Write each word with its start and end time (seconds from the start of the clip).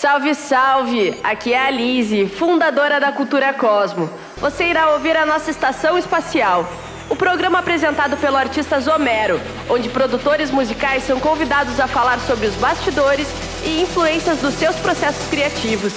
Salve, 0.00 0.32
salve! 0.32 1.18
Aqui 1.24 1.52
é 1.52 1.66
a 1.66 1.70
Lise, 1.72 2.28
fundadora 2.28 3.00
da 3.00 3.10
Cultura 3.10 3.52
Cosmo. 3.52 4.08
Você 4.36 4.68
irá 4.68 4.92
ouvir 4.92 5.16
a 5.16 5.26
nossa 5.26 5.50
estação 5.50 5.98
espacial. 5.98 6.64
O 7.10 7.16
programa 7.16 7.58
apresentado 7.58 8.16
pelo 8.16 8.36
artista 8.36 8.78
Zomero, 8.78 9.40
onde 9.68 9.88
produtores 9.88 10.52
musicais 10.52 11.02
são 11.02 11.18
convidados 11.18 11.80
a 11.80 11.88
falar 11.88 12.20
sobre 12.20 12.46
os 12.46 12.54
bastidores 12.54 13.26
e 13.64 13.82
influências 13.82 14.38
dos 14.38 14.54
seus 14.54 14.76
processos 14.76 15.28
criativos. 15.28 15.92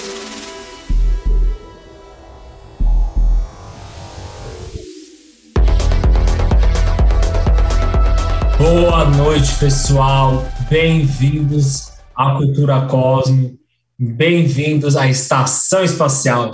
Boa 8.58 9.04
noite, 9.04 9.54
pessoal. 9.60 10.44
Bem-vindos 10.68 11.92
à 12.16 12.34
Cultura 12.34 12.80
Cosmo. 12.86 13.61
Bem-vindos 14.04 14.96
à 14.96 15.06
Estação 15.06 15.84
Espacial. 15.84 16.50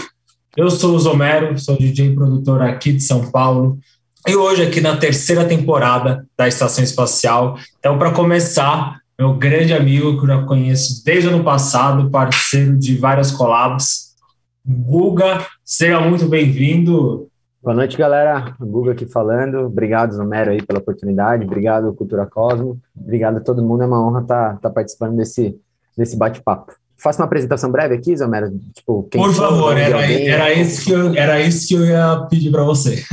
Eu 0.55 0.69
sou 0.69 0.95
o 0.95 0.99
Zomero, 0.99 1.59
sou 1.59 1.79
DJ 1.79 2.09
e 2.09 2.15
produtor 2.15 2.61
aqui 2.61 2.93
de 2.93 3.01
São 3.01 3.31
Paulo. 3.31 3.79
E 4.27 4.37
hoje, 4.37 4.65
aqui 4.65 4.83
na 4.83 4.99
terceira 4.99 5.47
temporada 5.47 6.27
da 6.37 6.47
Estação 6.47 6.85
Espacial. 6.85 7.57
Então, 7.79 7.99
para 7.99 8.13
começar, 8.13 9.01
meu 9.19 9.33
grande 9.33 9.73
amigo 9.73 10.19
que 10.19 10.25
eu 10.25 10.27
já 10.27 10.45
conheço 10.45 11.03
desde 11.03 11.27
o 11.27 11.33
ano 11.33 11.43
passado, 11.43 12.11
parceiro 12.11 12.77
de 12.77 12.99
várias 12.99 13.31
collabs, 13.31 14.15
Guga, 14.63 15.47
seja 15.65 16.03
muito 16.03 16.29
bem-vindo. 16.29 17.31
Boa 17.63 17.75
noite, 17.75 17.97
galera. 17.97 18.55
Guga 18.61 18.93
aqui 18.93 19.07
falando. 19.07 19.61
Obrigado, 19.61 20.15
Zomero, 20.15 20.51
aí 20.51 20.61
pela 20.61 20.81
oportunidade. 20.81 21.47
Obrigado, 21.47 21.95
Cultura 21.95 22.27
Cosmo. 22.27 22.79
Obrigado 22.95 23.39
a 23.39 23.41
todo 23.41 23.65
mundo. 23.65 23.85
É 23.85 23.87
uma 23.87 24.07
honra 24.07 24.21
estar 24.21 24.51
tá, 24.51 24.59
tá 24.65 24.71
participando 24.71 25.17
desse, 25.17 25.59
desse 25.97 26.15
bate-papo. 26.15 26.75
Faça 27.01 27.23
uma 27.23 27.27
apresentação 27.27 27.71
breve 27.71 27.95
aqui, 27.95 28.17
Zomero? 28.17 28.51
Tipo, 28.75 29.05
Por 29.05 29.33
favor, 29.33 29.77
era, 29.79 30.03
alguém, 30.03 30.29
era, 30.29 30.53
isso 30.53 30.85
que 30.85 30.91
eu, 30.91 31.15
era 31.15 31.41
isso 31.41 31.69
que 31.69 31.75
eu 31.75 31.87
ia 31.87 32.27
pedir 32.29 32.51
para 32.51 32.65
você. 32.65 33.05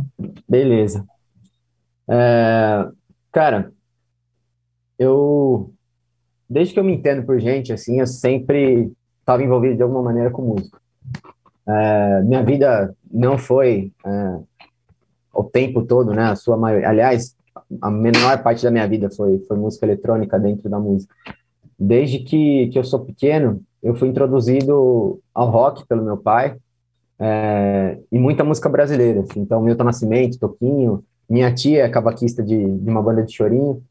Beleza. 0.48 1.04
É, 2.08 2.88
cara, 3.30 3.70
eu. 4.98 5.70
Desde 6.48 6.72
que 6.72 6.80
eu 6.80 6.84
me 6.84 6.94
entendo 6.94 7.24
por 7.24 7.38
gente, 7.38 7.70
assim, 7.70 8.00
eu 8.00 8.06
sempre 8.06 8.90
estava 9.20 9.42
envolvido 9.42 9.76
de 9.76 9.82
alguma 9.82 10.02
maneira 10.02 10.30
com 10.30 10.42
música. 10.42 10.78
É, 11.68 12.22
minha 12.22 12.42
vida 12.42 12.94
não 13.12 13.36
foi 13.36 13.92
é, 14.06 14.38
o 15.34 15.44
tempo 15.44 15.84
todo, 15.84 16.14
né? 16.14 16.30
A 16.30 16.36
sua 16.36 16.56
maioria. 16.56 16.88
Aliás, 16.88 17.36
a 17.82 17.90
menor 17.90 18.42
parte 18.42 18.62
da 18.62 18.70
minha 18.70 18.88
vida 18.88 19.10
foi, 19.10 19.38
foi 19.40 19.56
música 19.58 19.84
eletrônica 19.84 20.38
dentro 20.38 20.70
da 20.70 20.78
música 20.78 21.14
desde 21.78 22.20
que, 22.20 22.68
que 22.68 22.78
eu 22.78 22.84
sou 22.84 23.00
pequeno, 23.00 23.60
eu 23.82 23.94
fui 23.94 24.08
introduzido 24.08 25.20
ao 25.34 25.50
rock 25.50 25.86
pelo 25.86 26.04
meu 26.04 26.16
pai 26.16 26.56
é, 27.18 27.98
e 28.10 28.18
muita 28.18 28.44
música 28.44 28.68
brasileira. 28.68 29.20
Assim. 29.20 29.40
Então, 29.40 29.60
Milton 29.60 29.84
Nascimento, 29.84 30.38
Toquinho, 30.38 31.04
minha 31.28 31.52
tia 31.52 31.84
é 31.84 31.88
cavaquista 31.88 32.42
de, 32.42 32.56
de 32.56 32.90
uma 32.90 33.02
banda 33.02 33.22
de 33.22 33.32
chorinho. 33.32 33.82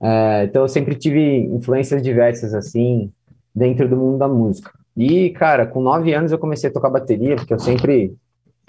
É, 0.00 0.44
então, 0.44 0.62
eu 0.62 0.68
sempre 0.68 0.94
tive 0.94 1.40
influências 1.46 2.02
diversas, 2.02 2.54
assim, 2.54 3.10
dentro 3.54 3.88
do 3.88 3.96
mundo 3.96 4.18
da 4.18 4.28
música. 4.28 4.70
E, 4.96 5.30
cara, 5.30 5.66
com 5.66 5.80
nove 5.80 6.14
anos 6.14 6.30
eu 6.30 6.38
comecei 6.38 6.70
a 6.70 6.72
tocar 6.72 6.88
bateria, 6.88 7.36
porque 7.36 7.52
eu 7.52 7.58
sempre 7.58 8.14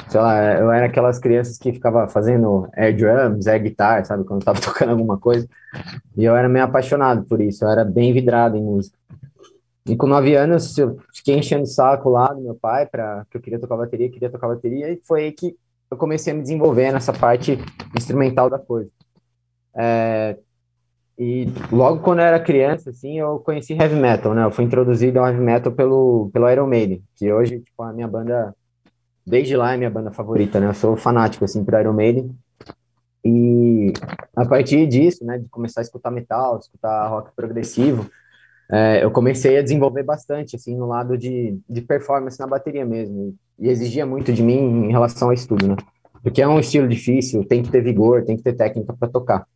sei 0.08 0.20
lá, 0.20 0.54
eu 0.54 0.72
era 0.72 0.86
aquelas 0.86 1.20
crianças 1.20 1.58
que 1.58 1.74
ficava 1.74 2.08
fazendo 2.08 2.68
air 2.74 2.96
drums, 2.96 3.48
air 3.48 3.62
guitar, 3.62 4.06
sabe, 4.06 4.24
quando 4.24 4.44
tava 4.44 4.60
tocando 4.62 4.92
alguma 4.92 5.18
coisa. 5.18 5.48
E 6.16 6.24
eu 6.24 6.36
era 6.36 6.50
meio 6.50 6.66
apaixonado 6.66 7.26
por 7.26 7.42
isso, 7.42 7.64
eu 7.64 7.70
era 7.70 7.84
bem 7.84 8.14
vidrado 8.14 8.58
em 8.58 8.64
música. 8.64 8.98
E 9.88 9.96
com 9.96 10.08
nove 10.08 10.36
anos, 10.36 10.78
eu 10.78 10.98
fiquei 11.14 11.38
enchendo 11.38 11.64
o 11.64 11.68
saco 11.68 12.10
lá 12.10 12.34
do 12.34 12.42
meu 12.42 12.56
pai 12.56 12.88
para 12.88 13.26
que 13.30 13.38
eu 13.38 13.42
queria 13.42 13.60
tocar 13.60 13.78
bateria, 13.78 14.10
queria 14.10 14.30
tocar 14.30 14.48
bateria, 14.48 14.92
e 14.92 15.00
foi 15.06 15.26
aí 15.26 15.32
que 15.32 15.56
eu 15.92 15.98
comecei 15.98 16.34
a 16.34 16.36
me 16.36 16.42
desenvolver 16.42 16.92
nessa 16.92 17.14
parte 17.14 17.60
instrumental 17.96 18.50
da 18.50 18.58
coisa. 18.58 18.90
É, 19.76 20.38
e 21.18 21.48
logo 21.72 22.02
quando 22.02 22.20
eu 22.20 22.26
era 22.26 22.40
criança, 22.40 22.90
assim, 22.90 23.20
eu 23.20 23.40
conheci 23.40 23.74
heavy 23.74 23.96
metal, 23.96 24.34
né? 24.34 24.44
Eu 24.44 24.52
fui 24.52 24.66
introduzido 24.66 25.20
ao 25.20 25.28
heavy 25.28 25.42
metal 25.42 25.72
pelo, 25.72 26.30
pelo 26.34 26.50
Iron 26.50 26.68
Maiden, 26.68 27.04
que 27.16 27.32
hoje, 27.32 27.60
tipo, 27.60 27.84
a 27.84 27.94
minha 27.94 28.08
banda 28.08 28.54
desde 29.26 29.56
lá 29.58 29.74
é 29.74 29.78
minha 29.78 29.90
banda 29.90 30.12
favorita, 30.12 30.60
né? 30.60 30.68
Eu 30.68 30.74
sou 30.74 30.96
fanático, 30.96 31.46
assim, 31.46 31.64
por 31.64 31.80
Iron 31.80 31.94
Maiden. 31.94 32.36
E 33.24 33.92
a 34.36 34.46
partir 34.46 34.86
disso, 34.88 35.26
né, 35.26 35.40
de 35.40 35.50
começar 35.50 35.82
a 35.82 35.84
escutar 35.84 36.12
metal, 36.12 36.60
escutar 36.60 37.08
rock 37.08 37.32
progressivo, 37.36 38.08
é, 38.72 39.04
eu 39.04 39.10
comecei 39.10 39.58
a 39.58 39.64
desenvolver 39.64 40.04
bastante, 40.04 40.56
assim, 40.56 40.76
no 40.76 40.86
lado 40.86 41.18
de, 41.18 41.58
de 41.68 41.82
performance 41.82 42.40
na 42.40 42.46
bateria 42.46 42.86
mesmo. 42.86 43.36
E 43.58 43.68
exigia 43.68 44.06
muito 44.06 44.32
de 44.32 44.44
mim 44.44 44.86
em 44.86 44.92
relação 44.92 45.30
ao 45.30 45.34
estudo, 45.34 45.68
né? 45.68 45.76
Porque 46.22 46.42
é 46.42 46.48
um 46.48 46.60
estilo 46.60 46.88
difícil, 46.88 47.46
tem 47.46 47.64
que 47.64 47.72
ter 47.72 47.82
vigor, 47.82 48.24
tem 48.26 48.38
que 48.38 48.44
ter 48.44 48.54
técnica 48.54 48.94
para 48.94 49.08
tocar. 49.08 49.48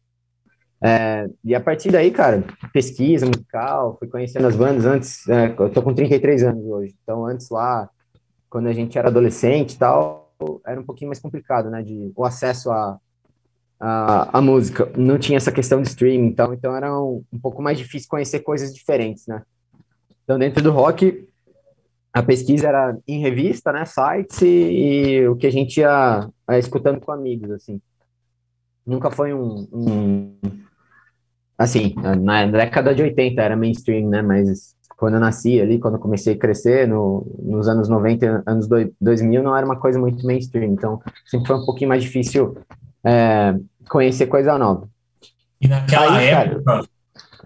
É, 0.81 1.27
e 1.43 1.53
a 1.53 1.59
partir 1.59 1.91
daí, 1.91 2.09
cara, 2.09 2.43
pesquisa 2.71 3.25
musical, 3.25 3.97
fui 3.99 4.07
conhecendo 4.07 4.47
as 4.47 4.55
bandas 4.55 4.85
antes, 4.85 5.27
é, 5.27 5.53
eu 5.59 5.69
tô 5.69 5.81
com 5.81 5.93
33 5.93 6.43
anos 6.43 6.65
hoje, 6.65 6.95
então 7.03 7.25
antes 7.25 7.49
lá 7.49 7.89
quando 8.49 8.67
a 8.67 8.73
gente 8.73 8.97
era 8.97 9.09
adolescente 9.09 9.73
e 9.73 9.77
tal, 9.77 10.33
era 10.65 10.79
um 10.79 10.85
pouquinho 10.85 11.09
mais 11.09 11.19
complicado, 11.19 11.69
né, 11.69 11.81
de 11.83 12.11
o 12.15 12.25
acesso 12.25 12.71
a, 12.71 12.99
a, 13.79 14.37
a 14.37 14.41
música. 14.41 14.91
Não 14.97 15.17
tinha 15.17 15.37
essa 15.37 15.51
questão 15.51 15.81
de 15.81 15.89
streaming, 15.89 16.27
então, 16.27 16.53
então 16.53 16.75
era 16.75 16.97
um, 16.97 17.23
um 17.31 17.39
pouco 17.39 17.61
mais 17.61 17.77
difícil 17.77 18.09
conhecer 18.09 18.39
coisas 18.39 18.73
diferentes, 18.73 19.27
né. 19.27 19.43
Então, 20.23 20.37
dentro 20.37 20.61
do 20.61 20.71
rock, 20.71 21.27
a 22.13 22.23
pesquisa 22.23 22.67
era 22.67 22.97
em 23.07 23.19
revista, 23.19 23.71
né, 23.71 23.85
sites 23.85 24.41
e, 24.41 24.47
e 24.47 25.27
o 25.27 25.35
que 25.35 25.47
a 25.47 25.51
gente 25.51 25.79
ia, 25.79 26.29
ia, 26.49 26.59
escutando 26.59 26.99
com 26.99 27.11
amigos, 27.11 27.51
assim. 27.51 27.81
Nunca 28.85 29.11
foi 29.11 29.33
um, 29.33 29.67
um 29.71 30.37
assim, 31.57 31.93
na 32.21 32.45
década 32.47 32.95
de 32.95 33.03
80 33.03 33.41
era 33.41 33.55
mainstream, 33.55 34.09
né, 34.09 34.21
mas 34.21 34.75
quando 34.99 35.13
eu 35.13 35.19
nasci 35.21 35.61
ali, 35.61 35.79
quando 35.79 35.93
eu 35.93 35.99
comecei 35.99 36.33
a 36.33 36.37
crescer, 36.37 36.85
no, 36.85 37.25
nos 37.41 37.69
anos 37.69 37.87
90, 37.87 38.43
anos 38.45 38.67
2000, 38.99 39.41
não 39.41 39.55
era 39.55 39.65
uma 39.65 39.77
coisa 39.77 39.97
muito 39.97 40.25
mainstream, 40.25 40.73
então 40.73 41.01
sempre 41.25 41.47
foi 41.47 41.55
um 41.55 41.65
pouquinho 41.65 41.87
mais 41.87 42.03
difícil 42.03 42.57
é, 43.01 43.55
conhecer 43.89 44.27
coisa 44.27 44.57
nova. 44.57 44.89
E 45.61 45.69
naquela 45.69 46.17
Aí, 46.17 46.27
época, 46.27 46.63
cara, 46.63 46.85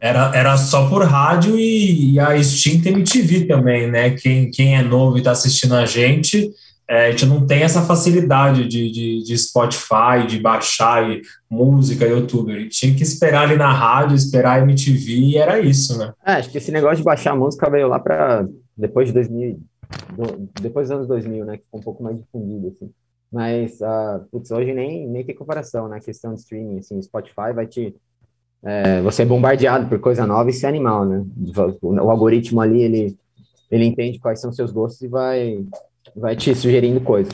era, 0.02 0.36
era 0.36 0.58
só 0.58 0.90
por 0.90 1.06
rádio 1.06 1.56
e, 1.56 2.14
e 2.14 2.20
a 2.20 2.36
extinta 2.36 2.90
MTV 2.90 3.46
também, 3.46 3.90
né? 3.90 4.10
Quem, 4.10 4.50
quem 4.50 4.76
é 4.76 4.82
novo 4.82 5.18
e 5.18 5.20
está 5.20 5.32
assistindo 5.32 5.76
a 5.76 5.86
gente, 5.86 6.50
é, 6.94 7.08
a 7.08 7.12
gente 7.12 7.26
não 7.26 7.48
tem 7.48 7.64
essa 7.64 7.82
facilidade 7.82 8.68
de, 8.68 8.92
de, 8.92 9.24
de 9.24 9.36
Spotify, 9.36 10.28
de 10.28 10.40
baixar 10.40 11.10
e, 11.10 11.24
música, 11.50 12.06
YouTube. 12.06 12.54
A 12.54 12.60
gente 12.60 12.78
tinha 12.78 12.96
que 12.96 13.02
esperar 13.02 13.50
ali 13.50 13.56
na 13.56 13.74
rádio, 13.74 14.16
esperar 14.16 14.60
a 14.60 14.62
MTV 14.62 15.12
e 15.12 15.38
era 15.38 15.60
isso, 15.60 15.98
né? 15.98 16.14
É, 16.24 16.34
acho 16.34 16.52
que 16.52 16.58
esse 16.60 16.72
negócio 16.72 16.98
de 16.98 17.04
baixar 17.04 17.36
música 17.36 17.68
veio 17.68 17.88
lá 17.88 18.00
para 18.00 18.48
depois 18.78 19.08
de 19.08 19.14
2000, 19.16 19.60
do, 20.16 20.50
depois 20.62 20.88
dos 20.88 20.96
anos 20.96 21.08
2000, 21.08 21.46
né? 21.46 21.58
Que 21.58 21.64
ficou 21.64 21.80
um 21.80 21.84
pouco 21.84 22.04
mais 22.04 22.16
difundido, 22.16 22.68
assim. 22.68 22.92
Mas, 23.32 23.82
uh, 23.82 24.24
putz, 24.32 24.52
hoje 24.52 24.72
nem, 24.72 25.08
nem 25.08 25.24
tem 25.24 25.34
comparação, 25.34 25.88
né? 25.88 25.98
A 25.98 26.00
questão 26.00 26.36
de 26.36 26.42
streaming, 26.42 26.78
assim, 26.78 27.02
Spotify 27.02 27.54
vai 27.56 27.66
te... 27.66 27.96
É, 28.62 29.02
você 29.02 29.24
é 29.24 29.26
bombardeado 29.26 29.88
por 29.88 30.00
coisa 30.00 30.28
nova 30.28 30.48
e 30.52 30.54
ser 30.54 30.68
animal, 30.68 31.06
né? 31.06 31.26
O, 31.82 31.96
o 31.96 32.12
algoritmo 32.12 32.62
ali, 32.62 32.84
ele, 32.84 33.18
ele 33.72 33.86
entende 33.86 34.20
quais 34.20 34.40
são 34.40 34.54
seus 34.54 34.72
gostos 34.72 35.02
e 35.02 35.08
vai 35.08 35.66
vai 36.16 36.36
te 36.36 36.54
sugerindo 36.56 37.02
coisas. 37.02 37.34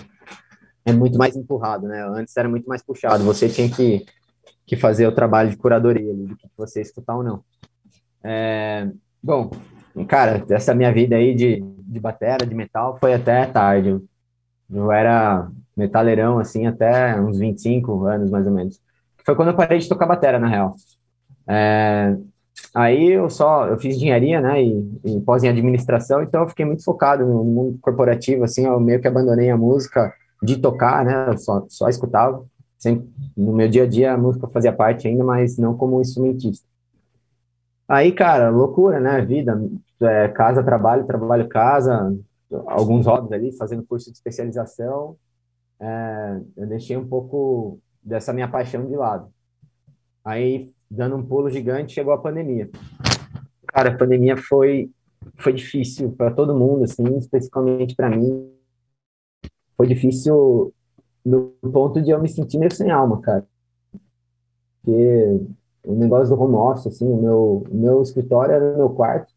É 0.85 0.91
muito 0.91 1.17
mais 1.17 1.35
empurrado, 1.35 1.87
né? 1.87 2.03
Antes 2.09 2.35
era 2.35 2.49
muito 2.49 2.67
mais 2.67 2.81
puxado. 2.81 3.23
Você 3.23 3.49
tinha 3.49 3.69
que, 3.69 4.05
que 4.65 4.75
fazer 4.75 5.07
o 5.07 5.11
trabalho 5.11 5.49
de 5.49 5.57
curadoria 5.57 6.11
ali, 6.11 6.27
do 6.27 6.35
que 6.35 6.47
você 6.57 6.81
escutar 6.81 7.15
ou 7.15 7.23
não. 7.23 7.43
É, 8.23 8.89
bom, 9.21 9.51
cara, 10.07 10.43
essa 10.49 10.73
minha 10.73 10.91
vida 10.91 11.15
aí 11.15 11.35
de, 11.35 11.61
de 11.61 11.99
batera, 11.99 12.45
de 12.45 12.55
metal, 12.55 12.97
foi 12.99 13.13
até 13.13 13.45
tarde. 13.45 13.89
Eu, 13.89 14.07
eu 14.71 14.91
era 14.91 15.49
metaleirão, 15.75 16.39
assim, 16.39 16.67
até 16.67 17.19
uns 17.19 17.39
25 17.39 18.05
anos, 18.05 18.29
mais 18.29 18.45
ou 18.45 18.53
menos. 18.53 18.79
Foi 19.25 19.35
quando 19.35 19.49
eu 19.49 19.55
parei 19.55 19.79
de 19.79 19.87
tocar 19.87 20.05
batera, 20.05 20.39
na 20.39 20.47
real. 20.47 20.75
É, 21.47 22.15
Aí 22.73 23.11
eu 23.11 23.29
só, 23.29 23.67
eu 23.67 23.79
fiz 23.79 23.95
engenharia, 23.95 24.39
né, 24.39 24.63
e, 24.63 24.99
e 25.03 25.21
pós 25.21 25.43
em 25.43 25.49
administração, 25.49 26.21
então 26.21 26.41
eu 26.41 26.47
fiquei 26.47 26.65
muito 26.65 26.83
focado 26.83 27.25
no 27.25 27.43
mundo 27.43 27.79
corporativo, 27.81 28.43
assim, 28.43 28.65
eu 28.65 28.79
meio 28.79 29.01
que 29.01 29.07
abandonei 29.07 29.49
a 29.49 29.57
música 29.57 30.13
de 30.41 30.57
tocar, 30.57 31.03
né, 31.03 31.29
eu 31.29 31.37
só, 31.37 31.65
só 31.67 31.89
escutava, 31.89 32.45
sempre, 32.77 33.09
no 33.35 33.53
meu 33.53 33.67
dia 33.67 33.83
a 33.83 33.87
dia 33.87 34.13
a 34.13 34.17
música 34.17 34.47
fazia 34.47 34.71
parte 34.71 35.07
ainda, 35.07 35.23
mas 35.23 35.57
não 35.57 35.75
como 35.75 35.99
instrumentista. 35.99 36.67
Aí, 37.87 38.11
cara, 38.11 38.51
loucura, 38.51 38.99
né, 38.99 39.19
vida, 39.21 39.59
é, 40.01 40.27
casa, 40.27 40.63
trabalho, 40.63 41.05
trabalho, 41.05 41.47
casa, 41.47 42.15
alguns 42.67 43.07
hobbies 43.07 43.31
ali, 43.31 43.57
fazendo 43.57 43.83
curso 43.83 44.11
de 44.11 44.17
especialização, 44.17 45.15
é, 45.79 46.39
eu 46.55 46.67
deixei 46.67 46.95
um 46.95 47.07
pouco 47.07 47.79
dessa 48.03 48.31
minha 48.31 48.47
paixão 48.47 48.85
de 48.85 48.95
lado. 48.95 49.29
Aí 50.23 50.71
dando 50.89 51.15
um 51.15 51.23
pulo 51.23 51.49
gigante, 51.49 51.93
chegou 51.93 52.13
a 52.13 52.17
pandemia. 52.17 52.69
Cara, 53.67 53.89
a 53.89 53.97
pandemia 53.97 54.35
foi 54.37 54.89
foi 55.37 55.53
difícil 55.53 56.11
para 56.11 56.31
todo 56.31 56.55
mundo, 56.55 56.83
assim, 56.83 57.17
especificamente 57.17 57.95
para 57.95 58.09
mim. 58.09 58.49
Foi 59.75 59.87
difícil 59.87 60.73
no 61.23 61.53
ponto 61.71 62.01
de 62.01 62.11
eu 62.11 62.21
me 62.21 62.27
sentir 62.27 62.57
meio 62.57 62.73
sem 62.73 62.89
alma, 62.89 63.21
cara. 63.21 63.45
Porque 64.81 65.41
o 65.83 65.93
negócio 65.93 66.35
do 66.35 66.41
home 66.41 66.55
office, 66.55 66.87
assim, 66.87 67.05
o 67.05 67.17
meu, 67.17 67.63
o 67.69 67.75
meu 67.75 68.01
escritório 68.01 68.53
era 68.53 68.71
no 68.71 68.77
meu 68.77 68.89
quarto. 68.89 69.33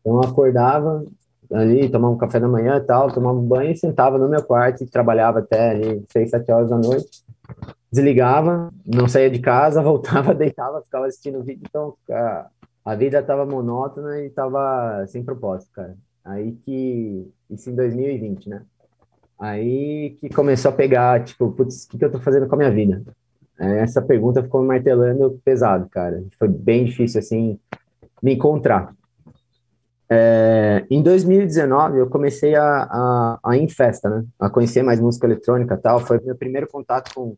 Então 0.00 0.14
eu 0.14 0.20
acordava 0.20 1.04
ali, 1.52 1.88
tomava 1.88 2.14
um 2.14 2.18
café 2.18 2.40
da 2.40 2.48
manhã 2.48 2.76
e 2.76 2.80
tal, 2.80 3.12
tomava 3.12 3.38
um 3.38 3.46
banho 3.46 3.70
e 3.70 3.76
sentava 3.76 4.18
no 4.18 4.28
meu 4.28 4.42
quarto 4.42 4.82
e 4.82 4.86
trabalhava 4.86 5.40
até 5.40 5.70
ali 5.70 6.04
seis, 6.10 6.30
sete 6.30 6.50
horas 6.50 6.70
da 6.70 6.78
noite. 6.78 7.24
Desligava, 7.94 8.72
não 8.84 9.06
saía 9.06 9.30
de 9.30 9.38
casa, 9.38 9.80
voltava, 9.82 10.34
deitava, 10.34 10.82
ficava 10.82 11.06
assistindo 11.06 11.38
o 11.38 11.44
vídeo. 11.44 11.62
Então 11.68 11.94
a, 12.10 12.46
a 12.84 12.94
vida 12.96 13.20
estava 13.20 13.46
monótona 13.46 14.20
e 14.20 14.26
estava 14.26 15.06
sem 15.06 15.22
propósito, 15.22 15.70
cara. 15.72 15.96
Aí 16.24 16.52
que, 16.64 17.30
isso 17.48 17.70
em 17.70 17.74
2020, 17.76 18.48
né? 18.48 18.62
Aí 19.38 20.16
que 20.20 20.28
começou 20.28 20.70
a 20.70 20.74
pegar, 20.74 21.22
tipo, 21.22 21.52
putz, 21.52 21.84
o 21.84 21.88
que, 21.90 21.98
que 21.98 22.04
eu 22.04 22.10
tô 22.10 22.18
fazendo 22.18 22.48
com 22.48 22.54
a 22.56 22.58
minha 22.58 22.70
vida? 22.70 23.02
Essa 23.58 24.02
pergunta 24.02 24.42
ficou 24.42 24.60
me 24.60 24.66
martelando 24.68 25.40
pesado, 25.44 25.88
cara. 25.88 26.24
Foi 26.36 26.48
bem 26.48 26.84
difícil, 26.84 27.20
assim, 27.20 27.58
me 28.20 28.34
encontrar. 28.34 28.92
É, 30.10 30.84
em 30.90 31.02
2019, 31.02 31.98
eu 31.98 32.08
comecei 32.08 32.54
a, 32.54 32.64
a, 32.64 33.38
a, 33.44 33.56
ir 33.56 33.62
em 33.62 33.68
festa, 33.68 34.10
né? 34.10 34.24
A 34.38 34.50
conhecer 34.50 34.82
mais 34.82 35.00
música 35.00 35.26
eletrônica 35.26 35.76
tal. 35.76 36.00
Foi 36.00 36.20
meu 36.20 36.34
primeiro 36.34 36.66
contato 36.68 37.14
com, 37.14 37.36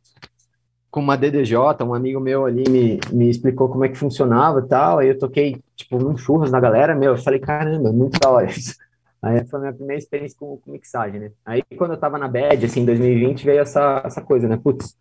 com 0.96 1.00
uma 1.02 1.14
DDJ. 1.14 1.84
Um 1.84 1.92
amigo 1.92 2.18
meu 2.18 2.46
ali 2.46 2.64
me, 2.70 2.98
me 3.12 3.28
explicou 3.28 3.68
como 3.68 3.84
é 3.84 3.88
que 3.90 3.98
funcionava 3.98 4.60
e 4.60 4.66
tal. 4.66 4.98
Aí 4.98 5.08
eu 5.08 5.18
toquei, 5.18 5.62
tipo, 5.76 5.98
um 5.98 6.16
churras 6.16 6.50
na 6.50 6.58
galera, 6.58 6.94
meu. 6.94 7.12
Eu 7.12 7.18
falei, 7.18 7.38
caramba, 7.38 7.92
muito 7.92 8.18
da 8.18 8.30
hora 8.30 8.46
isso. 8.46 8.74
Aí 9.20 9.44
foi 9.46 9.58
a 9.58 9.60
minha 9.60 9.74
primeira 9.74 9.98
experiência 9.98 10.34
com, 10.40 10.56
com 10.56 10.70
mixagem, 10.70 11.20
né? 11.20 11.30
Aí 11.44 11.62
quando 11.76 11.90
eu 11.90 11.98
tava 11.98 12.16
na 12.16 12.28
bad, 12.28 12.64
assim, 12.64 12.80
em 12.80 12.86
2020, 12.86 13.44
veio 13.44 13.60
essa, 13.60 14.00
essa 14.06 14.22
coisa, 14.22 14.48
né? 14.48 14.56
Putz, 14.56 14.96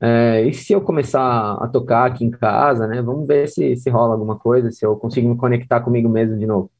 é, 0.00 0.42
e 0.42 0.52
se 0.52 0.72
eu 0.72 0.80
começar 0.80 1.54
a 1.54 1.66
tocar 1.66 2.06
aqui 2.06 2.24
em 2.24 2.30
casa, 2.30 2.86
né? 2.86 3.02
Vamos 3.02 3.26
ver 3.26 3.48
se, 3.48 3.74
se 3.74 3.90
rola 3.90 4.14
alguma 4.14 4.38
coisa, 4.38 4.70
se 4.70 4.86
eu 4.86 4.94
consigo 4.94 5.28
me 5.28 5.36
conectar 5.36 5.80
comigo 5.80 6.08
mesmo 6.08 6.38
de 6.38 6.46
novo. 6.46 6.70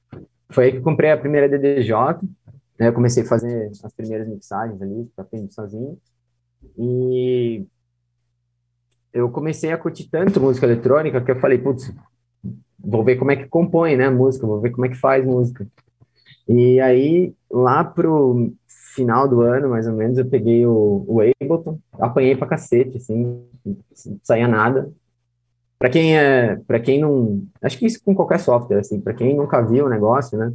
Foi 0.50 0.66
aí 0.66 0.70
que 0.70 0.78
eu 0.78 0.82
comprei 0.82 1.10
a 1.10 1.19
primeira 1.19 1.48
DDJ, 1.48 1.93
né? 2.78 2.88
Eu 2.88 2.93
comecei 2.93 3.25
a 3.25 3.26
fazer 3.26 3.72
as 3.82 3.93
primeiras 3.93 4.28
mixagens 4.28 4.81
ali, 4.81 5.08
aprendendo 5.16 5.52
sozinho. 5.52 5.98
E 6.78 7.66
eu 9.16 9.30
comecei 9.30 9.72
a 9.72 9.78
curtir 9.78 10.08
tanto 10.10 10.40
música 10.40 10.66
eletrônica 10.66 11.20
que 11.22 11.30
eu 11.30 11.40
falei, 11.40 11.56
putz, 11.56 11.90
vou 12.78 13.02
ver 13.02 13.16
como 13.16 13.30
é 13.30 13.36
que 13.36 13.48
compõe, 13.48 13.96
né, 13.96 14.10
música, 14.10 14.46
vou 14.46 14.60
ver 14.60 14.70
como 14.70 14.84
é 14.84 14.90
que 14.90 14.96
faz 14.96 15.24
música. 15.24 15.66
E 16.46 16.78
aí, 16.80 17.34
lá 17.50 17.82
pro 17.82 18.52
final 18.94 19.26
do 19.26 19.40
ano, 19.40 19.70
mais 19.70 19.86
ou 19.86 19.94
menos, 19.94 20.18
eu 20.18 20.26
peguei 20.26 20.66
o, 20.66 21.04
o 21.08 21.20
Ableton, 21.20 21.78
apanhei 21.94 22.36
pra 22.36 22.46
cacete, 22.46 22.98
assim, 22.98 23.42
não 23.64 24.20
saía 24.22 24.46
nada. 24.46 24.92
Para 25.78 25.90
quem 25.90 26.16
é, 26.16 26.56
para 26.66 26.78
quem 26.78 27.00
não, 27.00 27.42
acho 27.62 27.78
que 27.78 27.86
isso 27.86 28.02
com 28.04 28.14
qualquer 28.14 28.38
software, 28.38 28.78
assim, 28.78 29.00
para 29.00 29.14
quem 29.14 29.34
nunca 29.34 29.62
viu 29.62 29.86
o 29.86 29.90
negócio, 29.90 30.38
né, 30.38 30.52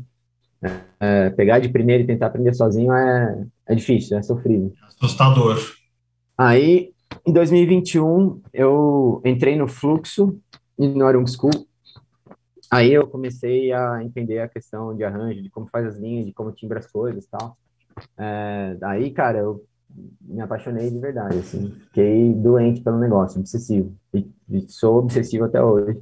é, 1.00 1.32
pegar 1.32 1.60
de 1.60 1.70
primeiro 1.70 2.04
e 2.04 2.08
tentar 2.08 2.28
aprender 2.28 2.54
sozinho 2.54 2.94
é, 2.94 3.44
é 3.68 3.76
difícil, 3.76 4.18
é 4.18 4.22
sofrível. 4.22 4.72
Assustador. 4.88 5.58
Aí, 6.38 6.92
em 7.26 7.34
2021, 7.34 8.42
eu 8.54 9.22
entrei 9.26 9.56
no 9.56 9.68
Fluxo 9.68 10.38
e 10.78 10.88
no 10.88 11.06
Arung 11.06 11.28
School, 11.28 11.68
Aí 12.72 12.94
eu 12.94 13.06
comecei 13.06 13.74
a 13.74 14.02
entender 14.02 14.40
a 14.40 14.48
questão 14.48 14.96
de 14.96 15.04
arranjo, 15.04 15.44
de 15.44 15.50
como 15.50 15.68
faz 15.68 15.86
as 15.86 15.98
linhas, 15.98 16.26
de 16.26 16.32
como 16.32 16.54
timbra 16.54 16.80
as 16.80 16.90
coisas 16.90 17.26
e 17.26 17.30
tal. 17.30 17.58
É, 18.18 18.78
aí, 18.84 19.12
cara, 19.12 19.40
eu 19.40 19.62
me 20.22 20.40
apaixonei 20.40 20.90
de 20.90 20.98
verdade, 20.98 21.38
assim. 21.38 21.70
Fiquei 21.70 22.34
doente 22.34 22.80
pelo 22.80 22.98
negócio, 22.98 23.42
obsessivo. 23.42 23.94
E, 24.14 24.26
e 24.50 24.62
sou 24.70 25.00
obsessivo 25.00 25.44
até 25.44 25.62
hoje. 25.62 26.00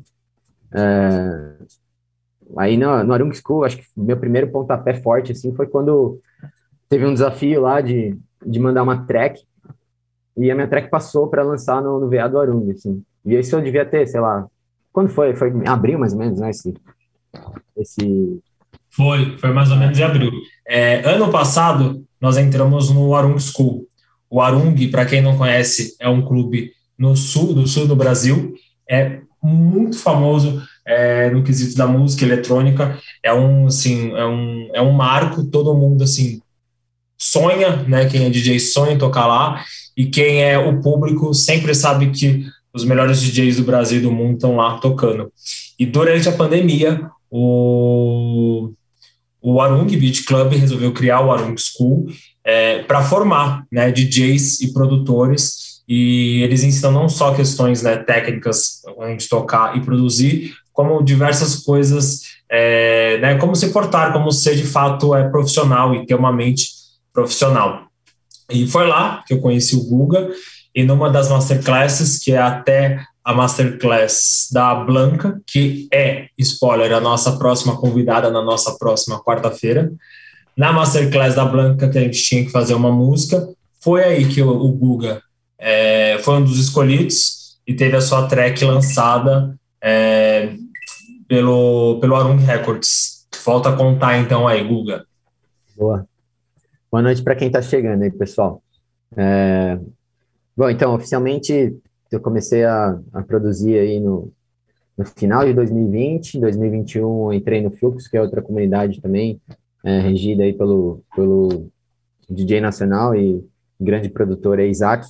É, 0.72 1.56
aí 2.56 2.78
no, 2.78 3.04
no 3.04 3.14
Arung 3.14 3.34
School, 3.34 3.66
acho 3.66 3.78
que 3.78 3.86
meu 3.98 4.20
primeiro 4.20 4.52
pontapé 4.52 4.94
forte, 4.94 5.32
assim, 5.32 5.52
foi 5.56 5.66
quando 5.66 6.22
teve 6.88 7.04
um 7.04 7.14
desafio 7.14 7.62
lá 7.62 7.82
de, 7.82 8.16
de 8.46 8.60
mandar 8.60 8.84
uma 8.84 9.08
track 9.08 9.44
e 10.38 10.50
a 10.50 10.56
minha 10.56 10.68
track 10.68 10.90
passou 10.90 11.28
para 11.28 11.44
lançar 11.44 11.82
no, 11.82 12.00
no 12.00 12.10
VA 12.10 12.28
do 12.28 12.40
Arung, 12.40 12.72
assim. 12.72 13.02
E 13.26 13.36
isso 13.38 13.56
eu 13.56 13.62
devia 13.62 13.86
ter, 13.86 14.08
sei 14.08 14.20
lá, 14.20 14.48
quando 14.92 15.10
foi? 15.10 15.36
Foi 15.36 15.50
em 15.50 15.68
abril, 15.68 16.00
mais 16.00 16.14
ou 16.14 16.20
menos, 16.20 16.40
né? 16.40 16.50
Esse, 16.50 16.74
esse... 17.78 18.40
Foi, 18.90 19.38
foi 19.38 19.52
mais 19.52 19.72
ou 19.72 19.78
menos 19.78 19.98
em 19.98 20.04
abril. 20.04 20.32
É, 20.68 21.08
ano 21.10 21.30
passado, 21.32 22.04
nós 22.20 22.38
entramos 22.38 22.90
no 22.90 23.14
Arung 23.16 23.38
School. 23.40 23.88
O 24.30 24.42
Arung, 24.42 24.76
para 24.90 25.06
quem 25.06 25.22
não 25.22 25.38
conhece, 25.38 25.96
é 26.00 26.10
um 26.10 26.22
clube 26.22 26.72
no 26.98 27.16
sul 27.16 27.54
do 27.54 27.68
sul 27.68 27.88
do 27.88 27.96
Brasil. 27.96 28.54
É 28.90 29.22
muito 29.42 29.98
famoso 29.98 30.62
é, 30.86 31.30
no 31.30 31.44
quesito 31.44 31.78
da 31.78 31.88
música 31.88 32.26
eletrônica. 32.26 32.98
É 33.24 33.34
um, 33.34 33.68
assim, 33.68 34.12
é 34.16 34.26
um, 34.26 34.70
é 34.74 34.82
um 34.82 34.92
marco. 34.92 35.44
Todo 35.46 35.76
mundo, 35.76 36.04
assim, 36.04 36.42
sonha, 37.20 37.84
né? 37.88 38.06
Quem 38.06 38.26
é 38.26 38.30
DJ 38.30 38.60
sonha 38.60 38.94
em 38.94 38.98
tocar 38.98 39.28
lá. 39.28 39.64
E 39.96 40.06
quem 40.06 40.42
é 40.42 40.58
o 40.58 40.82
público 40.82 41.34
sempre 41.34 41.76
sabe 41.76 42.10
que 42.12 42.46
os 42.74 42.86
melhores 42.86 43.22
DJs 43.22 43.58
do 43.58 43.64
Brasil 43.64 44.00
e 44.00 44.02
do 44.02 44.12
mundo 44.12 44.36
estão 44.36 44.56
lá 44.56 44.78
tocando. 44.78 45.32
E 45.78 45.86
durante 45.86 46.30
a 46.30 46.32
pandemia, 46.32 47.10
o, 47.30 48.72
o 49.42 49.60
Arung 49.60 49.86
Beat 49.86 50.24
Club 50.26 50.54
resolveu 50.54 50.94
criar 50.94 51.22
o 51.22 51.32
Arung 51.32 51.56
School 51.58 52.08
é, 52.44 52.84
para 52.84 53.04
formar 53.04 53.66
né, 53.72 53.92
DJs 53.92 54.62
e 54.62 54.74
produtores. 54.74 55.82
E 55.88 56.42
eles 56.44 56.64
ensinam 56.64 56.92
não 56.92 57.10
só 57.10 57.34
questões 57.34 57.82
né, 57.82 57.98
técnicas 57.98 58.82
de 59.18 59.28
tocar 59.28 59.76
e 59.76 59.82
produzir, 59.82 60.54
como 60.72 61.04
diversas 61.04 61.58
coisas, 61.58 62.22
é, 62.50 63.18
né, 63.18 63.36
como 63.36 63.56
se 63.56 63.70
portar, 63.70 64.14
como 64.14 64.32
ser 64.32 64.56
de 64.56 64.66
fato 64.66 65.16
é 65.16 65.28
profissional 65.28 65.94
e 65.94 66.06
ter 66.06 66.16
uma 66.16 66.32
mente 66.32 66.79
profissional. 67.14 67.88
E 68.50 68.68
foi 68.68 68.88
lá 68.88 69.24
que 69.28 69.34
eu 69.34 69.40
conheci 69.40 69.76
o 69.76 69.84
Guga 69.84 70.30
e 70.74 70.84
numa 70.84 71.10
das 71.10 71.30
masterclasses, 71.30 72.20
que 72.20 72.32
é 72.32 72.38
até 72.38 73.04
a 73.24 73.34
masterclass 73.34 74.48
da 74.52 74.74
Blanca, 74.74 75.40
que 75.46 75.88
é, 75.94 76.28
spoiler, 76.38 76.94
a 76.94 77.00
nossa 77.00 77.38
próxima 77.38 77.78
convidada 77.78 78.32
na 78.32 78.42
nossa 78.42 78.78
próxima 78.78 79.22
quarta-feira. 79.24 79.92
Na 80.58 80.74
masterclass 80.74 81.36
da 81.36 81.46
Blanca, 81.46 81.90
que 81.90 81.98
a 81.98 82.02
gente 82.02 82.22
tinha 82.22 82.44
que 82.44 82.52
fazer 82.52 82.74
uma 82.74 82.92
música, 82.92 83.48
foi 83.80 84.04
aí 84.04 84.28
que 84.28 84.42
o, 84.42 84.72
Guga 84.72 85.22
é, 85.58 86.18
foi 86.24 86.36
um 86.36 86.44
dos 86.44 86.60
escolhidos 86.60 87.58
e 87.68 87.74
teve 87.74 87.96
a 87.96 88.02
sua 88.02 88.28
track 88.28 88.64
lançada 88.66 89.56
é, 89.82 90.54
pelo, 91.28 92.00
pelo 92.00 92.16
Arung 92.16 92.44
Records. 92.44 93.28
Volta 93.46 93.70
a 93.70 93.76
contar 93.76 94.18
então 94.18 94.48
aí, 94.48 94.64
Guga. 94.64 95.06
Boa. 95.78 96.06
Boa 96.92 97.04
noite 97.04 97.24
para 97.24 97.36
quem 97.36 97.48
está 97.48 97.62
chegando 97.62 98.02
aí, 98.02 98.12
pessoal. 98.12 98.64
É, 99.16 99.80
Bom, 100.58 100.70
então, 100.70 100.96
oficialmente, 100.96 101.80
eu 102.12 102.20
comecei 102.20 102.66
a, 102.66 103.00
a 103.14 103.22
produzir 103.22 103.78
aí 103.78 104.00
no, 104.00 104.34
no 104.98 105.06
final 105.06 105.46
de 105.46 105.54
2020, 105.54 106.34
em 106.36 106.42
2021 106.42 107.02
eu 107.02 107.34
entrei 107.34 107.62
no 107.62 107.72
Fluxo, 107.72 108.10
que 108.10 108.18
é 108.18 108.22
outra 108.22 108.42
comunidade 108.42 109.00
também, 109.02 109.40
é, 109.86 110.00
regida 110.00 110.44
aí 110.44 110.52
pelo, 110.52 111.02
pelo 111.16 111.72
DJ 112.30 112.60
nacional 112.60 113.16
e 113.16 113.48
grande 113.80 114.10
produtor 114.10 114.60
aí, 114.60 114.70
Isaac. 114.70 115.08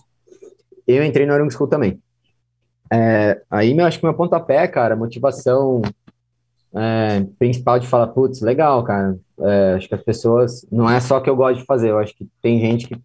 Eu 0.86 1.04
entrei 1.04 1.26
no 1.26 1.34
Arung 1.34 1.50
School 1.50 1.70
também. 1.70 2.00
É, 2.92 3.42
aí, 3.50 3.76
eu 3.76 3.86
acho 3.86 4.00
que 4.00 4.06
meu 4.06 4.14
pontapé, 4.14 4.68
cara, 4.68 4.96
motivação 4.96 5.82
é, 6.74 7.26
principal 7.38 7.80
de 7.80 7.88
falar, 7.88 8.08
putz, 8.08 8.42
legal, 8.42 8.84
cara, 8.84 9.18
é, 9.40 9.74
acho 9.74 9.88
que 9.88 9.96
as 9.96 10.04
pessoas, 10.04 10.66
não 10.72 10.90
é 10.90 11.00
só 11.00 11.20
que 11.20 11.30
eu 11.30 11.36
gosto 11.36 11.60
de 11.60 11.66
fazer, 11.66 11.90
eu 11.90 12.00
acho 12.00 12.16
que 12.16 12.28
tem 12.42 12.60
gente 12.60 12.88
que 12.88 12.96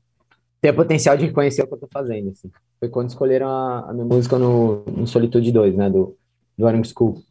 tem 0.60 0.70
o 0.70 0.74
potencial 0.74 1.16
de 1.16 1.26
reconhecer 1.26 1.62
o 1.62 1.66
que 1.66 1.74
eu 1.74 1.78
tô 1.78 1.88
fazendo, 1.92 2.30
assim. 2.30 2.50
Foi 2.80 2.88
quando 2.88 3.10
escolheram 3.10 3.48
a, 3.48 3.90
a 3.90 3.92
minha 3.92 4.04
música 4.04 4.38
no, 4.38 4.84
no 4.86 5.06
Solitude 5.06 5.52
2, 5.52 5.76
né, 5.76 5.90
do, 5.90 6.16
do 6.56 6.66
Arung 6.66 6.84
School. 6.84 7.22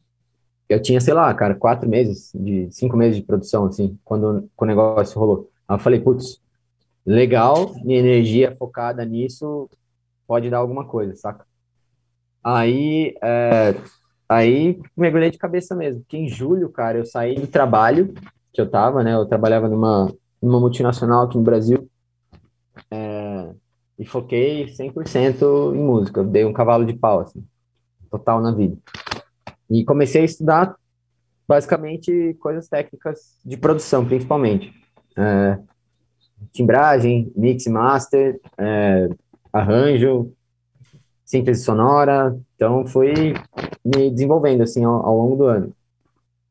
Eu 0.69 0.81
tinha, 0.81 1.01
sei 1.01 1.13
lá, 1.13 1.33
cara, 1.33 1.55
quatro 1.55 1.89
meses, 1.89 2.31
de 2.33 2.71
cinco 2.71 2.95
meses 2.95 3.17
de 3.17 3.23
produção, 3.23 3.65
assim, 3.65 3.97
quando, 4.03 4.49
quando 4.55 4.69
o 4.69 4.73
negócio 4.73 5.19
rolou. 5.19 5.49
Aí 5.67 5.75
eu 5.75 5.79
falei, 5.79 5.99
putz, 5.99 6.39
legal, 7.05 7.73
minha 7.83 7.99
energia 7.99 8.55
focada 8.55 9.03
nisso 9.03 9.69
pode 10.27 10.49
dar 10.49 10.59
alguma 10.59 10.85
coisa, 10.85 11.15
saca? 11.15 11.45
Aí, 12.43 13.15
é, 13.23 13.73
aí 14.27 14.79
mergulhei 14.95 15.31
de 15.31 15.37
cabeça 15.37 15.75
mesmo, 15.75 16.01
porque 16.01 16.17
em 16.17 16.27
julho, 16.27 16.69
cara, 16.69 16.97
eu 16.97 17.05
saí 17.05 17.35
do 17.35 17.47
trabalho 17.47 18.13
que 18.53 18.61
eu 18.61 18.69
tava, 18.69 19.03
né, 19.03 19.15
eu 19.15 19.25
trabalhava 19.25 19.67
numa, 19.67 20.13
numa 20.41 20.59
multinacional 20.59 21.25
aqui 21.25 21.37
no 21.37 21.43
Brasil, 21.43 21.89
é, 22.91 23.53
e 23.97 24.05
foquei 24.05 24.67
100% 24.67 25.75
em 25.75 25.83
música. 25.83 26.19
Eu 26.19 26.25
dei 26.25 26.45
um 26.45 26.53
cavalo 26.53 26.85
de 26.85 26.93
pau, 26.93 27.21
assim, 27.21 27.43
total 28.09 28.41
na 28.41 28.51
vida. 28.51 28.77
E 29.69 29.83
comecei 29.83 30.21
a 30.21 30.25
estudar 30.25 30.75
basicamente 31.47 32.35
coisas 32.39 32.67
técnicas 32.67 33.37
de 33.45 33.57
produção, 33.57 34.05
principalmente. 34.05 34.73
É, 35.17 35.59
timbragem, 36.51 37.31
mix 37.35 37.65
master, 37.67 38.39
é, 38.57 39.09
arranjo, 39.51 40.33
síntese 41.25 41.63
sonora. 41.63 42.37
Então, 42.55 42.85
foi 42.85 43.33
me 43.83 44.09
desenvolvendo, 44.09 44.61
assim, 44.61 44.83
ao, 44.83 45.05
ao 45.05 45.17
longo 45.17 45.35
do 45.35 45.43
ano 45.45 45.75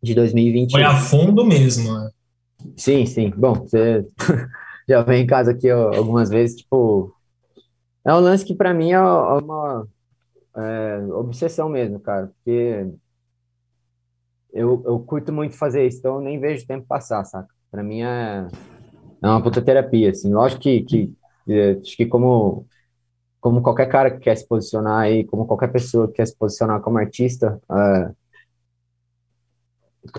de 0.03 0.15
2021. 0.15 0.71
Foi 0.71 0.83
a 0.83 0.97
fundo 0.97 1.45
mesmo, 1.45 1.93
né? 1.93 2.11
Sim, 2.77 3.07
sim. 3.07 3.31
Bom, 3.31 3.55
você 3.55 4.07
já 4.89 5.03
vem 5.03 5.23
em 5.23 5.27
casa 5.27 5.53
aqui 5.53 5.71
ó, 5.71 5.95
algumas 5.95 6.29
vezes, 6.29 6.57
tipo, 6.57 7.15
é 8.05 8.13
um 8.13 8.19
lance 8.19 8.45
que 8.45 8.55
para 8.55 8.75
mim 8.75 8.93
é 8.93 9.01
uma 9.01 9.87
é, 10.57 10.99
obsessão 11.13 11.69
mesmo, 11.69 12.01
cara, 12.01 12.27
porque 12.27 12.89
eu, 14.53 14.83
eu 14.85 15.01
curto 15.01 15.33
muito 15.33 15.57
fazer 15.57 15.87
isso, 15.87 15.99
então 15.99 16.17
eu 16.17 16.21
nem 16.21 16.39
vejo 16.39 16.65
o 16.65 16.67
tempo 16.67 16.87
passar, 16.87 17.25
saca? 17.25 17.49
Para 17.71 17.83
mim 17.83 18.03
é, 18.03 18.47
é 19.23 19.27
uma 19.27 19.43
puta 19.43 19.63
terapia, 19.63 20.11
assim. 20.11 20.33
Lógico 20.33 20.61
que, 20.63 20.83
que 20.83 21.13
é, 21.49 21.73
acho 21.73 21.97
que 21.97 22.07
como 22.07 22.67
como 23.43 23.61
qualquer 23.61 23.87
cara 23.87 24.09
que 24.09 24.21
quer 24.21 24.37
se 24.37 24.47
posicionar 24.47 25.01
aí, 25.01 25.25
como 25.25 25.45
qualquer 25.45 25.67
pessoa 25.67 26.07
que 26.07 26.15
quer 26.15 26.27
se 26.27 26.37
posicionar 26.37 26.81
como 26.81 26.97
artista, 26.97 27.61
é, 27.73 28.11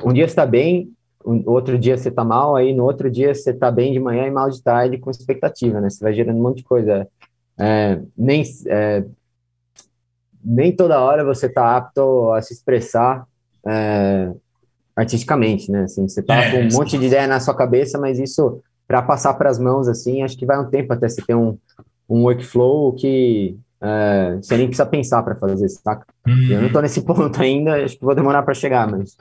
um 0.04 0.12
dia 0.12 0.28
você 0.28 0.36
tá 0.36 0.46
bem, 0.46 0.92
um, 1.26 1.42
outro 1.46 1.80
dia 1.80 1.98
você 1.98 2.12
tá 2.12 2.26
mal, 2.26 2.54
aí 2.54 2.76
no 2.76 2.84
outro 2.84 3.10
dia 3.10 3.34
você 3.34 3.54
tá 3.54 3.72
bem 3.72 3.94
de 3.94 4.00
manhã 4.00 4.28
e 4.28 4.32
mal 4.32 4.50
de 4.50 4.62
tarde 4.62 4.98
com 4.98 5.10
expectativa, 5.10 5.80
né? 5.80 5.90
Você 5.90 6.04
vai 6.04 6.14
gerando 6.14 6.38
um 6.38 6.44
monte 6.44 6.58
de 6.58 6.64
coisa. 6.66 7.08
É, 7.58 8.02
nem, 8.18 8.44
é, 8.68 9.06
nem 10.44 10.76
toda 10.76 11.00
hora 11.00 11.24
você 11.24 11.48
tá 11.48 11.78
apto 11.78 12.30
a 12.34 12.42
se 12.42 12.54
expressar 12.54 13.26
é, 13.66 14.34
artisticamente, 14.98 15.72
né? 15.72 15.84
Assim, 15.84 16.10
você 16.10 16.22
tá 16.22 16.52
com 16.52 16.58
um 16.58 16.74
monte 16.74 16.98
de 16.98 17.06
ideia 17.06 17.26
na 17.26 17.40
sua 17.40 17.56
cabeça, 17.56 17.98
mas 17.98 18.20
isso 18.20 18.62
para 18.86 19.02
passar 19.02 19.34
para 19.36 19.50
as 19.50 19.58
mãos, 19.58 19.88
assim, 19.88 20.24
acho 20.24 20.38
que 20.38 20.46
vai 20.46 20.60
um 20.60 20.70
tempo 20.70 20.92
até 20.92 21.08
você 21.08 21.22
ter 21.22 21.36
um, 21.36 21.58
um 22.14 22.24
workflow 22.24 22.94
que 22.94 23.58
é, 23.82 24.36
você 24.36 24.56
nem 24.56 24.68
precisa 24.68 24.86
pensar 24.86 25.24
para 25.24 25.36
fazer, 25.36 25.68
saca? 25.70 26.06
Uhum. 26.28 26.52
Eu 26.52 26.62
não 26.62 26.72
tô 26.72 26.80
nesse 26.80 27.02
ponto 27.04 27.42
ainda, 27.42 27.84
acho 27.84 27.98
que 27.98 28.06
vou 28.06 28.14
demorar 28.14 28.44
para 28.44 28.54
chegar, 28.54 28.90
mas 28.90 29.18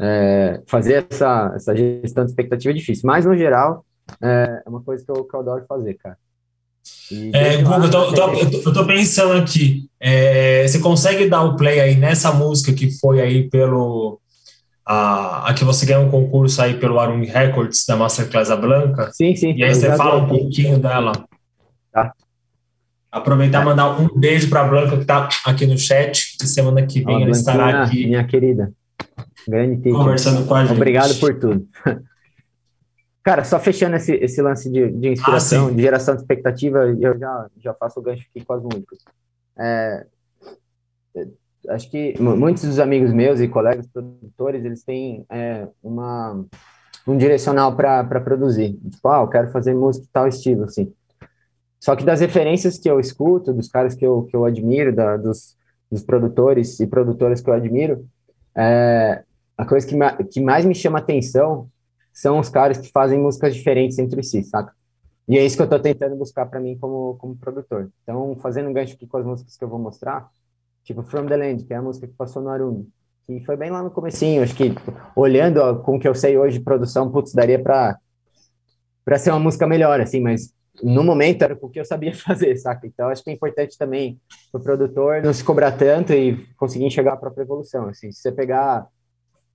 é, 0.00 0.62
fazer 0.66 1.06
essa, 1.10 1.52
essa 1.54 1.76
gestão 1.76 2.24
de 2.24 2.30
expectativa 2.30 2.72
é 2.72 2.76
difícil. 2.76 3.02
Mas, 3.06 3.26
no 3.26 3.36
geral, 3.36 3.84
é, 4.22 4.62
é 4.64 4.68
uma 4.68 4.82
coisa 4.82 5.04
que 5.04 5.10
eu, 5.10 5.24
que 5.24 5.36
eu 5.36 5.40
adoro 5.40 5.64
fazer, 5.68 5.94
cara. 5.94 6.16
É, 7.34 7.58
Google, 7.58 7.84
eu, 7.84 7.90
tô, 7.90 8.12
tô, 8.14 8.32
eu 8.34 8.72
tô 8.72 8.86
pensando 8.86 9.34
aqui, 9.34 9.88
é, 10.00 10.66
você 10.66 10.78
consegue 10.78 11.28
dar 11.28 11.42
o 11.42 11.56
play 11.56 11.78
aí 11.78 11.96
nessa 11.96 12.32
música 12.32 12.72
que 12.72 12.90
foi 12.98 13.20
aí 13.20 13.50
pelo, 13.50 14.18
a, 14.86 15.50
a 15.50 15.54
que 15.54 15.64
você 15.64 15.84
ganhou 15.84 16.04
um 16.04 16.10
concurso 16.10 16.62
aí 16.62 16.78
pelo 16.78 16.98
Arung 16.98 17.24
Records 17.24 17.84
da 17.86 17.96
Masterclass 17.96 18.50
a 18.50 18.56
Blanca? 18.56 19.10
Sim, 19.12 19.36
sim. 19.36 19.52
E 19.54 19.62
aí 19.62 19.74
você 19.74 19.94
fala 19.94 20.22
um 20.22 20.28
pouquinho 20.28 20.78
dela. 20.78 21.12
Tá. 21.92 22.12
Aproveitar 23.10 23.62
e 23.62 23.64
mandar 23.64 24.00
um 24.00 24.08
beijo 24.18 24.48
para 24.48 24.60
a 24.60 24.68
Blanca 24.68 24.96
que 24.96 25.02
está 25.02 25.28
aqui 25.44 25.66
no 25.66 25.76
chat, 25.76 26.36
semana 26.46 26.86
que 26.86 27.04
vem 27.04 27.22
ela 27.22 27.30
estará 27.30 27.82
aqui. 27.82 28.06
Minha 28.06 28.24
querida. 28.24 28.72
Grande 29.48 29.82
teacher. 29.82 29.98
Conversando 29.98 30.46
com 30.46 30.54
a 30.54 30.64
gente. 30.64 30.76
Obrigado 30.76 31.18
por 31.18 31.38
tudo. 31.38 31.66
Cara, 33.22 33.44
só 33.44 33.58
fechando 33.58 33.96
esse, 33.96 34.14
esse 34.14 34.40
lance 34.40 34.70
de, 34.70 34.90
de 34.92 35.08
inspiração, 35.10 35.68
ah, 35.68 35.70
de 35.70 35.82
geração 35.82 36.14
de 36.14 36.22
expectativa, 36.22 36.78
eu 36.98 37.18
já, 37.18 37.46
já 37.58 37.74
faço 37.74 38.00
o 38.00 38.02
gancho 38.02 38.26
aqui 38.30 38.44
com 38.44 38.52
as 38.54 38.62
músicas. 38.62 38.98
É, 39.58 40.06
acho 41.68 41.90
que 41.90 42.14
muitos 42.20 42.64
dos 42.64 42.78
amigos 42.78 43.12
meus 43.12 43.40
e 43.40 43.48
colegas 43.48 43.86
produtores, 43.86 44.64
eles 44.64 44.82
têm 44.82 45.26
é, 45.28 45.68
uma, 45.82 46.44
um 47.06 47.16
direcional 47.16 47.76
para 47.76 48.20
produzir. 48.20 48.78
Tipo, 48.90 49.08
ah, 49.08 49.20
eu 49.20 49.28
quero 49.28 49.50
fazer 49.50 49.74
música 49.74 50.06
de 50.06 50.12
tal 50.12 50.26
estilo, 50.26 50.64
assim. 50.64 50.92
Só 51.80 51.96
que 51.96 52.04
das 52.04 52.20
referências 52.20 52.78
que 52.78 52.90
eu 52.90 53.00
escuto, 53.00 53.54
dos 53.54 53.68
caras 53.68 53.94
que 53.94 54.06
eu, 54.06 54.24
que 54.24 54.36
eu 54.36 54.44
admiro, 54.44 54.94
da, 54.94 55.16
dos, 55.16 55.56
dos 55.90 56.02
produtores 56.02 56.78
e 56.78 56.86
produtoras 56.86 57.40
que 57.40 57.48
eu 57.48 57.54
admiro, 57.54 58.06
é, 58.54 59.24
a 59.56 59.64
coisa 59.64 59.86
que, 59.86 60.24
que 60.24 60.40
mais 60.40 60.64
me 60.66 60.74
chama 60.74 60.98
atenção 60.98 61.68
são 62.12 62.38
os 62.38 62.50
caras 62.50 62.76
que 62.78 62.90
fazem 62.90 63.18
músicas 63.18 63.54
diferentes 63.54 63.98
entre 63.98 64.22
si, 64.22 64.42
saca? 64.44 64.72
E 65.26 65.38
é 65.38 65.44
isso 65.44 65.56
que 65.56 65.62
eu 65.62 65.68
tô 65.68 65.78
tentando 65.78 66.16
buscar 66.16 66.44
para 66.46 66.60
mim 66.60 66.76
como, 66.76 67.16
como 67.16 67.36
produtor. 67.36 67.90
Então, 68.02 68.36
fazendo 68.42 68.68
um 68.68 68.72
gancho 68.72 68.94
aqui 68.94 69.06
com 69.06 69.16
as 69.16 69.24
músicas 69.24 69.56
que 69.56 69.64
eu 69.64 69.68
vou 69.68 69.78
mostrar, 69.78 70.28
tipo 70.84 71.02
From 71.02 71.26
the 71.26 71.36
Land, 71.36 71.64
que 71.64 71.72
é 71.72 71.76
a 71.76 71.82
música 71.82 72.06
que 72.06 72.14
passou 72.14 72.42
no 72.42 72.50
Arumi, 72.50 72.88
que 73.26 73.40
foi 73.44 73.56
bem 73.56 73.70
lá 73.70 73.82
no 73.82 73.90
comecinho, 73.90 74.42
acho 74.42 74.54
que 74.54 74.74
olhando 75.14 75.80
com 75.82 75.96
o 75.96 76.00
que 76.00 76.08
eu 76.08 76.14
sei 76.14 76.36
hoje 76.36 76.58
de 76.58 76.64
produção, 76.64 77.10
putz, 77.10 77.32
daria 77.32 77.62
para 77.62 77.96
para 79.04 79.18
ser 79.18 79.30
uma 79.30 79.40
música 79.40 79.66
melhor, 79.66 80.00
assim, 80.00 80.20
mas 80.20 80.52
no 80.82 81.02
momento 81.04 81.42
era 81.42 81.58
o 81.60 81.68
que 81.68 81.80
eu 81.80 81.84
sabia 81.84 82.14
fazer, 82.16 82.56
saca? 82.56 82.86
Então 82.86 83.08
acho 83.08 83.22
que 83.22 83.30
é 83.30 83.32
importante 83.32 83.76
também 83.76 84.20
o 84.52 84.58
produtor 84.58 85.22
não 85.22 85.32
se 85.32 85.44
cobrar 85.44 85.72
tanto 85.72 86.12
e 86.12 86.46
conseguir 86.56 86.84
enxergar 86.84 87.14
a 87.14 87.16
própria 87.16 87.42
evolução, 87.42 87.88
assim. 87.88 88.10
Se 88.12 88.20
você 88.20 88.32
pegar 88.32 88.86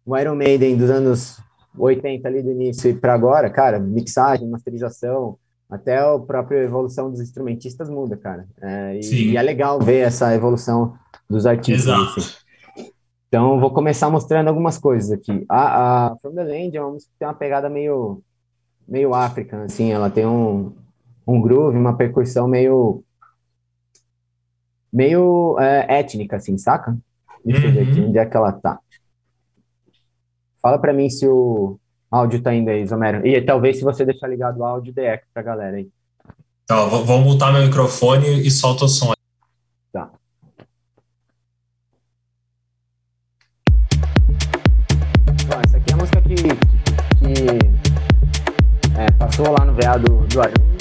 o 0.06 0.18
Iron 0.18 0.36
Maiden 0.36 0.78
dos 0.78 0.90
anos 0.90 1.40
80 1.78 2.28
ali 2.28 2.42
do 2.42 2.52
início 2.52 2.90
e 2.90 2.94
para 2.94 3.14
agora, 3.14 3.50
cara, 3.50 3.80
mixagem, 3.80 4.48
masterização, 4.48 5.38
até 5.70 5.98
a 5.98 6.18
própria 6.20 6.64
evolução 6.64 7.10
dos 7.10 7.20
instrumentistas 7.20 7.90
muda, 7.90 8.16
cara. 8.16 8.48
É, 8.62 9.00
e, 9.00 9.32
e, 9.32 9.38
é 9.38 9.42
legal 9.42 9.80
ver 9.80 10.00
essa 10.00 10.34
evolução 10.34 10.94
dos 11.30 11.46
artistas. 11.46 11.86
Exato. 11.86 12.20
Assim. 12.20 12.46
Então, 13.28 13.60
vou 13.60 13.72
começar 13.72 14.10
mostrando 14.10 14.48
algumas 14.48 14.78
coisas 14.78 15.12
aqui. 15.12 15.44
A, 15.50 16.08
a 16.08 16.16
From 16.18 16.36
the 16.36 16.44
Land 16.44 16.78
é 16.78 16.82
uma 16.82 16.92
música 16.92 17.12
que 17.12 17.20
tem 17.20 17.28
uma 17.28 17.34
pegada 17.34 17.70
meio, 17.70 18.22
meio 18.88 19.14
África, 19.14 19.64
assim, 19.64 19.92
ela 19.92 20.10
tem 20.10 20.26
um, 20.26 20.72
um 21.28 21.42
groove, 21.42 21.78
uma 21.78 21.98
percussão 21.98 22.48
meio 22.48 23.04
meio 24.92 25.58
é, 25.60 26.00
étnica, 26.00 26.38
assim, 26.38 26.58
saca? 26.58 26.98
Deixa 27.44 27.68
eu 27.68 27.74
ver 27.74 27.90
aqui, 27.90 28.00
uhum. 28.00 28.10
onde 28.10 28.18
é 28.18 28.26
que 28.26 28.38
ela 28.38 28.52
tá. 28.52 28.80
Fala 30.62 30.80
para 30.80 30.94
mim 30.94 31.10
se 31.10 31.28
o 31.28 31.78
áudio 32.10 32.42
tá 32.42 32.54
indo 32.54 32.70
aí, 32.70 32.86
Zomero. 32.88 33.26
E 33.28 33.42
talvez 33.42 33.78
se 33.78 33.84
você 33.84 34.06
deixar 34.06 34.28
ligado 34.28 34.58
o 34.58 34.64
áudio, 34.64 34.94
dê 34.94 35.06
eco 35.06 35.26
pra 35.34 35.44
galera 35.44 35.78
aí. 35.78 35.90
Tá, 36.66 36.86
vou, 36.86 37.06
vou 37.06 37.20
mutar 37.20 37.54
meu 37.54 37.62
microfone 37.62 38.42
e 38.42 38.50
solta 38.50 38.86
o 38.86 38.88
som. 38.88 39.14
Tá. 39.92 40.10
Bom, 45.48 45.62
essa 45.64 45.78
aqui 45.78 45.92
é 45.92 45.94
a 45.94 45.98
música 45.98 46.22
que, 46.22 46.36
que 47.20 47.76
é, 48.98 49.12
passou 49.20 49.52
lá 49.52 49.66
no 49.66 49.74
VA 49.74 50.00
do, 50.00 50.26
do 50.26 50.42
Arun. 50.42 50.75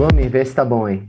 Volume, 0.00 0.30
vê 0.30 0.42
se 0.46 0.54
tá 0.54 0.64
bom 0.64 0.86
aí. 0.86 1.06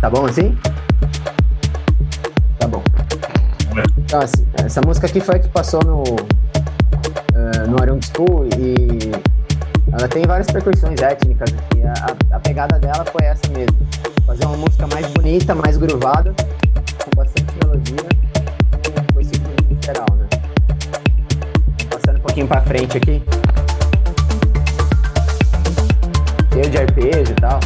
Tá 0.00 0.10
bom 0.10 0.26
assim? 0.26 0.58
Tá 2.58 2.66
bom. 2.66 2.82
Então, 3.98 4.20
assim, 4.20 4.44
essa 4.64 4.80
música 4.84 5.06
aqui 5.06 5.20
foi 5.20 5.36
a 5.36 5.38
que 5.38 5.48
passou 5.48 5.80
no, 5.84 6.02
uh, 6.02 7.70
no 7.70 7.80
Arung 7.80 8.00
School 8.02 8.48
e 8.58 9.12
ela 9.92 10.08
tem 10.08 10.24
várias 10.26 10.48
percussões 10.48 11.00
étnicas. 11.00 11.50
E 11.76 11.84
a, 11.84 12.36
a, 12.36 12.40
pegada 12.40 12.80
dela 12.80 13.04
foi 13.04 13.26
essa 13.26 13.48
mesmo. 13.50 13.76
Fazer 14.26 14.44
uma 14.44 14.56
música 14.56 14.88
mais 14.88 15.06
bonita, 15.12 15.54
mais 15.54 15.76
groovada, 15.76 16.34
com 17.04 17.10
bastante 17.14 17.54
melodia. 17.62 18.08
Foi 19.14 19.22
simplesmente 19.22 19.62
literal, 19.68 20.15
né? 20.15 20.15
Pouquinho 22.36 22.46
pra 22.46 22.60
frente 22.60 22.98
aqui. 22.98 23.22
Cheio 26.52 26.70
de 26.70 26.78
arpejo 26.78 27.32
e 27.32 27.34
tal. 27.34 27.60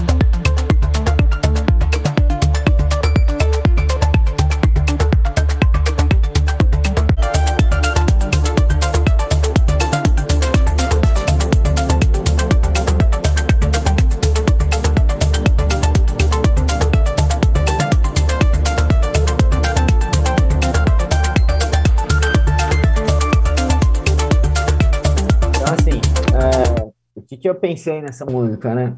Pensei 27.70 28.02
nessa 28.02 28.26
música, 28.26 28.74
né? 28.74 28.96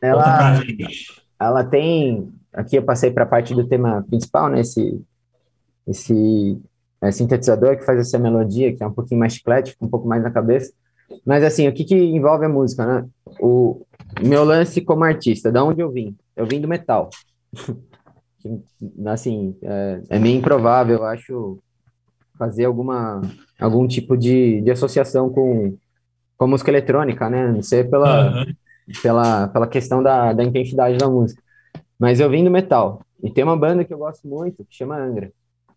Ela, 0.00 0.60
ela 1.38 1.64
tem. 1.64 2.32
Aqui 2.52 2.76
eu 2.76 2.82
passei 2.82 3.10
para 3.10 3.24
a 3.24 3.28
parte 3.28 3.54
do 3.54 3.66
tema 3.66 4.04
principal, 4.08 4.48
né? 4.48 4.60
Esse, 4.60 5.00
esse 5.86 6.60
é, 7.02 7.10
sintetizador 7.10 7.76
que 7.76 7.84
faz 7.84 7.98
essa 8.00 8.18
melodia, 8.18 8.74
que 8.74 8.82
é 8.82 8.86
um 8.86 8.92
pouquinho 8.92 9.20
mais 9.20 9.34
chiclete, 9.34 9.76
um 9.80 9.88
pouco 9.88 10.08
mais 10.08 10.22
na 10.22 10.30
cabeça. 10.30 10.72
Mas, 11.24 11.44
assim, 11.44 11.68
o 11.68 11.72
que, 11.72 11.84
que 11.84 11.94
envolve 11.94 12.44
a 12.44 12.48
música, 12.48 12.86
né? 12.86 13.08
o 13.40 13.82
meu 14.22 14.44
lance 14.44 14.80
como 14.80 15.04
artista, 15.04 15.52
da 15.52 15.64
onde 15.64 15.80
eu 15.80 15.90
vim? 15.90 16.16
Eu 16.36 16.46
vim 16.46 16.60
do 16.60 16.68
metal. 16.68 17.10
assim, 19.06 19.56
é, 19.62 20.02
é, 20.10 20.18
meio 20.18 20.38
improvável, 20.38 20.98
eu 20.98 21.04
acho, 21.04 21.58
fazer 22.38 22.64
alguma, 22.64 23.20
algum 23.60 23.86
tipo 23.86 24.16
de, 24.16 24.60
de 24.60 24.70
associação 24.70 25.30
com, 25.30 25.76
com 26.38 26.44
a 26.44 26.48
música 26.48 26.70
eletrônica, 26.70 27.28
né? 27.28 27.48
Não 27.48 27.62
sei 27.62 27.82
pela, 27.82 28.32
uhum. 28.32 28.44
pela, 29.02 29.48
pela 29.48 29.66
questão 29.66 30.02
da, 30.02 30.32
da 30.32 30.44
intensidade 30.44 30.96
da 30.96 31.08
música. 31.08 31.42
Mas 31.98 32.20
eu 32.20 32.30
vim 32.30 32.44
do 32.44 32.50
metal. 32.50 33.02
E 33.22 33.28
tem 33.28 33.42
uma 33.42 33.56
banda 33.56 33.84
que 33.84 33.92
eu 33.92 33.98
gosto 33.98 34.26
muito, 34.26 34.64
que 34.64 34.74
chama 34.74 34.96
Angra. 34.96 35.32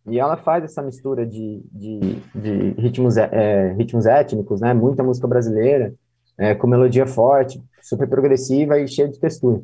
E 0.07 0.19
ela 0.19 0.37
faz 0.37 0.63
essa 0.63 0.81
mistura 0.81 1.25
de, 1.25 1.61
de, 1.71 2.15
de 2.33 2.69
ritmos, 2.79 3.17
é, 3.17 3.73
ritmos 3.73 4.05
étnicos, 4.05 4.61
né? 4.61 4.73
Muita 4.73 5.03
música 5.03 5.27
brasileira, 5.27 5.93
é, 6.37 6.53
com 6.53 6.67
melodia 6.67 7.07
forte, 7.07 7.61
super 7.81 8.07
progressiva 8.07 8.79
e 8.79 8.87
cheia 8.87 9.09
de 9.09 9.19
textura. 9.19 9.61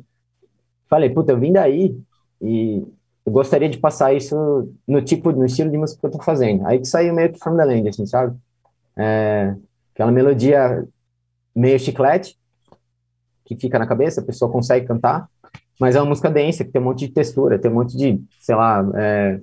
Falei, 0.90 1.10
puta, 1.10 1.32
eu 1.32 1.38
vim 1.38 1.52
daí 1.52 1.96
e 2.42 2.84
eu 3.24 3.32
gostaria 3.32 3.68
de 3.68 3.78
passar 3.78 4.12
isso 4.14 4.72
no 4.86 5.02
tipo, 5.02 5.30
no 5.30 5.44
estilo 5.44 5.70
de 5.70 5.78
música 5.78 6.00
que 6.00 6.06
eu 6.06 6.18
tô 6.18 6.22
fazendo. 6.22 6.66
Aí 6.66 6.78
que 6.78 6.88
saiu 6.88 7.14
meio 7.14 7.32
que 7.32 7.38
From 7.38 7.56
the 7.56 7.64
Land, 7.64 7.88
assim, 7.88 8.06
sabe? 8.06 8.36
É, 8.96 9.54
aquela 9.98 10.12
melodia 10.12 10.86
meio 11.54 11.76
chiclete, 11.80 12.38
que 13.44 13.56
fica 13.56 13.80
na 13.80 13.86
cabeça, 13.86 14.20
a 14.20 14.24
pessoa 14.24 14.50
consegue 14.50 14.86
cantar, 14.86 15.28
mas 15.80 15.96
é 15.96 16.00
uma 16.00 16.10
música 16.10 16.30
densa, 16.30 16.64
que 16.64 16.70
tem 16.70 16.80
um 16.80 16.84
monte 16.84 17.08
de 17.08 17.12
textura, 17.12 17.58
tem 17.58 17.68
um 17.68 17.74
monte 17.74 17.96
de, 17.96 18.22
sei 18.40 18.54
lá, 18.54 18.88
é, 18.94 19.40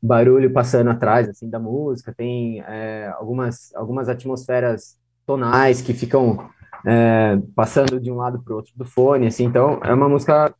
barulho 0.00 0.52
passando 0.52 0.90
atrás, 0.90 1.28
assim, 1.28 1.50
da 1.50 1.58
música, 1.58 2.14
tem 2.16 2.60
é, 2.60 3.12
algumas, 3.16 3.74
algumas 3.74 4.08
atmosferas 4.08 4.96
tonais 5.26 5.82
que 5.82 5.92
ficam 5.92 6.48
é, 6.86 7.36
passando 7.56 8.00
de 8.00 8.12
um 8.12 8.16
lado 8.16 8.40
para 8.40 8.52
o 8.52 8.56
outro 8.56 8.72
do 8.76 8.84
fone, 8.84 9.26
assim, 9.26 9.44
então 9.44 9.80
é 9.82 9.92
uma 9.92 10.08
música 10.08 10.54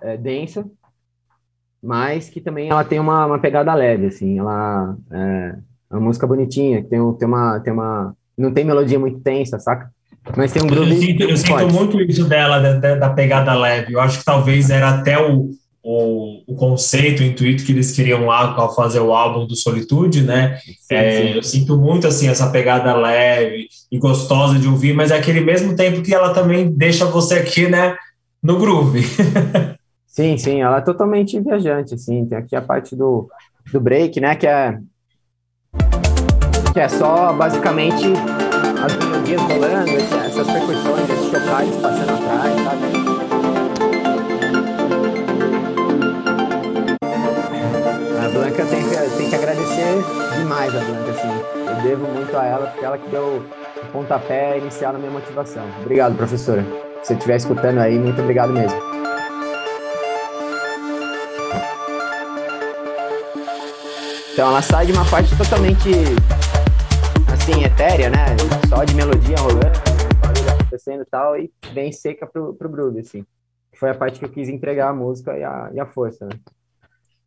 é, 0.00 0.16
densa, 0.16 0.64
mas 1.82 2.30
que 2.30 2.40
também 2.40 2.70
ela 2.70 2.84
tem 2.84 3.00
uma, 3.00 3.26
uma 3.26 3.38
pegada 3.40 3.74
leve, 3.74 4.06
assim, 4.06 4.38
ela 4.38 4.96
é, 5.10 5.58
é 5.90 5.94
uma 5.94 6.02
música 6.02 6.24
bonitinha, 6.24 6.82
que 6.84 6.88
tem, 6.88 7.14
tem, 7.14 7.28
uma, 7.28 7.58
tem 7.58 7.72
uma, 7.72 8.16
não 8.36 8.52
tem 8.52 8.64
melodia 8.64 8.98
muito 8.98 9.20
tensa, 9.20 9.58
saca? 9.58 9.90
Mas 10.36 10.52
tem 10.52 10.62
um 10.62 10.66
groove 10.66 10.90
Eu 10.90 11.00
sinto, 11.00 11.22
eu 11.22 11.36
sinto 11.36 11.72
muito 11.72 12.00
isso 12.00 12.24
dela, 12.24 12.58
da, 12.58 12.94
da, 12.94 13.10
pegada 13.10 13.54
leve, 13.54 13.92
eu 13.92 14.00
acho 14.00 14.18
que 14.18 14.24
talvez 14.24 14.70
era 14.70 14.88
até 14.88 15.18
o, 15.18 15.50
o, 15.82 16.42
o, 16.46 16.56
conceito, 16.56 17.20
o 17.20 17.26
intuito 17.26 17.62
que 17.62 17.72
eles 17.72 17.92
queriam 17.92 18.24
lá 18.24 18.54
ao 18.54 18.74
fazer 18.74 19.00
o 19.00 19.12
álbum 19.12 19.46
do 19.46 19.54
Solitude, 19.54 20.22
né? 20.22 20.58
Sim, 20.80 20.94
é, 20.94 21.10
sim. 21.10 21.36
Eu 21.36 21.42
sinto 21.42 21.76
muito 21.76 22.06
assim 22.06 22.28
essa 22.28 22.50
pegada 22.50 22.96
leve 22.96 23.68
e 23.92 23.98
gostosa 23.98 24.58
de 24.58 24.66
ouvir, 24.66 24.94
mas 24.94 25.10
é 25.10 25.18
aquele 25.18 25.40
mesmo 25.40 25.76
tempo 25.76 26.02
que 26.02 26.14
ela 26.14 26.32
também 26.32 26.70
deixa 26.70 27.04
você 27.04 27.34
aqui, 27.34 27.68
né, 27.68 27.96
no 28.42 28.58
groove. 28.58 29.02
sim, 30.08 30.38
sim, 30.38 30.62
ela 30.62 30.78
é 30.78 30.82
totalmente 30.82 31.38
viajante, 31.38 31.94
assim. 31.94 32.24
Tem 32.24 32.38
aqui 32.38 32.56
a 32.56 32.62
parte 32.62 32.96
do, 32.96 33.28
do 33.70 33.78
break, 33.78 34.20
né, 34.20 34.34
que 34.36 34.46
é 34.46 34.78
que 36.74 36.80
é 36.80 36.88
só 36.88 37.32
basicamente 37.32 38.12
as 38.84 38.96
melodias 38.96 39.40
rolando, 39.42 39.90
essas 39.92 40.44
percussões, 40.44 41.08
esses 41.08 41.30
chocalhos 41.30 41.76
passando 41.76 42.10
atrás, 42.10 42.52
sabe? 42.64 43.04
Blanca 48.32 48.64
tem 48.64 48.82
que, 48.82 49.16
tem 49.16 49.28
que 49.30 49.36
agradecer 49.36 50.04
demais 50.36 50.74
a 50.74 50.80
Blanca, 50.80 51.10
assim. 51.12 51.44
Eu 51.54 51.82
devo 51.88 52.08
muito 52.08 52.36
a 52.36 52.44
ela, 52.44 52.66
porque 52.66 52.84
ela 52.84 52.98
que 52.98 53.08
deu 53.08 53.40
o 53.80 53.86
pontapé 53.92 54.58
inicial 54.58 54.94
na 54.94 54.98
minha 54.98 55.12
motivação. 55.12 55.62
Obrigado, 55.82 56.16
professora. 56.16 56.64
Se 57.02 57.08
você 57.08 57.14
estiver 57.14 57.36
escutando 57.36 57.78
aí, 57.78 57.96
muito 57.96 58.20
obrigado 58.20 58.52
mesmo. 58.52 58.76
Então 64.32 64.48
ela 64.48 64.60
sai 64.60 64.86
de 64.86 64.92
uma 64.92 65.04
parte 65.04 65.36
totalmente 65.36 65.90
assim, 67.44 67.62
etérea, 67.62 68.08
né? 68.08 68.24
Só 68.68 68.84
de 68.84 68.94
melodia 68.94 69.36
rolando, 69.36 69.60
barulho 70.18 70.50
acontecendo 70.50 71.02
e 71.02 71.06
tal, 71.06 71.36
e 71.38 71.50
bem 71.74 71.92
seca 71.92 72.26
pro, 72.26 72.54
pro 72.54 72.70
groove, 72.70 73.00
assim. 73.00 73.24
Foi 73.78 73.90
a 73.90 73.94
parte 73.94 74.18
que 74.18 74.24
eu 74.24 74.30
quis 74.30 74.48
entregar 74.48 74.88
a 74.88 74.94
música 74.94 75.36
e 75.36 75.44
a, 75.44 75.70
e 75.74 75.80
a 75.80 75.84
força, 75.84 76.24
né? 76.24 76.38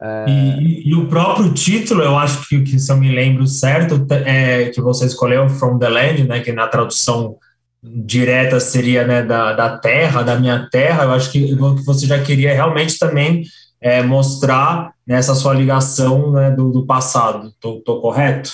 É... 0.01 0.25
E, 0.27 0.89
e, 0.89 0.95
o 0.95 1.07
próprio 1.07 1.53
título, 1.53 2.03
eu 2.03 2.17
acho 2.17 2.47
que, 2.47 2.63
que 2.63 2.79
se 2.79 2.91
eu 2.91 2.97
me 2.97 3.13
lembro 3.13 3.45
certo, 3.45 4.05
é 4.25 4.69
que 4.69 4.81
você 4.81 5.05
escolheu 5.05 5.49
From 5.49 5.77
the 5.77 5.89
Land, 5.89 6.23
né, 6.27 6.39
que 6.39 6.51
na 6.51 6.67
tradução 6.67 7.37
direta 7.83 8.59
seria 8.59 9.05
né, 9.05 9.23
da, 9.23 9.53
da 9.53 9.77
terra, 9.77 10.23
da 10.23 10.39
minha 10.39 10.67
terra, 10.69 11.03
eu 11.03 11.11
acho 11.11 11.31
que 11.31 11.53
você 11.55 12.05
já 12.05 12.21
queria 12.23 12.53
realmente 12.53 12.97
também 12.99 13.43
é, 13.81 14.03
mostrar 14.03 14.93
nessa 15.05 15.33
sua 15.33 15.53
ligação 15.53 16.31
né, 16.31 16.51
do, 16.51 16.71
do 16.71 16.85
passado, 16.85 17.51
tô, 17.59 17.81
correto? 17.99 18.51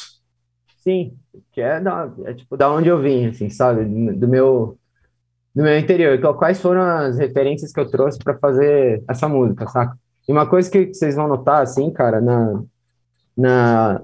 Sim, 0.82 1.14
que 1.54 1.62
é, 1.62 1.80
da, 1.80 2.12
é 2.26 2.34
tipo 2.34 2.58
da 2.58 2.70
onde 2.72 2.90
eu 2.90 3.00
vim, 3.00 3.28
assim, 3.28 3.50
sabe, 3.50 3.86
do 3.86 4.28
meu 4.28 4.78
do 5.56 5.62
meu 5.62 5.78
interior, 5.78 6.20
quais 6.36 6.60
foram 6.60 6.82
as 6.82 7.20
referências 7.20 7.72
que 7.72 7.80
eu 7.80 7.88
trouxe 7.90 8.18
para 8.18 8.36
fazer 8.40 9.04
essa 9.08 9.30
música, 9.30 9.68
saca? 9.68 9.96
E 10.28 10.32
uma 10.32 10.48
coisa 10.48 10.70
que 10.70 10.92
vocês 10.92 11.16
vão 11.16 11.28
notar, 11.28 11.62
assim, 11.62 11.92
cara, 11.92 12.20
na, 12.20 12.64
na, 13.38 14.02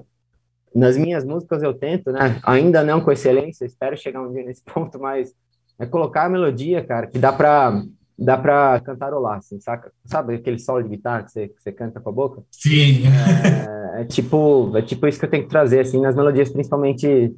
nas 0.72 0.96
minhas 0.96 1.24
músicas 1.24 1.60
eu 1.62 1.74
tento, 1.74 2.12
né? 2.12 2.38
Ainda 2.44 2.84
não 2.84 3.00
com 3.00 3.10
excelência, 3.10 3.64
espero 3.64 3.96
chegar 3.96 4.22
um 4.22 4.32
dia 4.32 4.44
nesse 4.44 4.62
ponto, 4.72 4.98
mas 5.00 5.34
é 5.76 5.86
colocar 5.86 6.26
a 6.26 6.28
melodia, 6.28 6.84
cara, 6.84 7.08
que 7.08 7.18
dá 7.18 7.32
pra, 7.32 7.82
dá 8.20 8.36
pra 8.36 8.78
cantarolar, 8.80 9.38
assim, 9.38 9.58
saca? 9.60 9.90
Sabe 10.04 10.34
aquele 10.34 10.58
solo 10.58 10.82
de 10.82 10.90
guitarra 10.90 11.22
que 11.22 11.32
você, 11.32 11.48
que 11.48 11.62
você 11.62 11.72
canta 11.72 12.00
com 12.00 12.10
a 12.10 12.12
boca? 12.12 12.42
Sim. 12.50 13.04
É, 13.06 14.02
é, 14.02 14.04
tipo, 14.04 14.76
é 14.76 14.82
tipo 14.82 15.06
isso 15.06 15.18
que 15.18 15.24
eu 15.24 15.30
tenho 15.30 15.44
que 15.44 15.48
trazer, 15.48 15.80
assim, 15.80 16.00
nas 16.00 16.14
melodias, 16.14 16.50
principalmente 16.50 17.34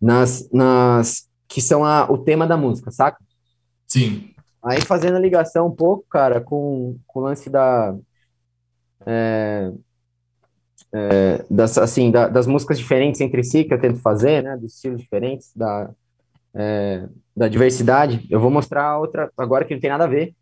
nas, 0.00 0.48
nas 0.52 1.26
que 1.48 1.62
são 1.62 1.82
a, 1.82 2.04
o 2.10 2.18
tema 2.18 2.46
da 2.46 2.58
música, 2.58 2.90
saca? 2.90 3.18
Sim. 3.86 4.34
Aí 4.62 4.82
fazendo 4.82 5.16
a 5.16 5.20
ligação 5.20 5.68
um 5.68 5.74
pouco, 5.74 6.04
cara, 6.10 6.42
com, 6.42 6.98
com 7.06 7.20
o 7.20 7.22
lance 7.22 7.48
da, 7.48 7.96
é, 9.06 9.72
é, 10.92 11.44
das, 11.48 11.78
assim, 11.78 12.10
da, 12.10 12.28
das 12.28 12.46
músicas 12.46 12.78
diferentes 12.78 13.22
entre 13.22 13.42
si 13.42 13.64
que 13.64 13.72
eu 13.72 13.80
tento 13.80 13.98
fazer, 14.00 14.42
né, 14.42 14.58
dos 14.58 14.74
estilos 14.74 15.00
diferentes, 15.00 15.50
da, 15.56 15.90
é, 16.54 17.08
da 17.38 17.48
diversidade. 17.48 18.26
Eu 18.28 18.40
vou 18.40 18.50
mostrar 18.50 18.98
outra 18.98 19.30
agora 19.38 19.64
que 19.64 19.72
não 19.72 19.80
tem 19.80 19.90
nada 19.90 20.04
a 20.04 20.08
ver, 20.08 20.34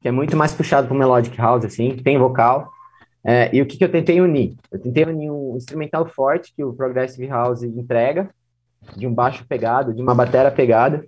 que 0.00 0.08
é 0.08 0.12
muito 0.12 0.36
mais 0.36 0.52
puxado 0.52 0.86
para 0.86 0.96
melodic 0.96 1.36
house, 1.36 1.64
assim, 1.64 1.96
tem 1.96 2.18
vocal. 2.18 2.70
É, 3.24 3.54
e 3.54 3.60
o 3.60 3.66
que, 3.66 3.76
que 3.76 3.84
eu 3.84 3.90
tentei 3.90 4.20
unir? 4.20 4.56
Eu 4.70 4.80
tentei 4.80 5.04
unir 5.04 5.30
um 5.30 5.56
instrumental 5.56 6.06
forte 6.06 6.52
que 6.54 6.62
o 6.62 6.72
progressive 6.72 7.26
house 7.26 7.62
entrega, 7.62 8.30
de 8.96 9.06
um 9.06 9.12
baixo 9.12 9.44
pegado, 9.46 9.92
de 9.92 10.00
uma 10.00 10.14
batera 10.14 10.50
pegada, 10.50 11.04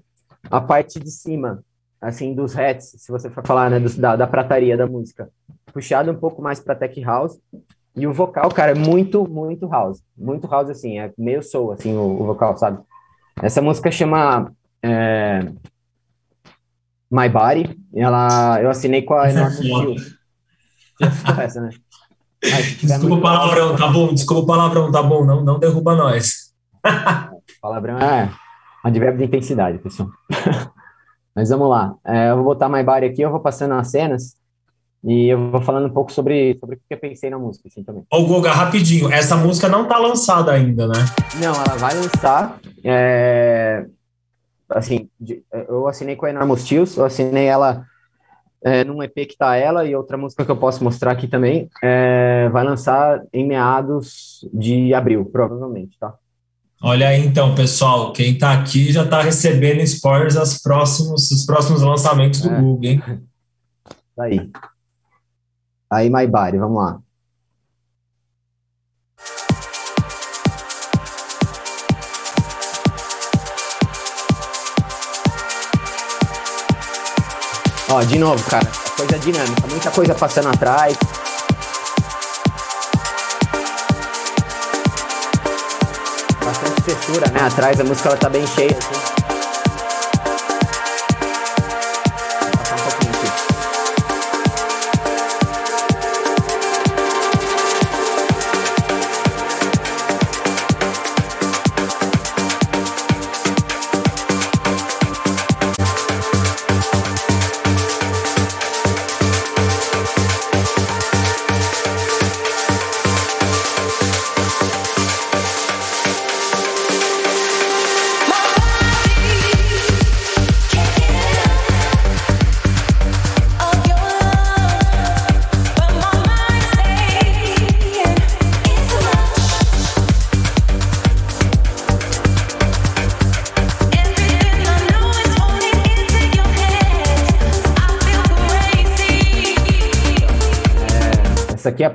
a 0.51 0.61
parte 0.61 0.99
de 0.99 1.11
cima 1.11 1.63
assim, 2.01 2.35
dos 2.35 2.57
hats, 2.57 2.95
se 2.97 3.13
você 3.13 3.29
for 3.29 3.47
falar, 3.47 3.71
né, 3.71 3.79
do, 3.79 3.95
da, 4.01 4.17
da 4.17 4.27
prataria 4.27 4.77
da 4.77 4.87
música, 4.87 5.29
puxado 5.73 6.11
um 6.11 6.15
pouco 6.17 6.41
mais 6.41 6.59
para 6.59 6.75
tech 6.75 6.99
house, 7.03 7.39
e 7.95 8.07
o 8.07 8.13
vocal, 8.13 8.49
cara, 8.51 8.73
é 8.73 8.75
muito, 8.75 9.29
muito 9.29 9.69
house, 9.69 10.03
muito 10.17 10.47
house, 10.47 10.71
assim, 10.71 10.99
é 10.99 11.13
meio 11.19 11.43
soul, 11.43 11.73
assim, 11.73 11.95
o, 11.95 12.23
o 12.23 12.25
vocal, 12.25 12.57
sabe? 12.57 12.81
Essa 13.43 13.61
música 13.61 13.91
chama 13.91 14.51
é, 14.83 15.41
My 17.11 17.29
Body, 17.29 17.79
ela, 17.95 18.61
eu 18.63 18.71
assinei 18.71 19.03
com 19.03 19.15
a 19.15 19.31
Enormous 19.31 19.57
Steel. 19.57 19.95
Essa, 21.39 21.61
né? 21.61 21.71
desculpa 22.83 23.15
o 23.17 23.21
palavrão, 23.21 23.77
tá 23.77 23.89
bom, 23.89 24.15
desculpa 24.15 24.43
o 24.43 24.47
palavrão, 24.47 24.91
tá 24.91 25.03
bom, 25.03 25.25
não, 25.25 25.43
não 25.43 25.59
derruba 25.59 25.95
nós. 25.95 26.53
palavrão 27.61 27.99
é 27.99 28.31
advérbio 28.83 29.19
de 29.19 29.25
intensidade, 29.25 29.79
pessoal. 29.79 30.09
Mas 31.35 31.51
vamos 31.51 31.69
lá. 31.69 31.95
É, 32.05 32.31
eu 32.31 32.37
vou 32.37 32.45
botar 32.45 32.69
My 32.69 32.83
Body 32.83 33.07
aqui, 33.07 33.23
eu 33.23 33.31
vou 33.31 33.41
passando 33.41 33.75
as 33.75 33.91
cenas 33.91 34.35
e 35.05 35.29
eu 35.29 35.51
vou 35.51 35.63
falando 35.63 35.87
um 35.87 35.93
pouco 35.93 36.13
sobre, 36.13 36.59
sobre 36.59 36.77
o 36.77 36.79
que 36.79 36.95
eu 36.95 36.99
pensei 36.99 37.31
na 37.31 37.39
música, 37.39 37.69
assim, 37.69 37.83
também. 37.83 38.05
Ô, 38.13 38.25
Guga, 38.25 38.53
rapidinho, 38.53 39.11
essa 39.11 39.37
música 39.37 39.69
não 39.69 39.87
tá 39.87 39.99
lançada 39.99 40.53
ainda, 40.53 40.87
né? 40.87 40.95
Não, 41.41 41.55
ela 41.55 41.77
vai 41.77 41.95
lançar. 41.95 42.61
É... 42.85 43.87
Assim, 44.71 45.09
eu 45.69 45.89
assinei 45.89 46.17
com 46.17 46.27
a 46.27 46.31
Enormous 46.31 46.63
Steels, 46.63 46.97
eu 46.97 47.05
assinei 47.05 47.47
ela 47.47 47.85
é, 48.63 48.85
num 48.85 49.03
EP 49.03 49.15
que 49.15 49.37
tá 49.37 49.57
ela 49.57 49.85
e 49.85 49.95
outra 49.97 50.17
música 50.17 50.45
que 50.45 50.51
eu 50.51 50.57
posso 50.57 50.85
mostrar 50.85 51.13
aqui 51.13 51.27
também. 51.27 51.69
É, 51.83 52.49
vai 52.51 52.65
lançar 52.65 53.23
em 53.33 53.47
meados 53.47 54.47
de 54.53 54.95
abril, 54.95 55.25
provavelmente, 55.25 55.99
tá? 55.99 56.15
Olha 56.83 57.09
aí, 57.09 57.27
então, 57.27 57.55
pessoal, 57.55 58.13
quem 58.13 58.33
está 58.33 58.53
aqui 58.53 58.91
já 58.91 59.05
está 59.05 59.21
recebendo 59.21 59.81
spoilers 59.81 60.35
dos 60.35 60.59
próximos, 60.59 61.31
os 61.31 61.45
próximos 61.45 61.83
lançamentos 61.83 62.41
do 62.41 62.51
é. 62.51 62.61
Google, 62.61 62.85
hein? 62.85 63.03
Aí. 64.19 64.51
Aí, 65.91 66.09
My 66.09 66.27
Body, 66.27 66.59
vamos 66.59 66.83
lá. 66.83 67.01
Ó, 77.93 78.05
de 78.05 78.21
novo, 78.21 78.41
cara, 78.49 78.71
coisa 78.97 79.19
dinâmica, 79.19 79.67
muita 79.69 79.91
coisa 79.91 80.15
passando 80.15 80.49
atrás. 80.49 80.97
Bastante 86.45 86.83
textura, 86.83 87.29
né? 87.33 87.41
Atrás 87.41 87.81
a 87.81 87.85
música 87.85 88.11
ela 88.11 88.17
tá 88.17 88.29
bem 88.29 88.47
cheia, 88.47 88.79
assim. 88.79 89.20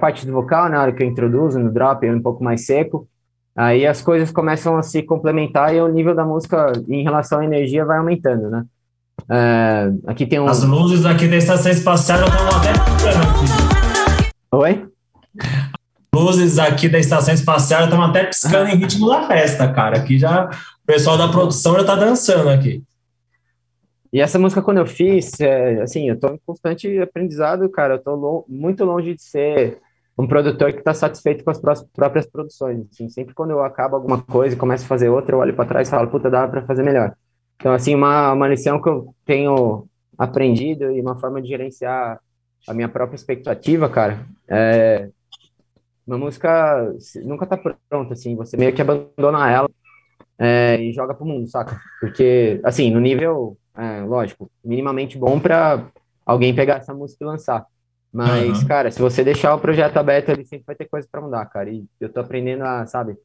Parte 0.05 0.23
do 0.23 0.33
vocal, 0.33 0.69
na 0.69 0.79
hora 0.79 0.91
que 0.93 1.01
eu 1.01 1.07
introduzo, 1.07 1.57
no 1.57 1.71
drop, 1.71 2.05
é 2.05 2.11
um 2.11 2.21
pouco 2.21 2.43
mais 2.43 2.63
seco. 2.63 3.07
Aí 3.55 3.87
as 3.87 4.03
coisas 4.03 4.31
começam 4.31 4.77
a 4.77 4.83
se 4.83 5.01
complementar 5.01 5.73
e 5.73 5.81
o 5.81 5.87
nível 5.87 6.13
da 6.13 6.23
música 6.23 6.73
em 6.87 7.01
relação 7.01 7.39
à 7.39 7.45
energia 7.45 7.83
vai 7.83 7.97
aumentando, 7.97 8.47
né? 8.51 8.65
É, 9.27 9.91
aqui 10.05 10.27
tem 10.27 10.39
um... 10.39 10.47
As 10.47 10.63
luzes 10.63 11.07
aqui 11.07 11.27
da 11.27 11.37
estação 11.37 11.71
espacial 11.71 12.19
estão 12.19 12.47
até. 12.49 12.73
Oi? 14.51 14.87
luzes 16.13 16.59
aqui 16.59 16.87
da 16.87 16.99
estação 16.99 17.33
espacial 17.33 17.85
estão 17.85 18.01
até 18.01 18.25
piscando 18.25 18.69
em 18.69 18.75
ritmo 18.75 19.09
da 19.09 19.27
festa, 19.27 19.73
cara. 19.73 19.97
Aqui 19.97 20.19
já 20.19 20.45
o 20.45 20.85
pessoal 20.85 21.17
da 21.17 21.29
produção 21.29 21.73
já 21.73 21.81
está 21.81 21.95
dançando 21.95 22.49
aqui. 22.49 22.83
E 24.13 24.21
essa 24.21 24.37
música, 24.37 24.61
quando 24.61 24.77
eu 24.77 24.85
fiz, 24.85 25.39
é, 25.41 25.81
assim, 25.81 26.07
eu 26.09 26.17
tô 26.17 26.27
em 26.29 26.39
constante 26.45 26.99
aprendizado, 26.99 27.67
cara. 27.69 27.95
Eu 27.95 27.99
tô 27.99 28.15
lo 28.15 28.45
muito 28.47 28.85
longe 28.85 29.15
de 29.15 29.21
ser 29.21 29.81
um 30.17 30.27
produtor 30.27 30.71
que 30.71 30.79
está 30.79 30.93
satisfeito 30.93 31.43
com 31.43 31.51
as 31.51 31.59
próprias 31.93 32.25
produções. 32.25 32.85
Assim, 32.91 33.09
sempre 33.09 33.33
quando 33.33 33.51
eu 33.51 33.63
acabo 33.63 33.95
alguma 33.95 34.21
coisa 34.21 34.55
e 34.55 34.57
começo 34.57 34.85
a 34.85 34.87
fazer 34.87 35.09
outra, 35.09 35.35
eu 35.35 35.39
olho 35.39 35.55
para 35.55 35.67
trás 35.67 35.87
e 35.87 35.91
falo, 35.91 36.09
puta, 36.09 36.29
dá 36.29 36.47
para 36.47 36.65
fazer 36.65 36.83
melhor. 36.83 37.13
Então, 37.57 37.73
assim, 37.73 37.95
uma, 37.95 38.33
uma 38.33 38.47
lição 38.47 38.81
que 38.81 38.89
eu 38.89 39.13
tenho 39.25 39.87
aprendido 40.17 40.91
e 40.91 41.01
uma 41.01 41.17
forma 41.19 41.41
de 41.41 41.47
gerenciar 41.47 42.19
a 42.67 42.73
minha 42.73 42.89
própria 42.89 43.15
expectativa, 43.15 43.89
cara, 43.89 44.25
é 44.47 45.09
uma 46.05 46.17
música 46.17 46.93
nunca 47.23 47.47
tá 47.47 47.57
pronta, 47.57 48.13
assim, 48.13 48.35
você 48.35 48.55
meio 48.55 48.73
que 48.73 48.81
abandona 48.81 49.49
ela 49.49 49.69
é, 50.37 50.79
e 50.79 50.93
joga 50.93 51.13
pro 51.13 51.25
mundo, 51.25 51.47
saca? 51.47 51.79
Porque, 51.99 52.59
assim, 52.63 52.91
no 52.91 52.99
nível 52.99 53.57
é, 53.75 54.01
lógico, 54.01 54.49
minimamente 54.63 55.17
bom 55.17 55.39
para 55.39 55.85
alguém 56.25 56.55
pegar 56.55 56.77
essa 56.77 56.93
música 56.93 57.23
e 57.23 57.27
lançar. 57.27 57.65
Mas, 58.15 58.61
uhum. 58.61 58.67
cara, 58.67 58.89
se 58.89 59.01
você 59.01 59.25
deixar 59.25 59.53
o 59.53 59.59
projeto 59.59 59.97
aberto, 59.97 60.29
ele 60.29 60.45
sempre 60.45 60.63
vai 60.65 60.73
ter 60.73 60.85
coisa 60.85 61.05
para 61.11 61.19
mudar, 61.19 61.45
cara. 61.47 61.69
E 61.69 61.83
eu 61.99 62.07
tô 62.07 62.21
aprendendo 62.21 62.63
a, 62.63 62.85
sabe, 62.85 63.17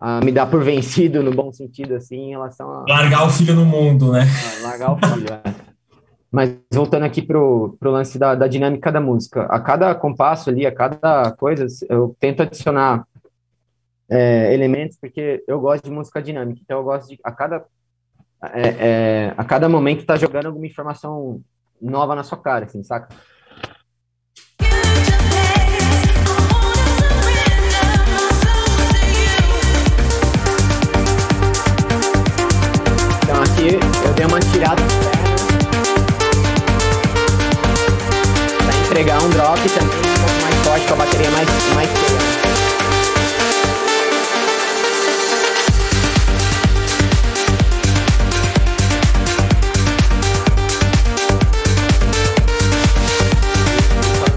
a 0.00 0.20
me 0.20 0.32
dar 0.32 0.46
por 0.46 0.64
vencido 0.64 1.22
no 1.22 1.30
bom 1.32 1.52
sentido, 1.52 1.94
assim, 1.94 2.16
em 2.16 2.30
relação 2.30 2.72
a. 2.72 2.84
Largar 2.88 3.26
o 3.26 3.30
filho 3.30 3.54
no 3.54 3.66
mundo, 3.66 4.10
né? 4.10 4.22
Ah, 4.22 4.68
largar 4.68 4.92
o 4.92 4.96
filho, 4.96 5.26
é. 5.30 5.42
Mas 6.30 6.56
voltando 6.72 7.04
aqui 7.04 7.20
pro, 7.20 7.76
pro 7.78 7.90
lance 7.90 8.18
da, 8.18 8.34
da 8.34 8.46
dinâmica 8.46 8.90
da 8.90 9.02
música. 9.02 9.42
A 9.50 9.60
cada 9.60 9.94
compasso 9.94 10.48
ali, 10.48 10.66
a 10.66 10.72
cada 10.72 11.32
coisa, 11.32 11.66
eu 11.90 12.16
tento 12.18 12.40
adicionar 12.40 13.06
é, 14.08 14.54
elementos, 14.54 14.96
porque 14.98 15.44
eu 15.46 15.60
gosto 15.60 15.84
de 15.84 15.90
música 15.90 16.22
dinâmica. 16.22 16.62
Então, 16.64 16.78
eu 16.78 16.84
gosto 16.84 17.10
de, 17.10 17.20
a 17.22 17.32
cada 17.32 17.62
é, 18.50 18.62
é, 18.62 19.34
a 19.36 19.44
cada 19.44 19.68
momento 19.68 20.06
tá 20.06 20.16
jogando 20.16 20.46
alguma 20.46 20.66
informação 20.66 21.42
nova 21.82 22.14
na 22.14 22.22
sua 22.22 22.38
cara, 22.38 22.64
assim, 22.64 22.82
saca? 22.82 23.14
Aqui 33.62 33.74
eu 34.04 34.14
dei 34.14 34.26
uma 34.26 34.40
tirada 34.40 34.82
para 38.58 38.76
entregar 38.84 39.22
um 39.22 39.30
drop 39.30 39.60
também 39.70 39.98
um 39.98 40.14
pouco 40.20 40.42
mais 40.42 40.54
forte, 40.66 40.86
com 40.86 40.94
a 40.94 40.96
bateria 40.96 41.30
mais, 41.30 41.48
mais 41.74 41.88
cheia. 41.88 42.42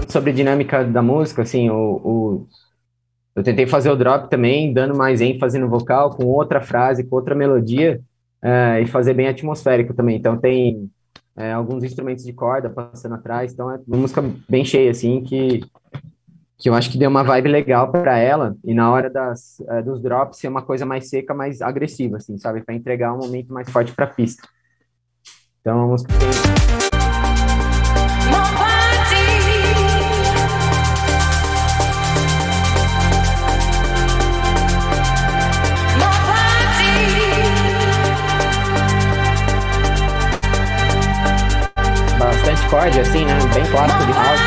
sobre 0.08 0.32
dinâmica 0.32 0.82
da 0.82 1.02
música, 1.02 1.42
assim, 1.42 1.68
o, 1.68 1.76
o, 1.76 2.46
eu 3.34 3.42
tentei 3.42 3.66
fazer 3.66 3.90
o 3.90 3.96
drop 3.96 4.30
também, 4.30 4.72
dando 4.72 4.96
mais 4.96 5.20
ênfase 5.20 5.58
no 5.58 5.68
vocal, 5.68 6.08
com 6.16 6.24
outra 6.24 6.62
frase, 6.62 7.04
com 7.04 7.16
outra 7.16 7.34
melodia, 7.34 8.00
é, 8.42 8.80
e 8.82 8.86
fazer 8.86 9.14
bem 9.14 9.28
atmosférico 9.28 9.94
também. 9.94 10.16
Então 10.16 10.36
tem 10.36 10.90
é, 11.36 11.52
alguns 11.52 11.84
instrumentos 11.84 12.24
de 12.24 12.32
corda 12.32 12.70
passando 12.70 13.14
atrás, 13.14 13.52
então 13.52 13.70
é 13.70 13.78
uma 13.86 13.98
música 13.98 14.22
bem 14.48 14.64
cheia, 14.64 14.90
assim, 14.90 15.22
que, 15.22 15.60
que 16.58 16.68
eu 16.68 16.74
acho 16.74 16.90
que 16.90 16.98
deu 16.98 17.10
uma 17.10 17.22
vibe 17.22 17.48
legal 17.48 17.92
para 17.92 18.18
ela, 18.18 18.56
e 18.64 18.72
na 18.72 18.90
hora 18.90 19.10
das, 19.10 19.60
é, 19.68 19.82
dos 19.82 20.00
drops 20.00 20.38
ser 20.38 20.48
uma 20.48 20.62
coisa 20.62 20.86
mais 20.86 21.08
seca, 21.08 21.34
mais 21.34 21.60
agressiva, 21.60 22.16
assim, 22.16 22.38
sabe? 22.38 22.62
Para 22.62 22.74
entregar 22.74 23.12
um 23.12 23.18
momento 23.18 23.52
mais 23.52 23.68
forte 23.70 23.92
para 23.92 24.06
pista. 24.06 24.48
Então, 25.60 25.82
a 25.82 25.86
música 25.86 26.14
Discord, 42.66 43.00
assim, 43.00 43.24
né? 43.24 43.38
Bem 43.54 43.64
clássico 43.70 44.06
de 44.06 44.12
house. 44.12 44.40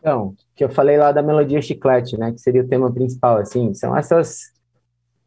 Então, 0.00 0.34
que 0.56 0.64
eu 0.64 0.68
falei 0.68 0.98
lá 0.98 1.12
da 1.12 1.22
melodia 1.22 1.62
chiclete, 1.62 2.18
né, 2.18 2.32
que 2.32 2.40
seria 2.40 2.62
o 2.62 2.68
tema 2.68 2.92
principal, 2.92 3.36
assim, 3.38 3.72
são 3.72 3.96
essas 3.96 4.52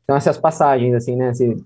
são 0.07 0.15
essas 0.15 0.37
passagens, 0.37 0.95
assim, 0.95 1.15
né? 1.17 1.29
Assim, 1.29 1.57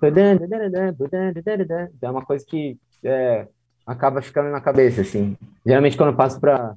é 2.01 2.09
uma 2.09 2.25
coisa 2.25 2.43
que 2.45 2.75
é, 3.03 3.47
acaba 3.85 4.21
ficando 4.21 4.49
na 4.49 4.59
cabeça, 4.59 5.01
assim. 5.01 5.37
Geralmente, 5.65 5.95
quando 5.95 6.09
eu 6.09 6.15
passo 6.15 6.39
para 6.39 6.75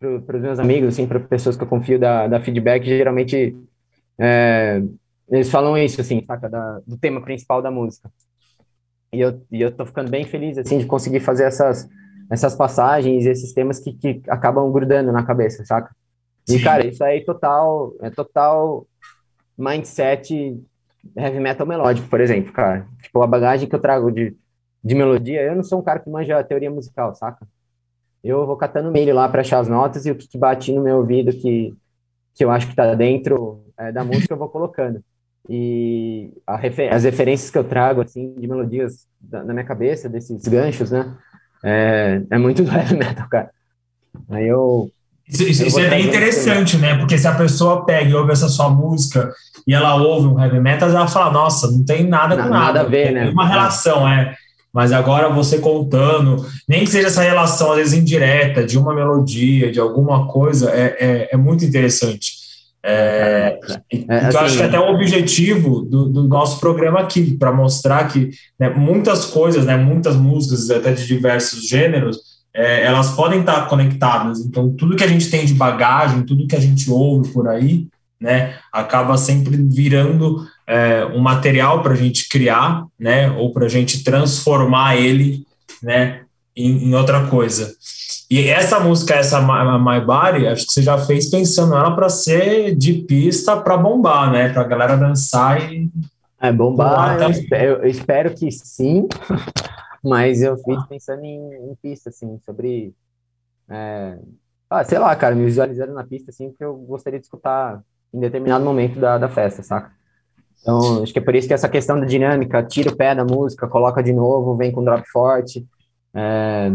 para 0.00 0.36
os 0.36 0.42
meus 0.42 0.60
amigos, 0.60 0.90
assim, 0.90 1.08
para 1.08 1.18
pessoas 1.18 1.56
que 1.56 1.64
eu 1.64 1.66
confio 1.66 1.98
da, 1.98 2.28
da 2.28 2.40
feedback, 2.40 2.84
geralmente 2.84 3.56
é, 4.16 4.80
eles 5.28 5.50
falam 5.50 5.76
isso, 5.76 6.00
assim, 6.00 6.24
saca, 6.24 6.48
da, 6.48 6.80
do 6.86 6.96
tema 6.96 7.20
principal 7.20 7.60
da 7.60 7.70
música. 7.70 8.08
E 9.12 9.20
eu, 9.20 9.42
e 9.50 9.60
eu 9.60 9.72
tô 9.72 9.84
ficando 9.84 10.08
bem 10.08 10.24
feliz, 10.24 10.56
assim, 10.56 10.78
de 10.78 10.86
conseguir 10.86 11.18
fazer 11.18 11.44
essas, 11.44 11.88
essas 12.30 12.54
passagens 12.54 13.24
e 13.24 13.28
esses 13.28 13.52
temas 13.52 13.80
que, 13.80 13.92
que 13.92 14.22
acabam 14.28 14.70
grudando 14.70 15.10
na 15.10 15.24
cabeça, 15.24 15.64
saca? 15.64 15.94
E, 16.48 16.52
Sim. 16.52 16.62
cara, 16.62 16.86
isso 16.86 17.02
aí 17.02 17.18
é 17.18 17.24
total, 17.24 17.92
é 18.00 18.10
total 18.10 18.86
mindset 19.56 20.56
heavy 21.16 21.40
metal 21.40 21.66
melódico, 21.66 22.08
por 22.08 22.20
exemplo, 22.20 22.52
cara. 22.52 22.86
Tipo, 23.02 23.22
a 23.22 23.26
bagagem 23.26 23.68
que 23.68 23.74
eu 23.74 23.80
trago 23.80 24.10
de, 24.10 24.36
de 24.82 24.94
melodia, 24.94 25.42
eu 25.42 25.56
não 25.56 25.62
sou 25.62 25.80
um 25.80 25.82
cara 25.82 26.00
que 26.00 26.10
manja 26.10 26.42
teoria 26.44 26.70
musical, 26.70 27.14
saca? 27.14 27.46
Eu 28.22 28.46
vou 28.46 28.56
catando 28.56 28.90
milho 28.90 29.14
lá 29.14 29.28
para 29.28 29.42
achar 29.42 29.60
as 29.60 29.68
notas 29.68 30.06
e 30.06 30.10
o 30.10 30.16
que, 30.16 30.28
que 30.28 30.38
bate 30.38 30.72
no 30.72 30.82
meu 30.82 30.98
ouvido 30.98 31.32
que, 31.32 31.74
que 32.34 32.44
eu 32.44 32.50
acho 32.50 32.68
que 32.68 32.76
tá 32.76 32.94
dentro 32.94 33.64
é, 33.78 33.92
da 33.92 34.04
música 34.04 34.34
eu 34.34 34.38
vou 34.38 34.48
colocando. 34.48 35.02
e 35.48 36.32
refer 36.60 36.92
as 36.92 37.04
referências 37.04 37.50
que 37.50 37.58
eu 37.58 37.64
trago, 37.64 38.02
assim, 38.02 38.34
de 38.34 38.46
melodias 38.48 39.06
da, 39.20 39.44
na 39.44 39.52
minha 39.54 39.64
cabeça, 39.66 40.08
desses 40.08 40.46
ganchos, 40.48 40.90
né? 40.90 41.16
É, 41.64 42.22
é 42.30 42.38
muito 42.38 42.62
do 42.64 42.72
heavy 42.72 42.96
metal, 42.96 43.28
cara. 43.28 43.50
Aí 44.28 44.46
eu. 44.48 44.90
Isso, 45.28 45.42
isso, 45.42 45.66
isso 45.66 45.80
é 45.80 45.88
bem 45.88 46.06
interessante, 46.06 46.76
né? 46.78 46.96
Porque 46.96 47.18
se 47.18 47.26
a 47.26 47.34
pessoa 47.34 47.84
pega 47.84 48.10
e 48.10 48.14
ouve 48.14 48.32
essa 48.32 48.48
sua 48.48 48.70
música 48.70 49.30
e 49.66 49.74
ela 49.74 49.94
ouve 49.96 50.26
um 50.26 50.42
heavy 50.42 50.58
metal, 50.58 50.88
ela 50.88 51.06
fala, 51.06 51.30
nossa, 51.30 51.70
não 51.70 51.84
tem 51.84 52.04
nada 52.04 52.34
com 52.36 52.48
nada. 52.48 52.50
Nada 52.50 52.80
a 52.80 52.84
ver, 52.84 53.12
né? 53.12 53.24
Tem 53.24 53.32
uma 53.32 53.46
relação, 53.46 54.08
é. 54.08 54.34
Mas 54.72 54.92
agora 54.92 55.28
você 55.28 55.58
contando, 55.58 56.46
nem 56.68 56.80
que 56.80 56.90
seja 56.90 57.08
essa 57.08 57.22
relação, 57.22 57.72
às 57.72 57.78
vezes 57.78 57.94
indireta, 57.94 58.64
de 58.64 58.78
uma 58.78 58.94
melodia, 58.94 59.70
de 59.72 59.80
alguma 59.80 60.26
coisa, 60.28 60.70
é, 60.70 60.96
é, 60.98 61.28
é 61.32 61.36
muito 61.36 61.64
interessante. 61.64 62.38
É, 62.82 63.58
é, 63.68 63.80
então, 63.92 64.16
assim, 64.16 64.38
acho 64.38 64.56
que 64.56 64.62
até 64.62 64.78
o 64.78 64.94
objetivo 64.94 65.82
do, 65.82 66.08
do 66.08 66.24
nosso 66.24 66.60
programa 66.60 67.00
aqui, 67.00 67.36
para 67.36 67.52
mostrar 67.52 68.08
que 68.08 68.30
né, 68.58 68.70
muitas 68.70 69.26
coisas, 69.26 69.66
né, 69.66 69.76
muitas 69.76 70.16
músicas, 70.16 70.70
até 70.70 70.92
de 70.92 71.06
diversos 71.06 71.68
gêneros, 71.68 72.18
é, 72.54 72.84
elas 72.84 73.10
podem 73.10 73.40
estar 73.40 73.68
conectadas. 73.68 74.40
Então, 74.40 74.70
tudo 74.70 74.96
que 74.96 75.04
a 75.04 75.08
gente 75.08 75.30
tem 75.30 75.44
de 75.44 75.54
bagagem, 75.54 76.24
tudo 76.24 76.46
que 76.46 76.56
a 76.56 76.60
gente 76.60 76.90
ouve 76.90 77.32
por 77.32 77.48
aí, 77.48 77.86
né, 78.20 78.56
acaba 78.72 79.16
sempre 79.16 79.56
virando 79.56 80.44
é, 80.66 81.04
um 81.06 81.20
material 81.20 81.82
para 81.82 81.92
a 81.92 81.96
gente 81.96 82.28
criar, 82.28 82.84
né, 82.98 83.30
ou 83.30 83.52
para 83.52 83.66
a 83.66 83.68
gente 83.68 84.02
transformar 84.02 84.96
ele, 84.96 85.46
né, 85.82 86.22
em, 86.56 86.88
em, 86.88 86.94
outra 86.94 87.26
coisa. 87.26 87.72
E 88.28 88.48
essa 88.48 88.80
música, 88.80 89.14
essa 89.14 89.40
My 89.40 90.04
Body, 90.04 90.46
acho 90.48 90.66
que 90.66 90.72
você 90.72 90.82
já 90.82 90.98
fez 90.98 91.30
pensando 91.30 91.74
ela 91.74 91.92
para 91.94 92.08
ser 92.08 92.74
de 92.74 92.94
pista 92.94 93.56
para 93.56 93.76
bombar, 93.76 94.32
né, 94.32 94.48
para 94.48 94.62
a 94.62 94.68
galera 94.68 94.96
dançar 94.96 95.72
e 95.72 95.88
é 96.40 96.52
bombar. 96.52 97.20
Eu 97.20 97.30
espero, 97.30 97.72
eu 97.82 97.86
espero, 97.86 98.34
que 98.34 98.50
sim, 98.50 99.08
mas 100.04 100.42
eu 100.42 100.56
fiz 100.58 100.86
pensando 100.86 101.24
em, 101.24 101.70
em 101.70 101.74
pista, 101.76 102.10
assim, 102.10 102.38
sobre 102.44 102.94
é, 103.68 104.18
ah, 104.70 104.84
sei 104.84 104.98
lá, 104.98 105.14
cara, 105.16 105.34
me 105.34 105.44
visualizando 105.44 105.94
na 105.94 106.04
pista, 106.04 106.30
assim, 106.30 106.52
que 106.52 106.62
eu 106.62 106.76
gostaria 106.76 107.18
de 107.18 107.24
escutar 107.24 107.82
em 108.12 108.20
determinado 108.20 108.64
momento 108.64 108.98
da, 109.00 109.16
da 109.16 109.28
festa, 109.28 109.62
saca? 109.62 109.92
Então, 110.60 111.02
acho 111.02 111.12
que 111.12 111.18
é 111.18 111.22
por 111.22 111.34
isso 111.34 111.48
que 111.48 111.54
essa 111.54 111.68
questão 111.68 111.98
da 111.98 112.04
dinâmica, 112.04 112.62
tira 112.62 112.90
o 112.90 112.96
pé 112.96 113.14
da 113.14 113.24
música, 113.24 113.68
coloca 113.68 114.02
de 114.02 114.12
novo, 114.12 114.56
vem 114.56 114.72
com 114.72 114.84
drop 114.84 115.06
forte, 115.10 115.66
é, 116.12 116.72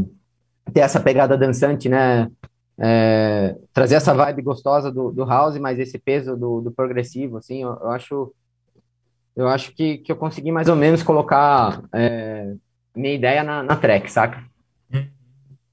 ter 0.74 0.80
essa 0.80 1.00
pegada 1.00 1.38
dançante, 1.38 1.88
né? 1.90 2.30
É, 2.80 3.56
trazer 3.72 3.96
essa 3.96 4.14
vibe 4.14 4.42
gostosa 4.42 4.92
do, 4.92 5.12
do 5.12 5.24
house, 5.26 5.58
mas 5.60 5.78
esse 5.78 6.00
peso 6.00 6.36
do, 6.36 6.62
do 6.62 6.72
progressivo, 6.72 7.38
assim, 7.38 7.62
eu, 7.62 7.70
eu, 7.70 7.92
acho 7.92 8.34
eu 9.36 9.48
acho 9.48 9.76
que, 9.76 10.00
que 10.00 10.12
eu 10.12 10.16
consegui 10.16 10.52
mais 10.52 10.68
ou 10.68 10.76
menos 10.76 11.04
colocar 11.04 11.84
é, 11.94 12.56
minha 12.95 13.13
ideia 13.13 13.43
na, 13.43 13.63
na 13.63 13.75
track, 13.75 14.12
saca? 14.12 14.43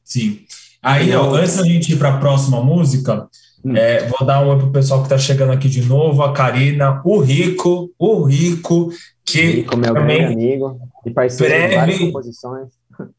Sim. 0.04 0.40
Aí, 0.82 1.14
ó, 1.14 1.34
antes 1.34 1.56
da 1.56 1.64
gente 1.64 1.92
ir 1.92 1.96
para 1.96 2.14
a 2.14 2.18
próxima 2.18 2.62
música, 2.62 3.28
Hum. 3.64 3.76
É, 3.76 4.06
vou 4.06 4.26
dar 4.26 4.42
um 4.42 4.48
oi 4.48 4.58
pro 4.58 4.70
pessoal 4.70 5.00
que 5.00 5.06
está 5.06 5.18
chegando 5.18 5.52
aqui 5.52 5.68
de 5.68 5.82
novo, 5.82 6.22
a 6.22 6.32
Karina, 6.32 7.00
o 7.04 7.18
Rico, 7.20 7.90
o 7.98 8.24
Rico, 8.24 8.90
que 9.24 9.42
Rico, 9.42 9.76
meu 9.76 9.92
também 9.92 10.24
amigo 10.24 10.80
e 11.04 11.10
parceiro 11.10 11.52
breve, 11.54 12.12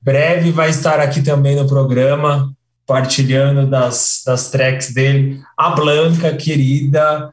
breve 0.02 0.52
vai 0.52 0.70
estar 0.70 1.00
aqui 1.00 1.22
também 1.22 1.56
no 1.56 1.68
programa, 1.68 2.52
partilhando 2.88 3.70
das, 3.70 4.24
das 4.26 4.50
tracks 4.50 4.94
dele, 4.94 5.40
a 5.56 5.70
Blanca, 5.70 6.36
querida, 6.36 7.32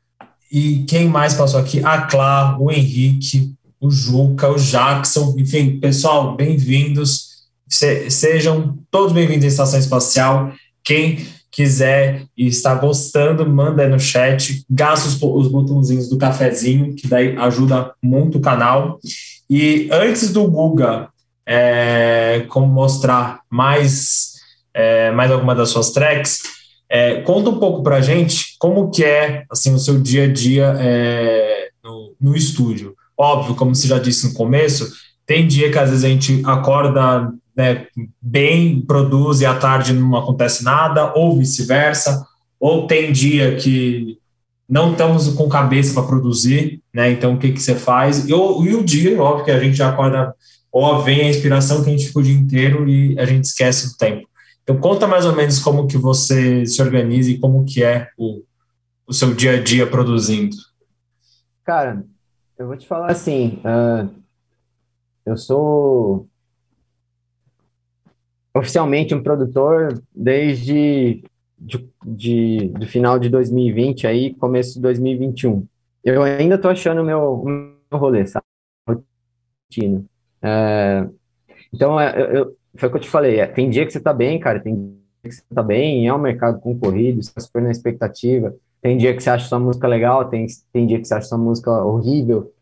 e 0.53 0.85
quem 0.87 1.09
mais 1.09 1.35
passou 1.35 1.61
aqui? 1.61 1.83
A 1.85 2.03
Clá, 2.03 2.57
o 2.59 2.71
Henrique, 2.71 3.55
o 3.81 3.91
Juca, 3.91 4.51
o 4.51 4.57
Jackson, 4.57 5.35
enfim, 5.39 5.79
pessoal, 5.79 6.35
bem-vindos, 6.35 7.29
Se, 7.69 8.11
sejam 8.11 8.79
todos 8.91 9.13
bem-vindos 9.13 9.45
à 9.45 9.49
Estação 9.49 9.79
Espacial, 9.79 10.53
quem 10.83 11.27
quiser 11.51 12.25
e 12.37 12.47
está 12.47 12.75
gostando, 12.75 13.49
manda 13.49 13.83
aí 13.83 13.89
no 13.89 14.01
chat, 14.01 14.65
gasta 14.69 15.09
os, 15.09 15.23
os 15.23 15.49
botãozinhos 15.49 16.09
do 16.09 16.19
cafezinho, 16.19 16.95
que 16.95 17.07
daí 17.07 17.37
ajuda 17.37 17.93
muito 18.03 18.39
o 18.39 18.41
canal. 18.41 18.99
E 19.49 19.89
antes 19.93 20.33
do 20.33 20.49
Guga 20.49 21.09
é, 21.47 22.47
como 22.49 22.67
mostrar 22.67 23.41
mais, 23.51 24.33
é, 24.75 25.11
mais 25.13 25.31
alguma 25.31 25.55
das 25.55 25.71
suas 25.71 25.91
tracks, 25.91 26.43
é, 26.89 27.21
conta 27.23 27.51
um 27.51 27.59
pouco 27.59 27.83
pra 27.83 28.01
gente 28.01 28.57
como 28.59 28.91
que 28.91 29.05
é 29.05 29.45
assim, 29.51 29.75
o 29.75 29.79
seu 29.79 30.01
dia 30.01 30.25
a 30.25 30.33
dia 30.33 30.75
é, 30.79 31.69
no, 31.83 32.15
no 32.21 32.37
estúdio. 32.37 32.98
Óbvio, 33.19 33.57
como 33.57 33.75
você 33.75 33.89
já 33.89 33.99
disse 33.99 34.29
no 34.29 34.35
começo, 34.35 34.93
tem 35.27 35.47
dia 35.47 35.71
que 35.73 35.79
às 35.79 35.91
vezes 35.91 36.05
a 36.05 36.09
gente 36.09 36.43
acorda 36.47 37.33
né, 37.57 37.87
bem 38.23 38.81
produz 38.81 39.41
e 39.41 39.47
à 39.47 39.55
tarde 39.55 39.93
não 39.93 40.17
acontece 40.17 40.63
nada, 40.63 41.13
ou 41.15 41.37
vice-versa, 41.37 42.25
ou 42.61 42.87
tem 42.87 43.11
dia 43.11 43.57
que 43.57 44.17
não 44.69 44.93
estamos 44.93 45.29
com 45.29 45.49
cabeça 45.49 45.95
para 45.95 46.07
produzir, 46.07 46.83
né? 46.95 47.11
Então 47.11 47.35
o 47.35 47.39
que, 47.39 47.53
que 47.53 47.61
você 47.61 47.75
faz? 47.75 48.29
E, 48.29 48.33
o, 48.33 48.65
e 48.65 48.75
o 48.75 48.85
dia, 48.85 49.21
óbvio 49.21 49.45
que 49.45 49.51
a 49.51 49.59
gente 49.59 49.83
acorda, 49.83 50.35
ou 50.71 51.03
vem 51.03 51.23
a 51.23 51.29
inspiração 51.29 51.83
que 51.83 51.89
a 51.89 51.93
gente 51.93 52.07
fica 52.07 52.19
o 52.21 52.23
dia 52.23 52.35
inteiro 52.35 52.89
e 52.89 53.19
a 53.19 53.25
gente 53.25 53.45
esquece 53.45 53.89
o 53.89 53.97
tempo. 53.97 54.29
Então 54.63 54.79
conta 54.79 55.07
mais 55.07 55.25
ou 55.25 55.35
menos 55.35 55.59
como 55.59 55.87
que 55.87 55.97
você 55.97 56.67
se 56.67 56.81
organiza 56.83 57.31
e 57.31 57.39
como 57.39 57.65
que 57.65 57.83
é 57.83 58.09
o, 58.17 58.43
o 59.07 59.13
seu 59.13 59.35
dia 59.35 59.53
a 59.53 59.63
dia 59.63 59.87
produzindo. 59.87 60.57
Cara, 61.65 62.05
eu 62.59 62.67
vou 62.67 62.77
te 62.77 62.87
falar 62.87 63.11
assim, 63.11 63.61
uh, 63.65 64.13
eu 65.25 65.37
sou 65.37 66.29
oficialmente 68.55 69.15
um 69.15 69.23
produtor 69.23 70.03
desde 70.15 71.23
de, 71.59 71.89
de, 72.05 72.69
do 72.69 72.87
final 72.87 73.19
de 73.19 73.29
2020 73.29 74.07
aí, 74.07 74.35
começo 74.35 74.75
de 74.75 74.81
2021. 74.81 75.67
Eu 76.05 76.23
ainda 76.23 76.59
tô 76.59 76.69
achando 76.69 77.03
o 77.03 77.05
meu, 77.05 77.45
meu 77.45 78.01
rolê, 78.01 78.27
sabe? 78.27 78.45
Rotina. 78.89 80.05
É, 80.43 81.09
então, 81.73 82.01
é, 82.01 82.39
eu, 82.39 82.57
foi 82.77 82.89
o 82.89 82.93
que 82.93 82.99
eu 82.99 83.03
te 83.03 83.09
falei, 83.09 83.41
é, 83.41 83.47
tem 83.47 83.71
dia 83.71 83.85
que 83.87 83.93
você 83.93 84.01
tá 84.01 84.13
bem, 84.13 84.39
cara, 84.41 84.61
tem 84.61 84.75
dia 84.75 84.97
que 85.23 85.33
você 85.33 85.43
tá 85.55 85.63
bem, 85.63 86.09
é 86.09 86.15
um 86.15 86.19
mercado 86.19 86.61
concorrido, 86.61 87.23
você 87.23 87.33
tá 87.33 87.41
super 87.41 87.63
na 87.63 87.71
expectativa, 87.71 88.55
tem 88.81 88.97
dia 88.97 89.15
que 89.15 89.23
você 89.23 89.31
acha 89.31 89.49
sua 89.49 89.59
música 89.59 89.89
legal, 89.89 90.29
tem, 90.29 90.47
tem 90.73 90.87
dia 90.87 90.99
que 90.99 91.07
você 91.07 91.15
acha 91.15 91.29
sua 91.29 91.39
música 91.39 91.71
horrível, 91.71 92.53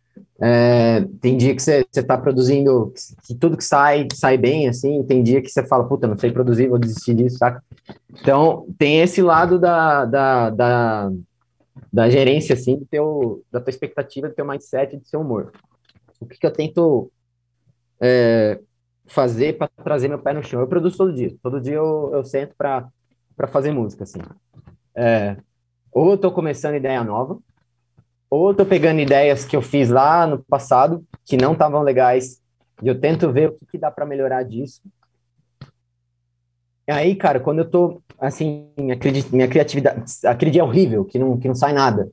é, 0.40 1.02
tem 1.20 1.36
dia 1.36 1.54
que 1.54 1.62
você 1.62 1.86
está 1.94 2.16
produzindo, 2.16 2.92
que 3.26 3.34
tudo 3.34 3.56
que 3.56 3.64
sai, 3.64 4.06
sai 4.12 4.36
bem, 4.36 4.68
assim, 4.68 5.02
tem 5.02 5.22
dia 5.22 5.40
que 5.40 5.48
você 5.48 5.66
fala, 5.66 5.88
puta, 5.88 6.06
não 6.06 6.18
sei 6.18 6.30
produzir, 6.30 6.68
vou 6.68 6.78
desistir 6.78 7.14
disso, 7.14 7.38
saca? 7.38 7.62
Então, 8.20 8.66
tem 8.78 9.00
esse 9.00 9.22
lado 9.22 9.58
da, 9.58 10.04
da, 10.04 10.50
da, 10.50 11.10
da 11.92 12.10
gerência, 12.10 12.54
assim, 12.54 12.76
do 12.76 12.86
teu, 12.86 13.42
da 13.50 13.60
tua 13.60 13.70
expectativa, 13.70 14.28
do 14.28 14.34
teu 14.34 14.46
mindset, 14.46 14.96
do 14.96 15.06
seu 15.06 15.20
humor. 15.20 15.52
O 16.20 16.26
que, 16.26 16.38
que 16.38 16.46
eu 16.46 16.52
tento 16.52 17.10
é, 18.00 18.60
fazer 19.06 19.56
para 19.56 19.68
trazer 19.82 20.08
meu 20.08 20.18
pé 20.18 20.34
no 20.34 20.42
chão? 20.42 20.60
Eu 20.60 20.68
produzo 20.68 20.98
todo 20.98 21.14
dia, 21.14 21.34
todo 21.42 21.60
dia 21.60 21.74
eu, 21.74 22.10
eu 22.12 22.24
sento 22.24 22.54
para 22.56 22.90
fazer 23.48 23.70
música, 23.70 24.04
assim. 24.04 24.20
É, 24.94 25.36
ou 25.96 26.10
eu 26.10 26.18
tô 26.18 26.30
começando 26.30 26.74
ideia 26.74 27.02
nova, 27.02 27.38
ou 28.28 28.50
eu 28.50 28.54
tô 28.54 28.66
pegando 28.66 29.00
ideias 29.00 29.46
que 29.46 29.56
eu 29.56 29.62
fiz 29.62 29.88
lá 29.88 30.26
no 30.26 30.44
passado, 30.44 31.02
que 31.24 31.38
não 31.38 31.54
estavam 31.54 31.80
legais, 31.80 32.38
e 32.82 32.88
eu 32.88 33.00
tento 33.00 33.32
ver 33.32 33.48
o 33.48 33.52
que, 33.54 33.64
que 33.64 33.78
dá 33.78 33.90
para 33.90 34.04
melhorar 34.04 34.42
disso. 34.42 34.82
E 36.86 36.92
aí, 36.92 37.16
cara, 37.16 37.40
quando 37.40 37.60
eu 37.60 37.70
tô, 37.70 38.02
assim, 38.18 38.70
minha, 38.76 38.98
minha 39.32 39.48
criatividade, 39.48 40.04
dia 40.50 40.60
é 40.60 40.64
horrível, 40.64 41.02
que 41.02 41.18
não, 41.18 41.38
que 41.38 41.48
não 41.48 41.54
sai 41.54 41.72
nada, 41.72 42.10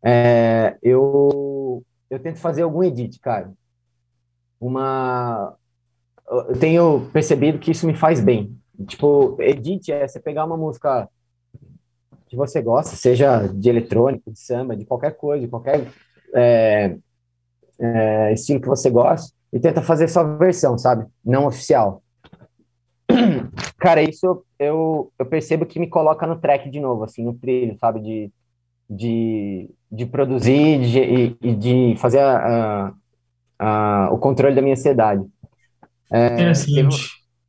é, 0.00 0.78
eu, 0.80 1.82
eu 2.08 2.20
tento 2.20 2.38
fazer 2.38 2.62
algum 2.62 2.84
edit, 2.84 3.18
cara. 3.18 3.52
Uma... 4.60 5.56
Eu 6.28 6.56
tenho 6.56 7.10
percebido 7.12 7.58
que 7.58 7.72
isso 7.72 7.84
me 7.84 7.96
faz 7.96 8.20
bem. 8.20 8.56
Tipo, 8.86 9.36
edit 9.40 9.90
é 9.90 10.06
você 10.06 10.20
pegar 10.20 10.44
uma 10.44 10.56
música 10.56 11.08
que 12.34 12.38
você 12.38 12.60
gosta, 12.60 12.96
seja 12.96 13.46
de 13.46 13.68
eletrônico, 13.68 14.30
de 14.30 14.38
samba, 14.38 14.76
de 14.76 14.84
qualquer 14.84 15.16
coisa, 15.16 15.44
de 15.44 15.50
qualquer 15.50 15.88
é, 16.34 16.96
é, 17.80 18.32
estilo 18.32 18.60
que 18.60 18.68
você 18.68 18.90
gosta, 18.90 19.32
e 19.52 19.60
tenta 19.60 19.80
fazer 19.80 20.08
sua 20.08 20.24
versão, 20.36 20.76
sabe? 20.76 21.06
Não 21.24 21.46
oficial. 21.46 22.02
Cara, 23.78 24.02
isso 24.02 24.44
eu, 24.58 25.12
eu 25.18 25.26
percebo 25.26 25.64
que 25.64 25.78
me 25.78 25.88
coloca 25.88 26.26
no 26.26 26.38
track 26.38 26.68
de 26.68 26.80
novo, 26.80 27.04
assim, 27.04 27.24
no 27.24 27.34
trilho, 27.34 27.76
sabe? 27.78 28.00
De, 28.00 28.32
de, 28.90 29.70
de 29.90 30.06
produzir 30.06 30.80
de, 30.80 31.36
e 31.40 31.54
de 31.54 31.94
fazer 31.98 32.18
a, 32.18 32.92
a, 33.58 34.06
a, 34.06 34.10
o 34.12 34.18
controle 34.18 34.54
da 34.54 34.62
minha 34.62 34.74
ansiedade. 34.74 35.24
É, 36.10 36.52
teve, 36.52 36.88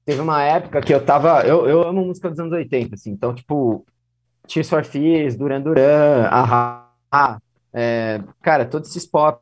teve 0.05 0.21
uma 0.21 0.43
época 0.43 0.81
que 0.81 0.93
eu 0.93 1.03
tava. 1.03 1.41
Eu, 1.41 1.67
eu 1.67 1.87
amo 1.87 2.05
música 2.05 2.29
dos 2.29 2.39
anos 2.39 2.53
80, 2.53 2.95
assim, 2.95 3.11
então, 3.11 3.33
tipo, 3.33 3.85
Tears 4.47 4.69
for 4.69 4.83
Fears, 4.83 5.35
Duran 5.35 5.61
Duran, 5.61 6.27
Ahá, 6.29 6.87
É, 7.73 8.21
cara, 8.41 8.65
todos 8.65 8.89
esses 8.89 9.05
pop 9.05 9.41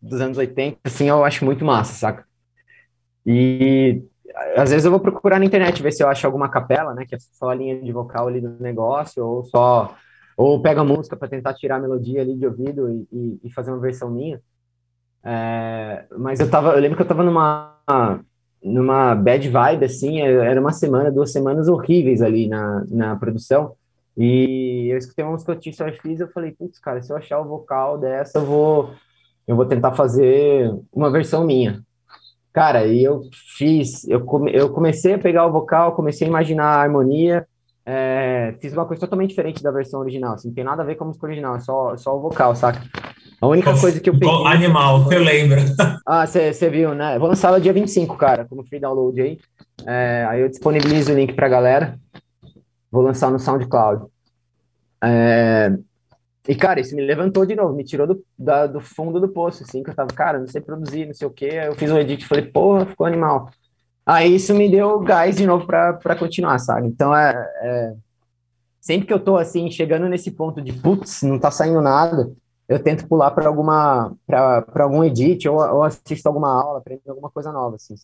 dos 0.00 0.20
anos 0.20 0.38
80, 0.38 0.78
assim, 0.84 1.08
eu 1.08 1.24
acho 1.24 1.44
muito 1.44 1.64
massa, 1.64 1.92
saca? 1.94 2.24
E 3.26 4.02
às 4.56 4.70
vezes 4.70 4.84
eu 4.84 4.90
vou 4.90 5.00
procurar 5.00 5.38
na 5.38 5.44
internet 5.44 5.82
ver 5.82 5.92
se 5.92 6.02
eu 6.02 6.08
acho 6.08 6.26
alguma 6.26 6.48
capela, 6.48 6.94
né, 6.94 7.04
que 7.06 7.14
é 7.14 7.18
só 7.18 7.50
a 7.50 7.54
linha 7.54 7.80
de 7.80 7.92
vocal 7.92 8.28
ali 8.28 8.40
do 8.40 8.56
negócio, 8.60 9.24
ou 9.24 9.44
só 9.44 9.94
ou 10.36 10.60
pego 10.62 10.80
a 10.80 10.84
música 10.84 11.16
para 11.16 11.28
tentar 11.28 11.54
tirar 11.54 11.76
a 11.76 11.80
melodia 11.80 12.22
ali 12.22 12.34
de 12.36 12.46
ouvido 12.46 12.90
e, 12.90 13.06
e, 13.12 13.40
e 13.44 13.52
fazer 13.52 13.70
uma 13.70 13.80
versão 13.80 14.10
minha. 14.10 14.40
É, 15.24 16.04
mas 16.18 16.40
eu 16.40 16.50
tava, 16.50 16.72
eu 16.72 16.80
lembro 16.80 16.96
que 16.96 17.02
eu 17.02 17.06
tava 17.08 17.22
numa 17.22 17.70
numa 18.62 19.14
bad 19.14 19.48
vibe 19.48 19.84
assim, 19.84 20.20
era 20.20 20.60
uma 20.60 20.72
semana, 20.72 21.10
duas 21.10 21.32
semanas 21.32 21.68
horríveis 21.68 22.22
ali 22.22 22.48
na, 22.48 22.84
na 22.88 23.16
produção. 23.16 23.74
E 24.16 24.88
eu 24.92 24.98
escutei 24.98 25.24
uma 25.24 25.32
música 25.32 25.56
que 25.56 25.70
eu 25.70 25.92
fiz 26.02 26.20
e 26.20 26.22
eu 26.22 26.28
falei, 26.28 26.52
putz, 26.52 26.78
cara, 26.78 27.02
se 27.02 27.12
eu 27.12 27.16
achar 27.16 27.40
o 27.40 27.48
vocal 27.48 27.98
dessa, 27.98 28.38
eu 28.38 28.44
vou 28.44 28.90
eu 29.46 29.56
vou 29.56 29.66
tentar 29.66 29.92
fazer 29.92 30.72
uma 30.92 31.10
versão 31.10 31.44
minha. 31.44 31.82
Cara, 32.52 32.86
e 32.86 33.02
eu 33.02 33.22
fiz, 33.56 34.06
eu, 34.08 34.20
come, 34.20 34.52
eu 34.54 34.70
comecei 34.70 35.14
a 35.14 35.18
pegar 35.18 35.46
o 35.46 35.52
vocal, 35.52 35.94
comecei 35.94 36.26
a 36.26 36.30
imaginar 36.30 36.66
a 36.66 36.82
harmonia, 36.82 37.46
é, 37.84 38.54
fiz 38.60 38.72
uma 38.72 38.84
coisa 38.84 39.00
totalmente 39.00 39.30
diferente 39.30 39.62
da 39.62 39.70
versão 39.70 40.00
original, 40.00 40.34
assim, 40.34 40.48
não 40.48 40.54
tem 40.54 40.62
nada 40.62 40.82
a 40.82 40.84
ver 40.86 40.94
com 40.94 41.04
a 41.04 41.06
música 41.06 41.26
original, 41.26 41.56
é 41.56 41.60
só, 41.60 41.96
só 41.96 42.16
o 42.16 42.20
vocal, 42.20 42.54
saca? 42.54 42.82
A 43.40 43.46
única 43.46 43.76
coisa 43.76 43.98
que 44.00 44.08
eu 44.08 44.14
peguei... 44.14 44.46
Animal, 44.46 45.10
eu 45.10 45.22
lembro. 45.22 45.60
Ah, 46.06 46.26
você 46.26 46.68
viu, 46.68 46.94
né? 46.94 47.18
Vou 47.18 47.28
lançar 47.28 47.48
ela 47.48 47.60
dia 47.60 47.72
25, 47.72 48.16
cara, 48.16 48.44
como 48.44 48.64
free 48.64 48.78
download 48.78 49.20
aí. 49.20 49.38
É, 49.86 50.26
aí 50.28 50.40
eu 50.42 50.48
disponibilizo 50.48 51.12
o 51.12 51.14
link 51.14 51.32
pra 51.32 51.48
galera. 51.48 51.98
Vou 52.92 53.02
lançar 53.02 53.30
no 53.30 53.38
SoundCloud. 53.38 54.04
É, 55.02 55.72
e, 56.46 56.54
cara, 56.54 56.80
isso 56.80 56.94
me 56.94 57.02
levantou 57.02 57.46
de 57.46 57.54
novo, 57.54 57.74
me 57.74 57.84
tirou 57.84 58.06
do, 58.06 58.24
da, 58.38 58.66
do 58.66 58.80
fundo 58.80 59.20
do 59.20 59.28
poço, 59.28 59.62
assim, 59.62 59.82
que 59.82 59.90
eu 59.90 59.94
tava, 59.94 60.12
cara, 60.12 60.38
não 60.38 60.46
sei 60.46 60.60
produzir, 60.60 61.06
não 61.06 61.14
sei 61.14 61.26
o 61.26 61.30
quê. 61.30 61.46
Aí 61.46 61.66
eu 61.68 61.74
fiz 61.74 61.90
um 61.90 61.98
edit 61.98 62.24
e 62.24 62.28
falei, 62.28 62.44
porra, 62.44 62.84
ficou 62.84 63.06
animal. 63.06 63.50
Aí 64.04 64.34
isso 64.34 64.52
me 64.54 64.68
deu 64.70 65.00
gás 65.00 65.36
de 65.36 65.46
novo 65.46 65.66
pra 65.66 66.16
continuar, 66.18 66.58
sabe? 66.58 66.88
Então, 66.88 67.14
é, 67.14 67.32
é, 67.62 67.94
sempre 68.80 69.06
que 69.06 69.14
eu 69.14 69.20
tô, 69.20 69.36
assim, 69.36 69.70
chegando 69.70 70.08
nesse 70.08 70.32
ponto 70.32 70.60
de, 70.60 70.72
putz, 70.72 71.22
não 71.22 71.38
tá 71.38 71.50
saindo 71.50 71.80
nada, 71.80 72.30
eu 72.68 72.82
tento 72.82 73.06
pular 73.06 73.30
para 73.30 73.46
alguma, 73.48 74.12
para 74.26 74.64
algum 74.82 75.04
edit 75.04 75.48
ou, 75.48 75.56
ou 75.56 75.84
assisto 75.84 76.26
alguma 76.28 76.50
aula, 76.60 76.78
aprendo 76.78 77.02
alguma 77.06 77.30
coisa 77.30 77.52
nova, 77.52 77.76
assim? 77.76 77.96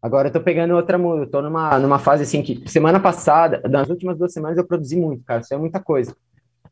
Agora 0.00 0.28
eu 0.28 0.32
tô 0.32 0.40
pegando 0.40 0.74
outra 0.74 0.96
música, 0.96 1.24
eu 1.26 1.30
tô 1.30 1.42
numa, 1.42 1.78
numa 1.78 1.98
fase, 1.98 2.22
assim, 2.22 2.42
que 2.42 2.68
semana 2.68 3.00
passada, 3.00 3.60
nas 3.68 3.88
últimas 3.88 4.16
duas 4.16 4.32
semanas 4.32 4.56
eu 4.56 4.64
produzi 4.64 4.96
muito, 4.96 5.24
cara, 5.24 5.40
isso 5.40 5.52
é 5.52 5.56
muita 5.56 5.80
coisa. 5.80 6.14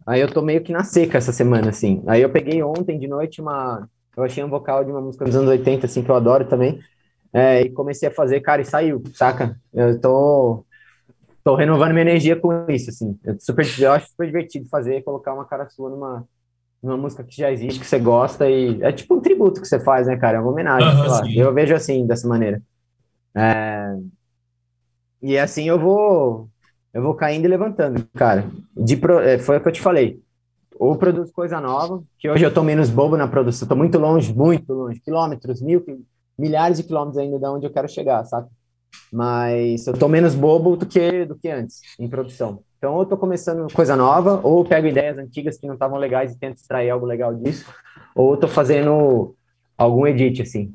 Aí 0.06 0.20
eu 0.20 0.32
tô 0.32 0.40
meio 0.40 0.62
que 0.62 0.72
na 0.72 0.84
seca 0.84 1.18
essa 1.18 1.32
semana, 1.32 1.70
assim. 1.70 2.02
Aí 2.06 2.22
eu 2.22 2.30
peguei 2.30 2.62
ontem 2.62 2.98
de 2.98 3.08
noite 3.08 3.40
uma. 3.40 3.88
Eu 4.16 4.22
achei 4.22 4.42
um 4.42 4.48
vocal 4.48 4.84
de 4.84 4.90
uma 4.90 5.00
música 5.00 5.24
dos 5.24 5.34
anos 5.34 5.50
80, 5.50 5.86
assim, 5.86 6.02
que 6.02 6.10
eu 6.10 6.14
adoro 6.14 6.44
também. 6.44 6.78
É, 7.32 7.62
e 7.62 7.70
comecei 7.70 8.08
a 8.08 8.12
fazer, 8.12 8.40
cara, 8.40 8.62
e 8.62 8.64
saiu, 8.64 9.02
saca? 9.12 9.58
Eu 9.74 10.00
tô. 10.00 10.64
Tô 11.42 11.54
renovando 11.54 11.92
minha 11.92 12.02
energia 12.02 12.36
com 12.36 12.66
isso, 12.68 12.90
assim. 12.90 13.18
Eu, 13.24 13.36
super, 13.40 13.66
eu 13.80 13.92
acho 13.92 14.08
super 14.08 14.26
divertido 14.26 14.68
fazer, 14.68 15.02
colocar 15.02 15.34
uma 15.34 15.44
cara 15.44 15.68
sua 15.68 15.90
numa, 15.90 16.24
numa 16.82 16.96
música 16.96 17.22
que 17.22 17.36
já 17.36 17.52
existe, 17.52 17.80
que 17.80 17.86
você 17.86 17.98
gosta, 17.98 18.48
e 18.48 18.82
é 18.82 18.90
tipo 18.90 19.14
um 19.14 19.20
tributo 19.20 19.60
que 19.60 19.66
você 19.66 19.78
faz, 19.78 20.06
né, 20.06 20.16
cara? 20.16 20.38
É 20.38 20.40
uma 20.40 20.50
homenagem, 20.50 20.88
uhum, 20.88 20.98
sei 20.98 21.08
lá. 21.08 21.22
Eu 21.34 21.54
vejo 21.54 21.74
assim, 21.74 22.06
dessa 22.06 22.26
maneira. 22.26 22.60
É... 23.37 23.96
E 25.22 25.38
assim 25.38 25.68
eu 25.68 25.79
vou 25.79 26.49
eu 26.96 27.03
vou 27.03 27.14
caindo 27.14 27.44
e 27.44 27.49
levantando, 27.49 28.09
cara. 28.14 28.51
De 28.75 28.96
pro, 28.96 29.20
é, 29.20 29.38
foi 29.38 29.59
o 29.59 29.61
que 29.61 29.68
eu 29.68 29.72
te 29.72 29.83
falei. 29.83 30.18
Ou 30.79 30.96
produzo 30.96 31.31
coisa 31.33 31.61
nova, 31.61 32.03
que 32.18 32.29
hoje 32.29 32.44
eu 32.44 32.53
tô 32.53 32.62
menos 32.62 32.88
bobo 32.88 33.16
na 33.18 33.29
produção, 33.29 33.68
tô 33.68 33.77
muito 33.77 33.99
longe, 33.99 34.33
muito 34.33 34.72
longe, 34.72 35.01
quilômetros, 35.01 35.61
mil, 35.61 35.85
milhares 36.38 36.79
de 36.79 36.85
quilômetros 36.85 37.18
ainda 37.18 37.38
de 37.38 37.46
onde 37.46 37.66
eu 37.66 37.70
quero 37.70 37.88
chegar, 37.88 38.25
sabe? 38.25 38.49
Mas 39.12 39.87
eu 39.87 39.92
tô 39.92 40.09
menos 40.09 40.35
bobo 40.35 40.77
do 40.77 40.87
que, 40.87 41.27
do 41.27 41.37
que 41.37 41.49
antes, 41.49 41.81
em 41.99 42.09
produção. 42.09 42.62
Então, 42.79 42.94
ou 42.94 43.05
tô 43.05 43.16
começando 43.16 43.70
coisa 43.72 43.94
nova, 43.94 44.40
ou 44.42 44.64
pego 44.64 44.87
ideias 44.87 45.18
antigas 45.18 45.59
que 45.59 45.66
não 45.66 45.75
estavam 45.75 45.99
legais 45.99 46.33
e 46.33 46.38
tento 46.38 46.57
extrair 46.57 46.90
algo 46.90 47.05
legal 47.05 47.35
disso, 47.35 47.66
ou 48.14 48.37
tô 48.37 48.49
fazendo 48.49 49.35
algum 49.77 50.07
edit, 50.07 50.42
assim. 50.42 50.75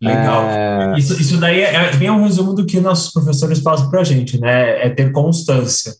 Legal. 0.00 0.44
É... 0.44 0.98
Isso, 0.98 1.20
isso 1.20 1.36
daí 1.38 1.60
é, 1.60 1.74
é 1.74 1.96
bem 1.96 2.10
um 2.10 2.24
resumo 2.24 2.54
do 2.54 2.64
que 2.64 2.80
nossos 2.80 3.12
professores 3.12 3.60
passam 3.60 3.90
para 3.90 4.00
a 4.00 4.04
gente, 4.04 4.40
né? 4.40 4.86
É 4.86 4.88
ter 4.88 5.12
constância. 5.12 5.92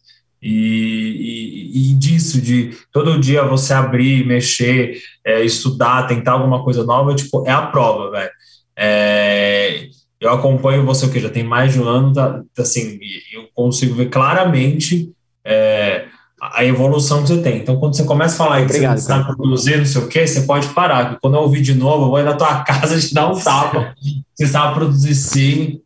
E, 0.43 1.71
e, 1.75 1.91
e, 1.91 1.95
disso, 1.95 2.41
de 2.41 2.75
todo 2.91 3.21
dia 3.21 3.45
você 3.45 3.75
abrir, 3.75 4.27
mexer, 4.27 4.99
é, 5.25 5.45
estudar, 5.45 6.07
tentar 6.07 6.33
alguma 6.33 6.65
coisa 6.65 6.83
nova, 6.83 7.15
tipo, 7.15 7.47
é 7.47 7.51
a 7.51 7.67
prova, 7.67 8.11
velho. 8.11 8.31
É, 8.75 9.89
eu 10.19 10.31
acompanho 10.31 10.87
você, 10.87 11.05
o 11.05 11.13
que 11.13 11.21
já 11.21 11.29
tem 11.29 11.45
mais 11.45 11.75
de 11.75 11.81
um 11.81 11.87
ano, 11.87 12.15
tá, 12.15 12.43
assim, 12.59 12.99
eu 13.33 13.49
consigo 13.55 13.95
ver 13.95 14.09
claramente 14.09 15.13
é, 15.45 16.07
a 16.53 16.65
evolução 16.65 17.23
que 17.23 17.29
você 17.29 17.43
tem. 17.43 17.59
Então, 17.59 17.79
quando 17.79 17.97
você 17.97 18.05
começa 18.05 18.35
a 18.35 18.39
falar 18.39 18.59
que 18.59 18.65
Obrigado, 18.65 18.99
você 18.99 19.13
está 19.13 19.25
produzindo, 19.25 19.79
não 19.79 19.87
sei 19.87 20.03
o 20.03 20.09
quê, 20.09 20.27
você 20.27 20.43
pode 20.43 20.69
parar, 20.69 21.05
porque 21.05 21.21
quando 21.21 21.35
eu 21.35 21.41
ouvir 21.41 21.61
de 21.61 21.75
novo, 21.75 22.05
eu 22.05 22.11
vou 22.11 22.19
ir 22.19 22.25
na 22.25 22.35
tua 22.35 22.63
casa 22.65 22.99
te 22.99 23.15
dar 23.15 23.31
um 23.31 23.39
tapa. 23.39 23.95
você 24.35 24.45
estava 24.45 24.75
produzindo 24.75 25.15
sim, 25.15 25.81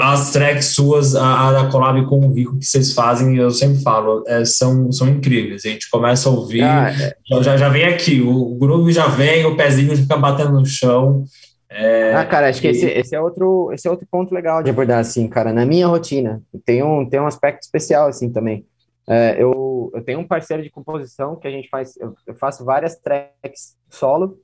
as 0.00 0.32
tracks 0.32 0.66
suas, 0.66 1.14
a, 1.14 1.60
a 1.60 1.70
collab 1.70 2.04
com 2.06 2.20
o 2.20 2.32
Rico 2.32 2.58
que 2.58 2.64
vocês 2.64 2.92
fazem, 2.92 3.36
eu 3.36 3.50
sempre 3.50 3.82
falo, 3.82 4.22
é, 4.26 4.44
são, 4.44 4.90
são 4.92 5.08
incríveis. 5.08 5.64
A 5.64 5.68
gente 5.68 5.90
começa 5.90 6.28
a 6.28 6.32
ouvir, 6.32 6.62
ah, 6.62 6.90
é. 6.90 7.14
já, 7.42 7.56
já 7.56 7.68
vem 7.68 7.84
aqui, 7.84 8.20
o, 8.20 8.52
o 8.52 8.54
groove 8.56 8.92
já 8.92 9.06
vem, 9.08 9.44
o 9.44 9.56
pezinho 9.56 9.96
fica 9.96 10.16
batendo 10.16 10.52
no 10.52 10.66
chão. 10.66 11.24
É, 11.74 12.14
ah, 12.14 12.24
cara, 12.26 12.50
acho 12.50 12.60
que 12.60 12.68
esse, 12.68 12.86
esse, 12.86 13.14
é 13.14 13.20
outro, 13.20 13.70
esse 13.72 13.88
é 13.88 13.90
outro 13.90 14.06
ponto 14.10 14.34
legal 14.34 14.62
de 14.62 14.68
abordar, 14.68 14.98
assim, 14.98 15.26
cara, 15.26 15.52
na 15.52 15.64
minha 15.64 15.86
rotina. 15.86 16.42
Tem 16.66 16.82
um, 16.82 17.08
tem 17.08 17.18
um 17.18 17.26
aspecto 17.26 17.62
especial, 17.62 18.08
assim, 18.08 18.30
também. 18.30 18.66
É, 19.08 19.42
eu, 19.42 19.90
eu 19.94 20.02
tenho 20.02 20.20
um 20.20 20.26
parceiro 20.26 20.62
de 20.62 20.70
composição 20.70 21.36
que 21.36 21.48
a 21.48 21.50
gente 21.50 21.68
faz, 21.68 21.96
eu, 21.96 22.14
eu, 22.26 22.34
faço 22.34 22.64
várias 22.64 22.96
tracks 22.96 23.76
solo, 23.90 24.38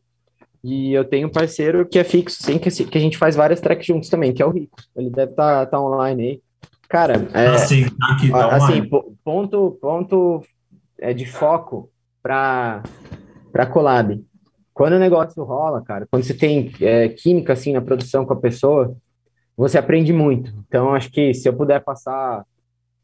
e 0.63 0.93
eu 0.93 1.05
tenho 1.05 1.29
um 1.29 1.33
parceiro 1.33 1.87
que 1.87 1.99
é 1.99 2.05
fixo, 2.05 2.43
sim, 2.43 2.59
que, 2.59 2.71
que 2.71 2.99
a 2.99 3.01
gente 3.01 3.17
faz 3.17 3.37
várias 3.37 3.61
tracks 3.61 3.87
juntos 3.87 4.09
também, 4.09 4.33
que 4.33 4.43
é 4.43 4.47
o 4.47 4.51
Rico. 4.51 4.77
Ele 4.97 5.11
deve 5.11 5.31
estar 5.31 5.67
tá, 5.67 5.67
tá 5.67 5.81
online 5.81 6.23
aí. 6.23 6.43
Cara, 6.89 7.29
é, 7.35 7.49
assim, 7.49 7.85
tá 7.85 8.13
aqui, 8.13 8.31
tá 8.31 8.57
assim 8.57 8.91
ponto, 9.23 9.79
ponto 9.81 10.43
é, 10.99 11.13
de 11.13 11.27
foco 11.27 11.91
para 12.23 12.83
collab. 13.71 14.25
Quando 14.73 14.95
o 14.95 14.99
negócio 14.99 15.45
rola, 15.45 15.83
cara, 15.83 16.07
quando 16.11 16.25
você 16.25 16.35
tem 16.35 16.73
é, 16.81 17.09
química 17.09 17.53
assim 17.53 17.73
na 17.73 17.83
produção 17.83 18.25
com 18.25 18.33
a 18.33 18.41
pessoa, 18.41 18.97
você 19.57 19.77
aprende 19.77 20.13
muito. 20.13 20.53
Então, 20.67 20.95
acho 20.95 21.11
que 21.11 21.35
se 21.35 21.49
eu 21.49 21.53
puder 21.53 21.83
passar 21.85 22.45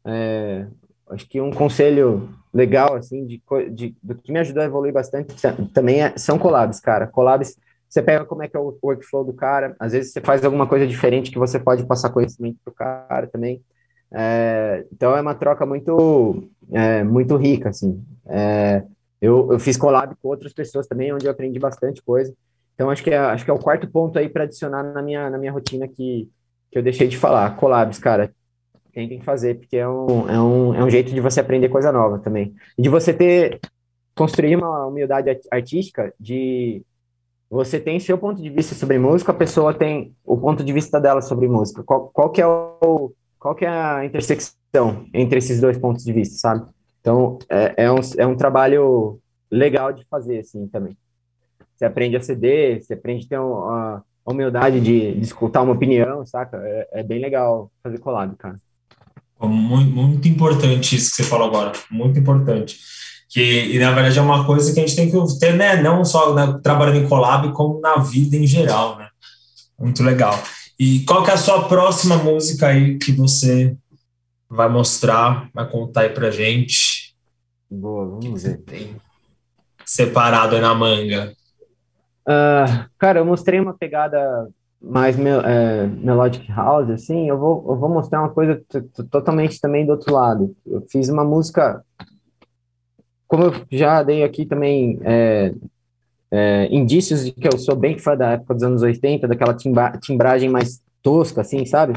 é, 0.05 0.65
acho 1.09 1.27
que 1.27 1.39
um 1.39 1.51
conselho 1.51 2.29
legal, 2.53 2.95
assim, 2.95 3.25
de, 3.25 3.41
de, 3.71 3.95
do 4.01 4.15
que 4.15 4.31
me 4.31 4.39
ajudou 4.39 4.63
a 4.63 4.65
evoluir 4.65 4.93
bastante 4.93 5.35
também 5.73 6.03
é, 6.03 6.17
são 6.17 6.39
collabs, 6.39 6.79
cara. 6.79 7.07
Collabs, 7.07 7.57
você 7.87 8.01
pega 8.01 8.25
como 8.25 8.43
é 8.43 8.47
que 8.47 8.57
é 8.57 8.59
o 8.59 8.77
workflow 8.81 9.23
do 9.23 9.33
cara, 9.33 9.75
às 9.79 9.91
vezes 9.91 10.11
você 10.11 10.21
faz 10.21 10.43
alguma 10.43 10.67
coisa 10.67 10.87
diferente 10.87 11.31
que 11.31 11.39
você 11.39 11.59
pode 11.59 11.85
passar 11.85 12.09
conhecimento 12.09 12.57
pro 12.63 12.73
cara 12.73 13.27
também. 13.27 13.61
É, 14.11 14.85
então 14.91 15.15
é 15.15 15.21
uma 15.21 15.35
troca 15.35 15.65
muito, 15.65 16.49
é, 16.71 17.03
muito 17.03 17.35
rica, 17.35 17.69
assim. 17.69 18.03
É, 18.27 18.83
eu, 19.21 19.51
eu 19.51 19.59
fiz 19.59 19.77
collab 19.77 20.15
com 20.21 20.29
outras 20.29 20.53
pessoas 20.53 20.87
também, 20.87 21.13
onde 21.13 21.25
eu 21.25 21.31
aprendi 21.31 21.59
bastante 21.59 22.01
coisa. 22.01 22.33
Então 22.73 22.89
acho 22.89 23.03
que 23.03 23.11
é, 23.11 23.17
acho 23.17 23.45
que 23.45 23.51
é 23.51 23.53
o 23.53 23.59
quarto 23.59 23.87
ponto 23.87 24.17
aí 24.17 24.27
para 24.27 24.43
adicionar 24.43 24.83
na 24.83 25.01
minha, 25.01 25.29
na 25.29 25.37
minha 25.37 25.51
rotina 25.51 25.87
que, 25.87 26.29
que 26.71 26.77
eu 26.77 26.83
deixei 26.83 27.07
de 27.07 27.17
falar. 27.17 27.55
Collabs, 27.57 27.99
cara 27.99 28.33
tentem 28.95 29.21
fazer, 29.21 29.55
porque 29.55 29.75
é 29.75 29.87
um, 29.87 30.29
é, 30.29 30.41
um, 30.41 30.73
é 30.73 30.83
um 30.83 30.89
jeito 30.89 31.13
de 31.13 31.19
você 31.19 31.41
aprender 31.41 31.67
coisa 31.67 31.91
nova 31.91 32.17
também. 32.17 32.55
E 32.77 32.81
de 32.81 32.87
você 32.87 33.13
ter, 33.13 33.59
construir 34.15 34.55
uma 34.55 34.87
humildade 34.87 35.37
artística 35.51 36.13
de 36.17 36.81
você 37.49 37.79
tem 37.79 37.99
seu 37.99 38.17
ponto 38.17 38.41
de 38.41 38.49
vista 38.49 38.73
sobre 38.73 38.97
música, 38.97 39.31
a 39.31 39.35
pessoa 39.35 39.73
tem 39.73 40.15
o 40.25 40.37
ponto 40.37 40.63
de 40.63 40.73
vista 40.73 40.99
dela 40.99 41.21
sobre 41.21 41.47
música. 41.47 41.83
Qual, 41.83 42.09
qual 42.13 42.29
que 42.29 42.41
é 42.41 42.47
o 42.47 43.11
qual 43.37 43.53
que 43.53 43.65
é 43.65 43.69
a 43.69 44.03
intersecção 44.03 45.05
entre 45.13 45.37
esses 45.37 45.61
dois 45.61 45.77
pontos 45.77 46.03
de 46.03 46.11
vista, 46.11 46.35
sabe? 46.35 46.65
Então, 46.99 47.37
é, 47.47 47.85
é, 47.85 47.91
um, 47.91 47.99
é 48.17 48.25
um 48.25 48.35
trabalho 48.35 49.19
legal 49.51 49.93
de 49.93 50.03
fazer, 50.05 50.39
assim, 50.39 50.67
também. 50.67 50.97
Você 51.75 51.85
aprende 51.85 52.17
a 52.17 52.21
ceder, 52.21 52.81
você 52.81 52.95
aprende 52.95 53.25
a 53.25 53.29
ter 53.29 53.37
uma, 53.37 54.03
humildade 54.25 54.81
de, 54.81 55.13
de 55.13 55.21
escutar 55.21 55.61
uma 55.61 55.73
opinião, 55.73 56.25
saca? 56.25 56.57
É, 56.63 57.01
é 57.01 57.03
bem 57.03 57.19
legal 57.19 57.71
fazer 57.83 57.99
collab, 57.99 58.35
cara. 58.35 58.59
Muito, 59.41 59.91
muito 59.91 60.27
importante 60.27 60.95
isso 60.95 61.09
que 61.09 61.17
você 61.17 61.23
falou 61.23 61.47
agora, 61.47 61.73
muito 61.91 62.17
importante. 62.17 62.77
Que, 63.29 63.75
e 63.75 63.79
na 63.79 63.91
verdade 63.91 64.17
é 64.17 64.21
uma 64.21 64.45
coisa 64.45 64.73
que 64.73 64.79
a 64.79 64.85
gente 64.85 64.95
tem 64.95 65.11
que 65.11 65.39
ter, 65.39 65.53
né? 65.53 65.81
Não 65.81 66.05
só 66.05 66.33
né, 66.33 66.59
trabalhando 66.63 66.99
em 66.99 67.07
collab, 67.07 67.51
como 67.51 67.81
na 67.81 67.97
vida 67.97 68.37
em 68.37 68.47
geral, 68.47 68.97
né? 68.97 69.09
Muito 69.77 70.03
legal. 70.03 70.41
E 70.79 71.01
qual 71.01 71.23
que 71.23 71.31
é 71.31 71.33
a 71.33 71.37
sua 71.37 71.67
próxima 71.67 72.17
música 72.17 72.67
aí 72.67 72.97
que 72.97 73.11
você 73.11 73.75
vai 74.49 74.69
mostrar, 74.69 75.49
vai 75.53 75.69
contar 75.69 76.01
aí 76.01 76.09
pra 76.09 76.31
gente? 76.31 77.13
Boa, 77.69 78.05
vamos 78.07 78.43
ver. 78.43 78.57
Tem? 78.59 78.95
separado 79.85 80.55
aí 80.55 80.61
na 80.61 80.73
manga? 80.73 81.33
Uh, 82.27 82.89
cara, 82.97 83.19
eu 83.19 83.25
mostrei 83.25 83.59
uma 83.59 83.73
pegada 83.73 84.49
mais 84.85 85.17
me, 85.17 85.29
é, 85.29 85.87
melodic 85.87 86.47
house, 86.51 86.89
assim, 86.91 87.27
eu 87.27 87.37
vou, 87.37 87.65
eu 87.67 87.75
vou 87.75 87.89
mostrar 87.89 88.21
uma 88.21 88.29
coisa 88.29 88.61
totalmente 89.09 89.59
também 89.59 89.85
do 89.85 89.93
outro 89.93 90.13
lado. 90.13 90.55
Eu 90.65 90.81
fiz 90.89 91.09
uma 91.09 91.23
música, 91.23 91.83
como 93.27 93.45
eu 93.45 93.53
já 93.71 94.03
dei 94.03 94.23
aqui 94.23 94.45
também 94.45 94.99
é, 95.03 95.53
é, 96.31 96.67
indícios 96.69 97.25
de 97.25 97.31
que 97.31 97.47
eu 97.47 97.57
sou 97.57 97.75
bem 97.75 97.97
fã 97.97 98.15
da 98.15 98.31
época 98.31 98.53
dos 98.53 98.63
anos 98.63 98.81
80, 98.83 99.27
daquela 99.27 99.55
timba, 99.55 99.97
timbragem 99.97 100.49
mais 100.49 100.81
tosca, 101.01 101.41
assim, 101.41 101.65
sabe? 101.65 101.93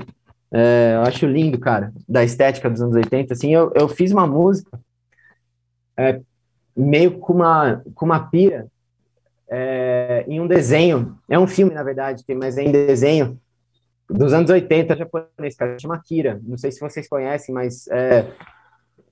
É, 0.51 0.95
eu 0.97 1.03
acho 1.03 1.26
lindo, 1.26 1.59
cara, 1.59 1.93
da 2.09 2.24
estética 2.24 2.70
dos 2.70 2.80
anos 2.80 2.97
80, 2.97 3.34
assim, 3.34 3.55
eu, 3.55 3.70
eu 3.74 3.86
fiz 3.86 4.12
uma 4.12 4.26
música 4.26 4.80
é, 5.95 6.22
meio 6.74 7.18
com 7.18 7.34
uma, 7.34 7.82
com 7.95 8.07
uma 8.07 8.20
pira 8.30 8.66
é, 9.51 10.24
em 10.28 10.40
um 10.40 10.46
desenho, 10.46 11.18
é 11.28 11.38
um 11.38 11.46
filme, 11.46 11.74
na 11.74 11.82
verdade, 11.82 12.24
mas 12.36 12.59
é 12.59 12.62
em 12.62 12.72
desenho, 12.72 13.40
dos 14.09 14.32
anos 14.32 14.51
80, 14.51 14.96
japonês, 14.96 15.55
cara, 15.57 15.78
chama 15.78 15.96
Akira, 15.96 16.40
não 16.42 16.57
sei 16.57 16.70
se 16.70 16.80
vocês 16.80 17.09
conhecem, 17.09 17.55
mas 17.55 17.86
é, 17.88 18.30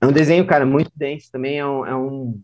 é 0.01 0.05
um 0.05 0.11
desenho, 0.11 0.45
cara, 0.45 0.65
muito 0.65 0.91
denso, 0.95 1.31
também 1.31 1.59
é 1.59 1.65
um, 1.65 1.85
é 1.85 1.95
um, 1.95 2.39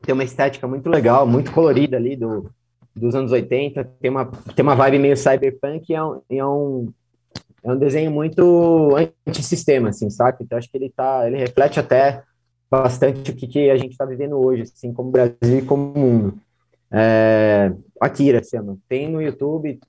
tem 0.00 0.12
uma 0.12 0.24
estética 0.24 0.66
muito 0.66 0.88
legal, 0.88 1.26
muito 1.26 1.52
colorida 1.52 1.96
ali 1.96 2.16
do, 2.16 2.50
dos 2.94 3.14
anos 3.14 3.30
80, 3.30 3.84
tem 4.00 4.10
uma, 4.10 4.26
tem 4.26 4.62
uma 4.62 4.74
vibe 4.74 4.98
meio 4.98 5.16
cyberpunk, 5.16 5.94
é 5.94 6.02
um, 6.02 6.22
é 6.30 6.44
um 6.44 6.92
é 7.64 7.70
um 7.70 7.78
desenho 7.78 8.10
muito 8.10 8.90
antissistema, 9.26 9.90
assim, 9.90 10.10
sabe? 10.10 10.38
Então 10.40 10.58
acho 10.58 10.68
que 10.68 10.76
ele 10.76 10.90
tá, 10.90 11.26
ele 11.26 11.36
reflete 11.36 11.78
até 11.78 12.22
bastante 12.68 13.30
o 13.30 13.36
que, 13.36 13.46
que 13.46 13.70
a 13.70 13.76
gente 13.76 13.92
está 13.92 14.04
vivendo 14.04 14.36
hoje, 14.36 14.62
assim, 14.62 14.92
como 14.92 15.12
Brasil 15.12 15.58
e 15.58 15.62
como 15.62 15.92
mundo. 15.96 16.38
É, 16.92 17.72
Akira 17.98 18.42
se 18.42 18.50
chama. 18.50 18.76
Tem 18.88 19.10
no 19.10 19.22
YouTube, 19.22 19.80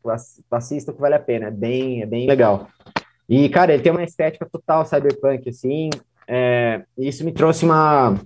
assista 0.50 0.94
que 0.94 1.02
vale 1.02 1.16
a 1.16 1.20
pena, 1.20 1.48
é 1.48 1.52
bem, 1.52 2.02
é 2.02 2.06
bem 2.06 2.28
legal. 2.28 2.70
E, 3.28 3.50
cara, 3.50 3.74
ele 3.74 3.84
tem 3.84 3.92
uma 3.92 4.04
estética 4.04 4.48
total 4.50 4.86
cyberpunk, 4.86 5.50
assim, 5.50 5.90
é, 6.28 6.84
e 6.98 7.08
isso 7.08 7.26
me 7.26 7.32
trouxe 7.32 7.66
uma, 7.66 8.18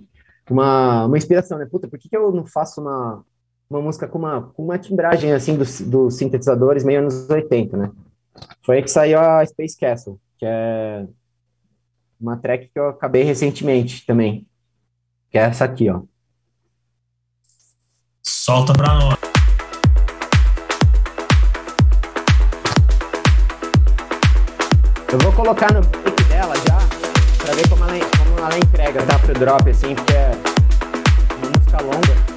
uma, 0.48 1.06
uma 1.06 1.18
inspiração, 1.18 1.58
né? 1.58 1.66
Puta, 1.66 1.88
por 1.88 1.98
que, 1.98 2.08
que 2.08 2.16
eu 2.16 2.30
não 2.32 2.46
faço 2.46 2.80
uma, 2.80 3.24
uma 3.68 3.80
música 3.80 4.06
com 4.06 4.18
uma, 4.18 4.42
com 4.42 4.64
uma 4.64 4.78
timbragem, 4.78 5.32
assim, 5.32 5.56
dos, 5.56 5.80
dos 5.80 6.16
sintetizadores 6.16 6.84
meio 6.84 7.00
anos 7.00 7.28
80, 7.28 7.76
né? 7.76 7.90
Foi 8.62 8.76
aí 8.76 8.82
que 8.82 8.90
saiu 8.90 9.18
a 9.18 9.44
Space 9.44 9.76
Castle, 9.78 10.20
que 10.38 10.46
é 10.46 11.06
uma 12.20 12.36
track 12.36 12.68
que 12.68 12.78
eu 12.78 12.88
acabei 12.88 13.22
recentemente 13.22 14.04
também, 14.06 14.46
que 15.30 15.38
é 15.38 15.42
essa 15.42 15.64
aqui, 15.64 15.88
ó. 15.88 16.02
Solta 18.30 18.74
pra 18.74 18.92
nós. 18.92 19.16
Eu 25.10 25.18
vou 25.20 25.32
colocar 25.32 25.72
no 25.72 25.80
pick 25.82 26.28
dela 26.28 26.54
já, 26.68 26.78
pra 27.38 27.54
ver 27.54 27.66
como 27.70 27.84
ela, 27.84 27.98
como 28.18 28.38
ela 28.38 28.58
entrega, 28.58 29.02
tá? 29.06 29.18
Pro 29.18 29.32
drop, 29.32 29.70
assim, 29.70 29.94
porque 29.94 30.12
é 30.12 30.32
uma 31.38 31.52
música 31.56 31.82
longa. 31.82 32.27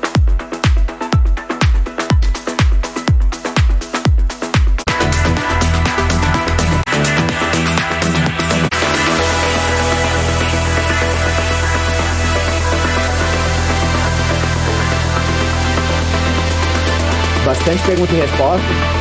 Bastante 17.52 17.84
pergunta 17.84 18.14
e 18.14 18.22
resposta. 18.22 19.01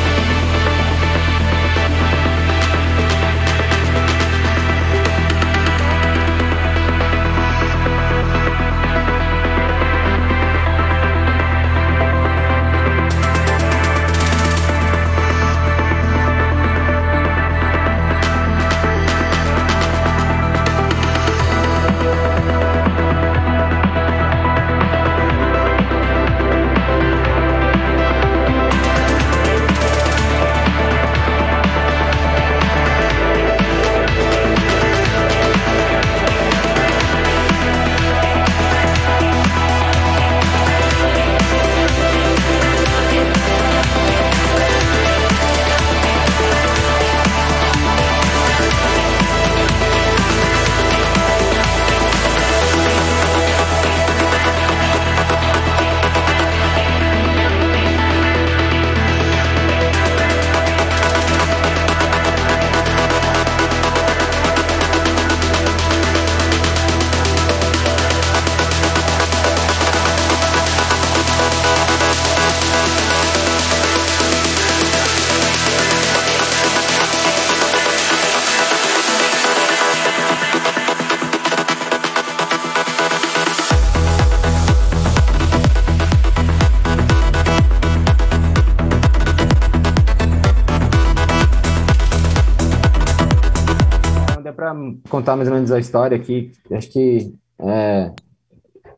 Contar 95.21 95.37
mais 95.37 95.49
ou 95.49 95.55
menos 95.55 95.71
a 95.71 95.79
história 95.79 96.16
aqui. 96.16 96.53
Acho 96.73 96.91
que 96.91 97.35
é, 97.59 98.12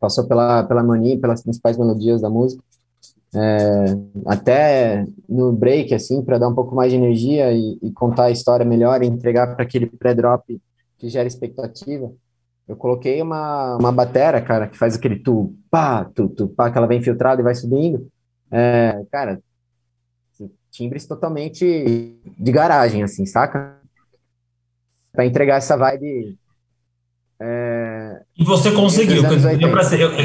passou 0.01 0.27
pela, 0.27 0.62
pela 0.64 0.81
harmonia, 0.81 1.18
pelas 1.18 1.43
principais 1.43 1.77
melodias 1.77 2.20
da 2.20 2.31
música. 2.31 2.62
É, 3.35 3.85
até 4.27 5.07
no 5.29 5.53
break, 5.53 5.95
assim, 5.95 6.23
para 6.23 6.39
dar 6.39 6.49
um 6.49 6.55
pouco 6.55 6.75
mais 6.75 6.93
de 6.93 6.99
energia 6.99 7.53
e, 7.53 7.79
e 7.83 7.91
contar 7.93 8.25
a 8.25 8.31
história 8.31 8.64
melhor 8.64 9.03
e 9.03 9.07
entregar 9.07 9.55
para 9.55 9.64
aquele 9.64 9.87
pré-drop 9.87 10.61
que 10.99 11.09
gera 11.09 11.27
expectativa, 11.27 12.12
eu 12.68 12.77
coloquei 12.77 13.20
uma, 13.20 13.77
uma 13.77 13.91
batera, 13.91 14.41
cara, 14.41 14.68
que 14.68 14.79
faz 14.79 14.95
aquele 14.95 15.18
tu, 15.18 15.55
pá, 15.70 16.05
tu, 16.05 16.29
tu, 16.29 16.49
pá, 16.49 16.70
que 16.70 16.79
ela 16.79 16.87
vem 16.87 17.03
filtrada 17.03 17.41
e 17.41 17.45
vai 17.45 17.55
subindo. 17.55 18.07
É, 18.51 19.03
cara, 19.11 19.41
timbres 20.70 21.07
totalmente 21.07 22.16
de 22.39 22.53
garagem, 22.53 23.03
assim, 23.03 23.27
saca? 23.27 23.82
Para 25.12 25.26
entregar 25.26 25.56
essa 25.56 25.76
vibe. 25.76 26.36
É, 27.40 28.20
e 28.38 28.44
você 28.44 28.70
conseguiu, 28.70 29.22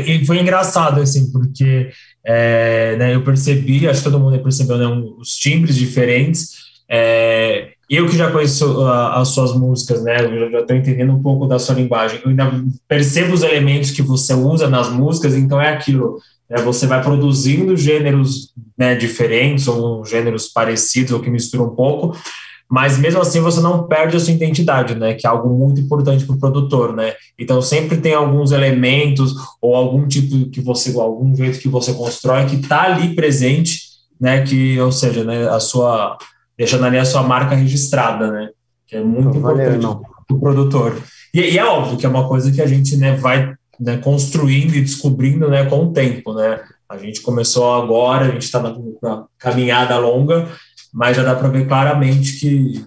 e 0.05 0.25
foi 0.25 0.39
engraçado, 0.39 1.01
assim, 1.01 1.31
porque 1.31 1.89
é, 2.25 2.95
né, 2.97 3.15
eu 3.15 3.23
percebi, 3.23 3.87
acho 3.87 4.03
que 4.03 4.09
todo 4.09 4.19
mundo 4.19 4.41
percebeu, 4.41 4.77
né, 4.77 4.85
os 5.17 5.31
timbres 5.31 5.75
diferentes. 5.75 6.67
É, 6.89 7.71
eu 7.89 8.07
que 8.07 8.15
já 8.15 8.31
conheço 8.31 8.81
a, 8.81 9.19
as 9.19 9.29
suas 9.29 9.53
músicas, 9.53 10.03
né, 10.03 10.17
eu 10.25 10.51
já 10.51 10.59
estou 10.59 10.75
entendendo 10.75 11.13
um 11.13 11.21
pouco 11.21 11.47
da 11.47 11.57
sua 11.57 11.75
linguagem, 11.75 12.19
eu 12.23 12.29
ainda 12.29 12.51
percebo 12.87 13.33
os 13.33 13.43
elementos 13.43 13.91
que 13.91 14.01
você 14.01 14.33
usa 14.33 14.69
nas 14.69 14.89
músicas, 14.89 15.35
então 15.35 15.59
é 15.59 15.69
aquilo, 15.69 16.19
né, 16.49 16.61
você 16.61 16.85
vai 16.85 17.01
produzindo 17.01 17.75
gêneros 17.75 18.53
né, 18.77 18.93
diferentes 18.93 19.67
ou 19.67 20.05
gêneros 20.05 20.47
parecidos 20.47 21.13
ou 21.13 21.19
que 21.19 21.29
misturam 21.29 21.65
um 21.65 21.75
pouco, 21.75 22.15
mas 22.69 22.97
mesmo 22.97 23.21
assim 23.21 23.39
você 23.39 23.61
não 23.61 23.87
perde 23.87 24.17
a 24.17 24.19
sua 24.19 24.33
identidade, 24.33 24.95
né? 24.95 25.13
Que 25.13 25.25
é 25.25 25.29
algo 25.29 25.49
muito 25.49 25.79
importante 25.79 26.25
para 26.25 26.35
o 26.35 26.39
produtor, 26.39 26.93
né? 26.93 27.13
Então 27.39 27.61
sempre 27.61 27.97
tem 27.97 28.13
alguns 28.13 28.51
elementos 28.51 29.33
ou 29.61 29.75
algum 29.75 30.07
tipo 30.07 30.49
que 30.49 30.59
você, 30.59 30.97
algum 30.99 31.33
jeito 31.35 31.59
que 31.59 31.69
você 31.69 31.93
constrói 31.93 32.45
que 32.45 32.57
está 32.57 32.83
ali 32.83 33.15
presente, 33.15 33.81
né? 34.19 34.41
Que, 34.41 34.79
ou 34.79 34.91
seja, 34.91 35.23
né? 35.23 35.47
A 35.49 35.59
sua 35.59 36.17
deixando 36.57 36.85
ali 36.85 36.97
a 36.97 37.05
sua 37.05 37.23
marca 37.23 37.55
registrada, 37.55 38.31
né? 38.31 38.49
Que 38.85 38.97
é 38.97 39.03
muito 39.03 39.37
importante 39.37 39.85
para 40.27 40.35
o 40.35 40.39
produtor. 40.39 40.97
E, 41.33 41.39
e, 41.39 41.57
é 41.57 41.65
óbvio 41.65 41.97
que 41.97 42.05
é 42.05 42.09
uma 42.09 42.27
coisa 42.27 42.51
que 42.51 42.61
a 42.61 42.65
gente 42.65 42.97
né, 42.97 43.15
vai 43.15 43.53
né, 43.79 43.97
construindo 43.97 44.73
e 44.73 44.81
descobrindo 44.81 45.49
né, 45.49 45.65
com 45.65 45.85
o 45.85 45.93
tempo, 45.93 46.33
né? 46.33 46.59
A 46.89 46.97
gente 46.97 47.21
começou 47.21 47.75
agora, 47.75 48.25
a 48.25 48.31
gente 48.31 48.43
está 48.43 48.61
na 48.61 49.25
caminhada 49.37 49.97
longa, 49.99 50.47
mas 50.93 51.17
já 51.17 51.23
dá 51.23 51.35
para 51.35 51.47
ver 51.49 51.67
claramente 51.67 52.39
que, 52.39 52.85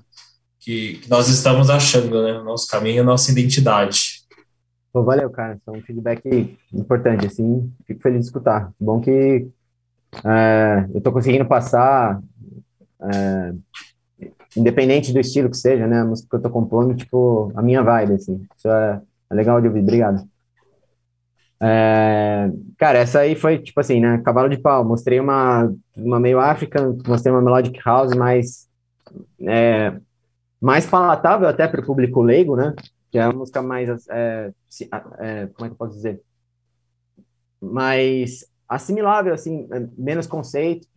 que, 0.59 0.94
que, 0.98 1.11
nós 1.11 1.28
estamos 1.28 1.70
achando, 1.70 2.22
né? 2.22 2.42
Nosso 2.42 2.66
caminho, 2.68 3.05
nossa 3.05 3.30
identidade. 3.30 4.20
Pô, 4.92 5.03
valeu, 5.05 5.30
cara. 5.30 5.59
É 5.66 5.70
um 5.70 5.82
feedback 5.82 6.59
importante, 6.72 7.26
assim. 7.26 7.72
Fico 7.86 8.03
feliz 8.03 8.20
de 8.20 8.26
escutar. 8.26 8.72
Bom 8.78 9.01
que 9.01 9.48
é, 10.24 10.86
eu 10.92 10.98
estou 10.98 11.12
conseguindo 11.12 11.46
passar, 11.46 12.20
é, 13.01 13.55
independente 14.57 15.12
do 15.12 15.20
estilo 15.20 15.51
que 15.51 15.57
seja, 15.57 15.86
né? 15.86 16.01
A 16.01 16.05
música 16.05 16.28
que 16.28 16.34
eu 16.34 16.38
estou 16.38 16.53
compondo, 16.53 16.94
tipo, 16.94 17.53
a 17.55 17.62
minha 17.62 17.82
vibe, 17.82 18.14
assim. 18.14 18.46
Isso 18.57 18.68
é, 18.68 19.01
é 19.30 19.34
legal 19.34 19.61
de 19.61 19.68
ouvir. 19.68 19.80
Obrigado. 19.80 20.28
É, 21.63 22.51
cara, 22.79 23.01
essa 23.01 23.21
aí 23.21 23.37
foi 23.37 23.59
tipo 23.59 23.79
assim, 23.81 24.01
né? 24.01 24.19
Cavalo 24.25 24.49
de 24.49 24.59
pau. 24.59 24.85
Mostrei 24.85 25.21
uma, 25.21 25.73
uma 25.97 26.19
meio 26.19 26.41
African, 26.41 26.97
mostrei 27.07 27.33
uma 27.33 27.43
melodic 27.43 27.79
house 27.85 28.15
mais 28.17 28.69
é, 29.47 29.99
mais 30.61 30.87
palatável 30.87 31.49
até 31.49 31.67
para 31.69 31.81
o 31.81 31.87
público 31.87 32.23
leigo, 32.23 32.57
né? 32.57 32.75
Que 33.11 33.19
é 33.19 33.27
uma 33.27 33.39
música 33.41 33.63
mais 33.63 33.89
é, 34.09 34.53
é, 35.19 35.47
como 35.49 35.67
é 35.67 35.69
que 35.69 35.73
eu 35.73 35.77
posso 35.77 35.95
dizer? 35.95 36.23
Mais 37.61 38.47
assimilável, 38.69 39.35
assim, 39.35 39.69
é, 39.73 39.87
menos 39.99 40.27
conceito. 40.27 40.89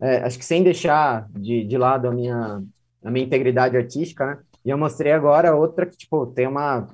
É, 0.00 0.18
acho 0.18 0.38
que 0.38 0.44
sem 0.44 0.62
deixar 0.62 1.26
de, 1.30 1.64
de 1.64 1.78
lado 1.78 2.06
a 2.06 2.12
minha 2.12 2.62
a 3.04 3.10
minha 3.10 3.24
integridade 3.24 3.76
artística, 3.76 4.26
né? 4.26 4.38
E 4.64 4.70
eu 4.70 4.78
mostrei 4.78 5.12
agora 5.12 5.54
outra 5.54 5.86
que 5.86 5.96
tipo 5.96 6.26
tem 6.26 6.46
uma 6.46 6.88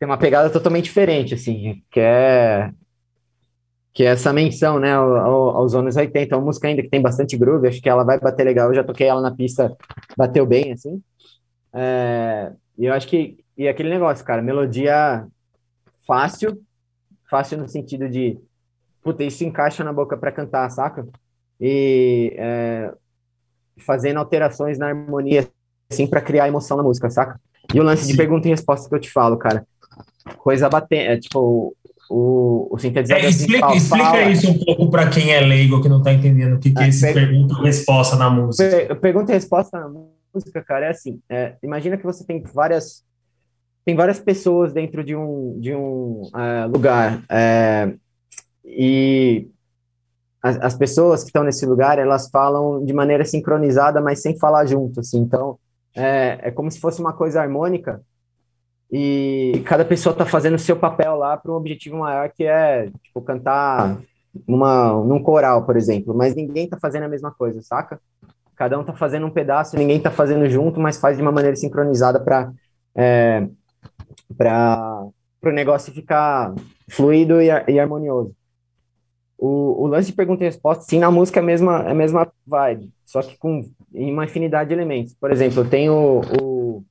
tem 0.00 0.08
uma 0.08 0.16
pegada 0.16 0.48
totalmente 0.48 0.84
diferente, 0.84 1.34
assim, 1.34 1.82
que 1.90 2.00
é 2.00 2.72
que 3.92 4.04
é 4.04 4.06
essa 4.06 4.32
menção, 4.32 4.78
né, 4.78 4.94
ao, 4.94 5.50
aos 5.50 5.74
anos 5.74 5.96
80, 5.96 6.32
é 6.32 6.38
uma 6.38 6.44
música 6.44 6.68
ainda 6.68 6.80
que 6.80 6.88
tem 6.88 7.02
bastante 7.02 7.36
groove, 7.36 7.68
acho 7.68 7.82
que 7.82 7.88
ela 7.88 8.04
vai 8.04 8.18
bater 8.18 8.44
legal, 8.44 8.68
eu 8.68 8.74
já 8.74 8.84
toquei 8.84 9.08
ela 9.08 9.20
na 9.20 9.34
pista, 9.34 9.76
bateu 10.16 10.46
bem, 10.46 10.72
assim, 10.72 11.02
é, 11.72 12.52
e 12.78 12.86
eu 12.86 12.94
acho 12.94 13.06
que, 13.08 13.44
e 13.58 13.68
aquele 13.68 13.90
negócio, 13.90 14.24
cara, 14.24 14.40
melodia 14.40 15.26
fácil, 16.06 16.62
fácil 17.28 17.58
no 17.58 17.68
sentido 17.68 18.08
de, 18.08 18.38
puta, 19.02 19.22
isso 19.22 19.44
encaixa 19.44 19.84
na 19.84 19.92
boca 19.92 20.16
para 20.16 20.32
cantar, 20.32 20.70
saca? 20.70 21.06
E 21.60 22.32
é, 22.38 22.92
fazendo 23.78 24.18
alterações 24.18 24.78
na 24.78 24.88
harmonia, 24.88 25.48
assim, 25.90 26.06
para 26.06 26.22
criar 26.22 26.48
emoção 26.48 26.76
na 26.76 26.82
música, 26.82 27.10
saca? 27.10 27.38
E 27.74 27.78
o 27.78 27.82
lance 27.82 28.06
de 28.06 28.16
pergunta 28.16 28.48
e 28.48 28.50
resposta 28.50 28.88
que 28.88 28.94
eu 28.94 29.00
te 29.00 29.10
falo, 29.10 29.36
cara, 29.36 29.66
coisa 30.38 30.68
batendo, 30.68 31.10
é, 31.10 31.18
tipo, 31.18 31.74
o, 32.10 32.68
o 32.70 32.78
sintetizador. 32.78 33.24
É, 33.24 33.28
explica, 33.28 33.74
explica 33.74 34.28
isso 34.28 34.50
um 34.50 34.58
pouco 34.58 34.90
para 34.90 35.08
quem 35.08 35.32
é 35.32 35.40
leigo, 35.40 35.80
que 35.80 35.88
não 35.88 35.98
está 35.98 36.12
entendendo 36.12 36.56
o 36.56 36.58
que, 36.58 36.70
que 36.70 36.82
é, 36.82 36.86
é 36.86 36.88
esse 36.88 37.12
pergunta 37.12 37.54
e 37.54 37.62
resposta 37.62 38.16
na 38.16 38.28
música. 38.28 38.96
pergunta 38.96 39.30
e 39.30 39.34
resposta 39.34 39.78
na 39.78 39.88
música, 40.34 40.62
cara, 40.62 40.86
é 40.86 40.90
assim: 40.90 41.20
é, 41.28 41.54
imagina 41.62 41.96
que 41.96 42.04
você 42.04 42.24
tem 42.24 42.42
várias. 42.42 43.04
Tem 43.82 43.94
várias 43.96 44.18
pessoas 44.18 44.74
dentro 44.74 45.02
de 45.02 45.16
um, 45.16 45.58
de 45.58 45.74
um 45.74 46.22
uh, 46.34 46.68
lugar. 46.70 47.22
É, 47.30 47.94
e 48.62 49.48
as, 50.42 50.58
as, 50.60 50.74
pessoas 50.74 51.22
que 51.22 51.30
estão 51.30 51.42
nesse 51.42 51.64
lugar, 51.64 51.98
elas 51.98 52.28
falam 52.30 52.84
de 52.84 52.92
maneira 52.92 53.24
sincronizada, 53.24 54.00
mas 54.00 54.20
sem 54.20 54.38
falar 54.38 54.66
junto, 54.66 55.00
assim. 55.00 55.18
Então, 55.18 55.58
é, 55.96 56.38
é 56.42 56.50
como 56.50 56.70
se 56.70 56.78
fosse 56.78 57.00
uma 57.00 57.14
coisa 57.14 57.40
harmônica, 57.40 58.02
e 58.92 59.62
cada 59.64 59.84
pessoa 59.84 60.12
está 60.12 60.26
fazendo 60.26 60.58
seu 60.58 60.76
papel 60.76 61.14
lá 61.16 61.36
para 61.36 61.52
um 61.52 61.56
objetivo 61.56 61.98
maior 61.98 62.28
que 62.30 62.44
é 62.44 62.90
tipo 63.02 63.22
cantar 63.22 64.00
numa 64.46 64.92
num 65.04 65.22
coral, 65.22 65.64
por 65.64 65.76
exemplo, 65.76 66.14
mas 66.14 66.34
ninguém 66.34 66.64
está 66.64 66.78
fazendo 66.78 67.04
a 67.04 67.08
mesma 67.08 67.30
coisa, 67.30 67.62
saca? 67.62 68.00
Cada 68.56 68.76
um 68.76 68.82
está 68.82 68.92
fazendo 68.92 69.26
um 69.26 69.30
pedaço, 69.30 69.76
ninguém 69.76 69.96
está 69.96 70.10
fazendo 70.10 70.48
junto, 70.48 70.80
mas 70.80 70.98
faz 70.98 71.16
de 71.16 71.22
uma 71.22 71.32
maneira 71.32 71.56
sincronizada 71.56 72.20
para 72.20 72.52
é, 72.94 73.48
para 74.36 75.08
o 75.44 75.50
negócio 75.50 75.92
ficar 75.92 76.54
fluido 76.88 77.40
e, 77.40 77.48
e 77.68 77.78
harmonioso. 77.78 78.34
O, 79.38 79.84
o, 79.84 79.86
lance 79.86 80.10
de 80.10 80.16
pergunta 80.16 80.44
e 80.44 80.46
resposta, 80.46 80.84
sim, 80.84 80.98
na 80.98 81.10
música 81.10 81.40
é 81.40 81.42
a 81.42 81.46
mesma, 81.46 81.82
é 81.84 81.92
a 81.92 81.94
mesma 81.94 82.30
vibe, 82.46 82.92
só 83.06 83.22
que 83.22 83.38
com 83.38 83.64
uma 83.90 84.24
infinidade 84.24 84.68
de 84.68 84.74
elementos. 84.74 85.14
Por 85.14 85.32
exemplo, 85.32 85.64
tenho 85.64 85.94
o, 85.94 86.20
o 86.42 86.84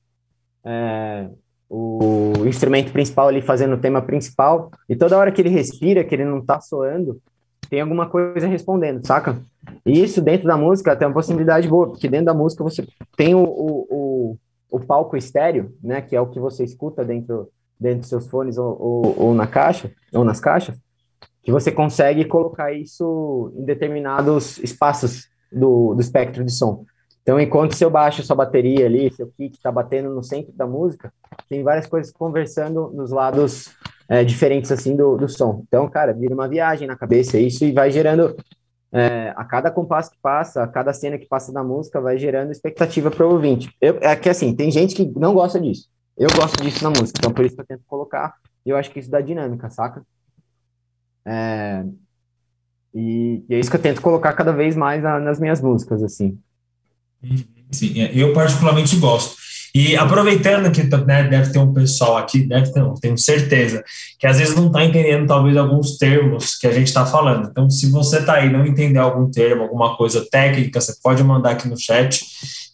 é, 0.64 1.30
o 1.70 2.32
instrumento 2.46 2.90
principal 2.90 3.28
ali 3.28 3.40
fazendo 3.40 3.74
o 3.74 3.80
tema 3.80 4.02
principal, 4.02 4.72
e 4.88 4.96
toda 4.96 5.16
hora 5.16 5.30
que 5.30 5.40
ele 5.40 5.48
respira, 5.48 6.02
que 6.02 6.12
ele 6.12 6.24
não 6.24 6.44
tá 6.44 6.60
soando, 6.60 7.22
tem 7.70 7.80
alguma 7.80 8.08
coisa 8.08 8.48
respondendo, 8.48 9.06
saca? 9.06 9.40
E 9.86 10.02
isso 10.02 10.20
dentro 10.20 10.48
da 10.48 10.56
música 10.56 10.96
tem 10.96 11.06
uma 11.06 11.14
possibilidade 11.14 11.68
boa, 11.68 11.86
porque 11.86 12.08
dentro 12.08 12.26
da 12.26 12.34
música 12.34 12.64
você 12.64 12.84
tem 13.16 13.36
o, 13.36 13.44
o, 13.44 13.86
o, 13.88 14.36
o 14.68 14.80
palco 14.80 15.16
estéreo, 15.16 15.72
né, 15.80 16.00
que 16.00 16.16
é 16.16 16.20
o 16.20 16.26
que 16.26 16.40
você 16.40 16.64
escuta 16.64 17.04
dentro, 17.04 17.48
dentro 17.78 18.00
dos 18.00 18.08
seus 18.08 18.26
fones 18.26 18.58
ou, 18.58 18.76
ou, 18.82 19.14
ou 19.26 19.34
na 19.34 19.46
caixa, 19.46 19.92
ou 20.12 20.24
nas 20.24 20.40
caixas, 20.40 20.76
que 21.40 21.52
você 21.52 21.70
consegue 21.70 22.24
colocar 22.24 22.72
isso 22.72 23.52
em 23.56 23.64
determinados 23.64 24.58
espaços 24.58 25.28
do, 25.52 25.94
do 25.94 26.00
espectro 26.00 26.44
de 26.44 26.50
som. 26.50 26.84
Então, 27.22 27.38
enquanto 27.38 27.76
seu 27.76 27.90
baixo, 27.90 28.22
sua 28.22 28.36
bateria 28.36 28.86
ali, 28.86 29.12
seu 29.12 29.26
kick 29.28 29.56
está 29.56 29.70
batendo 29.70 30.10
no 30.10 30.22
centro 30.22 30.52
da 30.52 30.66
música, 30.66 31.12
tem 31.48 31.62
várias 31.62 31.86
coisas 31.86 32.12
conversando 32.12 32.90
nos 32.94 33.10
lados 33.10 33.70
é, 34.08 34.24
diferentes 34.24 34.72
assim 34.72 34.96
do, 34.96 35.16
do 35.16 35.28
som. 35.28 35.62
Então, 35.68 35.88
cara, 35.88 36.12
vira 36.12 36.34
uma 36.34 36.48
viagem 36.48 36.88
na 36.88 36.96
cabeça 36.96 37.38
isso 37.38 37.64
e 37.64 37.72
vai 37.72 37.90
gerando 37.90 38.34
é, 38.92 39.32
a 39.36 39.44
cada 39.44 39.70
compasso 39.70 40.10
que 40.10 40.18
passa, 40.20 40.62
a 40.62 40.66
cada 40.66 40.92
cena 40.92 41.18
que 41.18 41.26
passa 41.26 41.52
da 41.52 41.62
música, 41.62 42.00
vai 42.00 42.18
gerando 42.18 42.50
expectativa 42.50 43.10
para 43.10 43.26
o 43.26 43.32
ouvinte. 43.32 43.70
Eu, 43.80 43.98
é 44.00 44.16
que 44.16 44.28
assim, 44.28 44.54
tem 44.54 44.70
gente 44.70 44.94
que 44.94 45.06
não 45.18 45.34
gosta 45.34 45.60
disso. 45.60 45.88
Eu 46.16 46.28
gosto 46.34 46.62
disso 46.62 46.82
na 46.82 46.90
música, 46.90 47.18
então 47.18 47.32
por 47.32 47.44
isso 47.44 47.54
que 47.54 47.62
eu 47.62 47.66
tento 47.66 47.84
colocar. 47.86 48.34
E 48.66 48.70
eu 48.70 48.76
acho 48.76 48.90
que 48.90 48.98
isso 48.98 49.10
dá 49.10 49.20
dinâmica, 49.20 49.70
saca? 49.70 50.02
É, 51.24 51.84
e, 52.92 53.44
e, 53.48 53.54
é 53.54 53.58
isso 53.58 53.70
que 53.70 53.76
eu 53.76 53.82
tento 53.82 54.02
colocar 54.02 54.32
cada 54.32 54.52
vez 54.52 54.74
mais 54.74 55.02
na, 55.02 55.20
nas 55.20 55.38
minhas 55.38 55.60
músicas, 55.60 56.02
assim. 56.02 56.38
Sim, 57.70 58.00
é, 58.00 58.10
eu 58.14 58.32
particularmente 58.32 58.96
gosto. 58.96 59.40
E 59.74 59.96
aproveitando 59.96 60.70
que 60.72 60.82
né, 60.82 61.28
deve 61.28 61.52
ter 61.52 61.58
um 61.58 61.72
pessoal 61.72 62.16
aqui, 62.16 62.40
deve 62.40 62.72
ter, 62.72 62.82
tenho 63.00 63.16
certeza, 63.16 63.84
que 64.18 64.26
às 64.26 64.38
vezes 64.38 64.56
não 64.56 64.66
está 64.66 64.84
entendendo 64.84 65.28
talvez 65.28 65.56
alguns 65.56 65.96
termos 65.96 66.56
que 66.56 66.66
a 66.66 66.72
gente 66.72 66.88
está 66.88 67.06
falando. 67.06 67.48
Então, 67.48 67.70
se 67.70 67.88
você 67.88 68.18
está 68.18 68.34
aí 68.34 68.50
não 68.50 68.66
entender 68.66 68.98
algum 68.98 69.30
termo, 69.30 69.62
alguma 69.62 69.96
coisa 69.96 70.26
técnica, 70.28 70.80
você 70.80 70.94
pode 71.00 71.22
mandar 71.22 71.50
aqui 71.50 71.68
no 71.68 71.78
chat, 71.78 72.24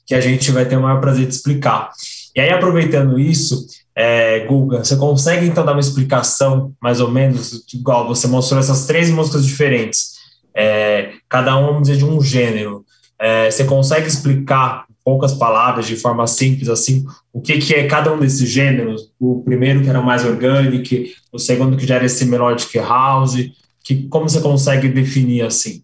que 0.07 0.15
a 0.15 0.21
gente 0.21 0.51
vai 0.51 0.65
ter 0.65 0.77
o 0.77 0.83
maior 0.83 1.01
prazer 1.01 1.27
de 1.27 1.35
explicar. 1.35 1.91
E 2.35 2.41
aí, 2.41 2.49
aproveitando 2.49 3.19
isso, 3.19 3.67
é, 3.95 4.41
Guga, 4.47 4.83
você 4.83 4.97
consegue 4.97 5.47
então 5.47 5.67
dar 5.67 5.73
uma 5.73 5.81
explicação, 5.81 6.73
mais 6.81 7.01
ou 7.01 7.11
menos, 7.11 7.63
igual 7.75 8.07
você 8.07 8.27
mostrou 8.27 8.59
essas 8.59 8.87
três 8.87 9.11
músicas 9.11 9.45
diferentes, 9.45 10.17
é, 10.55 11.13
cada 11.29 11.57
uma, 11.59 11.83
de 11.83 12.03
um 12.03 12.23
gênero. 12.23 12.86
É, 13.19 13.51
você 13.51 13.65
consegue 13.65 14.07
explicar, 14.07 14.85
em 14.91 14.95
poucas 15.05 15.33
palavras, 15.35 15.87
de 15.87 15.97
forma 15.97 16.27
simples, 16.27 16.69
assim, 16.69 17.07
o 17.33 17.41
que, 17.41 17.59
que 17.59 17.75
é 17.75 17.87
cada 17.87 18.13
um 18.13 18.19
desses 18.19 18.49
gêneros? 18.49 19.13
O 19.19 19.43
primeiro 19.43 19.83
que 19.83 19.89
era 19.89 20.03
mais 20.03 20.25
orgânico, 20.25 20.95
o 21.33 21.39
segundo 21.39 21.77
que 21.77 21.87
já 21.87 21.97
era 21.97 22.07
esse 22.07 22.25
melodic 22.27 22.79
house, 22.79 23.37
que, 23.83 24.09
como 24.09 24.29
você 24.29 24.41
consegue 24.41 24.89
definir 24.89 25.43
assim? 25.43 25.83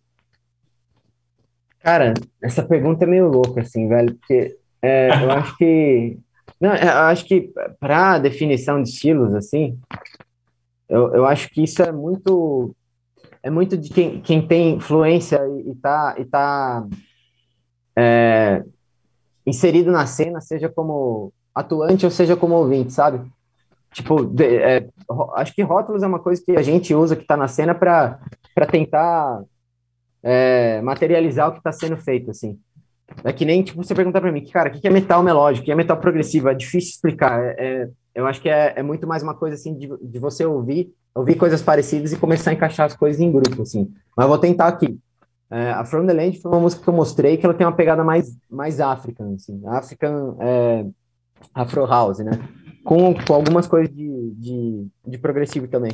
Cara, 1.81 2.15
essa 2.43 2.63
pergunta 2.63 3.05
é 3.05 3.09
meio 3.09 3.29
louca, 3.29 3.61
assim, 3.61 3.89
velho, 3.89 4.15
porque 4.15 4.57
é, 4.83 5.09
eu 5.25 5.31
acho 5.33 5.57
que. 5.57 6.19
Não, 6.61 6.75
eu 6.75 6.99
acho 6.99 7.25
que 7.25 7.53
para 7.81 8.19
definição 8.19 8.83
de 8.83 8.89
estilos, 8.89 9.35
assim, 9.35 9.79
eu, 10.89 11.15
eu 11.15 11.27
acho 11.27 11.49
que 11.49 11.63
isso 11.63 11.83
é 11.83 11.91
muito. 11.91 12.75
É 13.43 13.51
muito 13.51 13.77
de 13.77 13.89
quem, 13.89 14.21
quem 14.21 14.47
tem 14.47 14.77
influência 14.77 15.41
e, 15.49 15.71
e 15.71 15.75
tá, 15.75 16.15
e 16.19 16.25
tá 16.25 16.87
é, 17.97 18.63
inserido 19.47 19.91
na 19.91 20.07
cena, 20.07 20.41
seja 20.41 20.69
como 20.69 21.33
atuante 21.55 22.05
ou 22.05 22.11
seja 22.11 22.37
como 22.37 22.55
ouvinte, 22.55 22.93
sabe? 22.93 23.21
Tipo, 23.93 24.25
de, 24.25 24.45
é, 24.45 24.89
acho 25.35 25.55
que 25.55 25.63
rótulos 25.63 26.03
é 26.03 26.07
uma 26.07 26.19
coisa 26.19 26.43
que 26.43 26.53
a 26.53 26.63
gente 26.63 26.95
usa 26.95 27.15
que 27.15 27.23
está 27.23 27.37
na 27.37 27.47
cena 27.47 27.75
para 27.75 28.19
tentar 28.71 29.43
é, 30.23 30.81
materializar 30.81 31.49
o 31.49 31.53
que 31.53 31.59
está 31.59 31.73
sendo 31.73 31.97
feito, 31.97 32.31
assim. 32.31 32.59
É 33.23 33.33
que 33.33 33.45
nem, 33.45 33.63
tipo, 33.63 33.83
você 33.83 33.95
perguntar 33.95 34.23
para 34.23 34.33
mim, 34.33 34.45
cara, 34.47 34.71
o 34.71 34.73
que 34.73 34.87
é 34.87 34.91
metal 34.91 35.23
melódico, 35.23 35.63
o 35.63 35.65
que 35.67 35.73
é 35.73 35.75
metal 35.75 35.99
progressivo? 35.99 36.49
É 36.49 36.55
difícil 36.55 36.93
explicar. 36.93 37.39
É, 37.43 37.57
é, 37.59 37.89
eu 38.15 38.27
acho 38.27 38.41
que 38.41 38.49
é, 38.49 38.73
é 38.77 38.83
muito 38.83 39.07
mais 39.07 39.23
uma 39.23 39.35
coisa, 39.35 39.57
assim, 39.57 39.77
de, 39.77 39.91
de 40.01 40.19
você 40.19 40.47
ouvir, 40.47 40.91
ouvir 41.15 41.35
coisas 41.35 41.61
parecidas 41.61 42.13
e 42.13 42.17
começar 42.17 42.51
a 42.51 42.55
encaixar 42.55 42.87
as 42.87 42.97
coisas 42.97 43.21
em 43.21 43.31
grupo, 43.31 43.61
assim. 43.61 43.93
Mas 44.17 44.27
vou 44.27 44.39
tentar 44.39 44.69
aqui. 44.69 44.99
É, 45.53 45.71
a 45.71 45.85
From 45.85 46.07
the 46.07 46.15
Land 46.15 46.41
foi 46.41 46.51
uma 46.51 46.61
música 46.61 46.83
que 46.83 46.89
eu 46.89 46.95
mostrei 46.95 47.37
que 47.37 47.45
ela 47.45 47.53
tem 47.53 47.67
uma 47.67 47.77
pegada 47.77 48.03
mais, 48.03 48.35
mais 48.51 48.81
African, 48.81 49.35
assim, 49.35 49.61
African 49.67 50.35
é, 50.41 50.87
Afro 51.55 51.85
House, 51.85 52.21
né? 52.21 52.33
Com, 52.83 53.15
com 53.15 53.35
algumas 53.35 53.67
coisas 53.67 53.95
de, 53.95 54.31
de, 54.35 54.87
de 55.07 55.19
progressivo 55.19 55.69
também. 55.69 55.93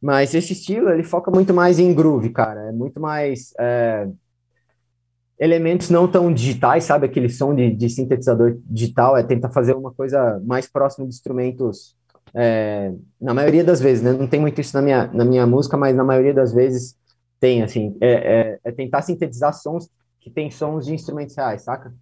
Mas 0.00 0.34
esse 0.34 0.54
estilo, 0.54 0.88
ele 0.88 1.02
foca 1.02 1.30
muito 1.30 1.52
mais 1.52 1.78
em 1.78 1.92
groove, 1.92 2.30
cara. 2.30 2.70
É 2.70 2.72
muito 2.72 2.98
mais 2.98 3.52
é, 3.60 4.08
elementos 5.38 5.90
não 5.90 6.08
tão 6.08 6.32
digitais, 6.32 6.84
sabe? 6.84 7.04
Aquele 7.04 7.28
som 7.28 7.54
de, 7.54 7.70
de, 7.74 7.90
sintetizador 7.90 8.56
digital. 8.64 9.14
É 9.14 9.22
tentar 9.22 9.50
fazer 9.50 9.74
uma 9.74 9.92
coisa 9.92 10.40
mais 10.44 10.66
próxima 10.66 11.06
de 11.06 11.14
instrumentos. 11.14 11.94
É, 12.34 12.92
na 13.20 13.34
maioria 13.34 13.62
das 13.62 13.78
vezes, 13.78 14.02
né? 14.02 14.12
Não 14.12 14.26
tem 14.26 14.40
muito 14.40 14.58
isso 14.58 14.74
na 14.74 14.82
minha, 14.82 15.06
na 15.08 15.24
minha 15.24 15.46
música, 15.46 15.76
mas 15.76 15.94
na 15.94 16.04
maioria 16.04 16.32
das 16.32 16.54
vezes 16.54 16.96
tem, 17.46 17.62
assim. 17.62 17.96
É, 18.00 18.10
é, 18.10 18.58
é 18.64 18.72
tentar 18.72 19.02
sintetizar 19.02 19.52
sons 19.54 19.88
que 20.20 20.28
tem 20.28 20.50
sons 20.50 20.86
de 20.86 20.92
instrumentos 20.92 21.36
reais, 21.36 21.62
saca? 21.62 21.94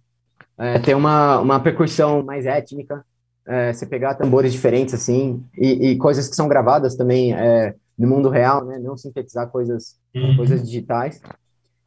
É, 0.57 0.79
tem 0.79 0.95
uma, 0.95 1.39
uma 1.39 1.59
percussão 1.59 2.23
mais 2.23 2.47
étnica. 2.47 3.05
É, 3.47 3.71
você 3.71 3.85
pegar 3.85 4.15
tambores 4.15 4.51
diferentes, 4.51 4.95
assim, 4.95 5.45
e, 5.55 5.89
e 5.89 5.97
coisas 5.97 6.27
que 6.27 6.35
são 6.35 6.47
gravadas 6.47 6.95
também 6.95 7.31
é, 7.35 7.75
no 7.95 8.07
mundo 8.07 8.27
real, 8.27 8.65
né? 8.65 8.79
Não 8.79 8.97
sintetizar 8.97 9.47
coisas, 9.49 9.97
uhum. 10.15 10.35
coisas 10.35 10.63
digitais. 10.63 11.21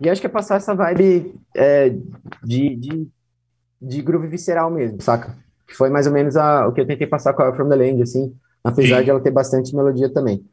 E 0.01 0.09
acho 0.09 0.21
que 0.21 0.29
é 0.29 0.31
passar 0.31 0.55
essa 0.55 0.73
vibe 0.73 1.35
é, 1.57 1.89
de, 2.45 2.77
de, 2.77 3.09
de 3.83 4.03
groove 4.03 4.29
visceral 4.29 4.71
mesmo, 4.71 5.03
saca? 5.03 5.37
Que 5.67 5.75
foi 5.75 5.91
mais 5.91 6.07
ou 6.07 6.13
menos 6.13 6.37
a, 6.37 6.69
o 6.69 6.73
que 6.73 6.81
eu 6.81 6.87
tentei 6.87 7.09
passar 7.09 7.33
com 7.33 7.43
a 7.43 7.53
From 7.53 7.69
the 7.69 7.75
Land, 7.75 8.03
assim, 8.03 8.33
apesar 8.63 8.99
Sim. 8.99 9.05
de 9.05 9.11
ela 9.11 9.21
ter 9.21 9.33
bastante 9.33 9.75
melodia 9.75 10.09
também. 10.09 10.45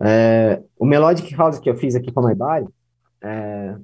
É, 0.00 0.62
o 0.78 0.84
Melodic 0.84 1.34
House 1.34 1.58
que 1.58 1.70
eu 1.70 1.76
fiz 1.76 1.94
aqui 1.94 2.12
com 2.12 2.20
a 2.20 2.28
My 2.28 2.34
Body, 2.34 2.68
é, 3.22 3.76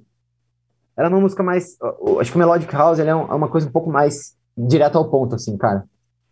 era 0.96 1.08
uma 1.08 1.20
música 1.20 1.42
mais. 1.42 1.76
Acho 2.20 2.30
que 2.30 2.36
o 2.36 2.40
Melodic 2.40 2.72
House 2.74 2.98
é, 2.98 3.06
é 3.06 3.14
uma 3.14 3.48
coisa 3.48 3.68
um 3.68 3.72
pouco 3.72 3.90
mais 3.90 4.34
direto 4.56 4.98
ao 4.98 5.10
ponto, 5.10 5.34
assim, 5.34 5.56
cara. 5.56 5.84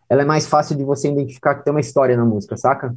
Ela 0.08 0.22
é 0.22 0.24
mais 0.24 0.46
fácil 0.46 0.76
de 0.76 0.84
você 0.84 1.08
identificar 1.08 1.54
que 1.54 1.64
tem 1.64 1.72
uma 1.72 1.80
história 1.80 2.16
na 2.16 2.24
música, 2.24 2.56
saca? 2.56 2.94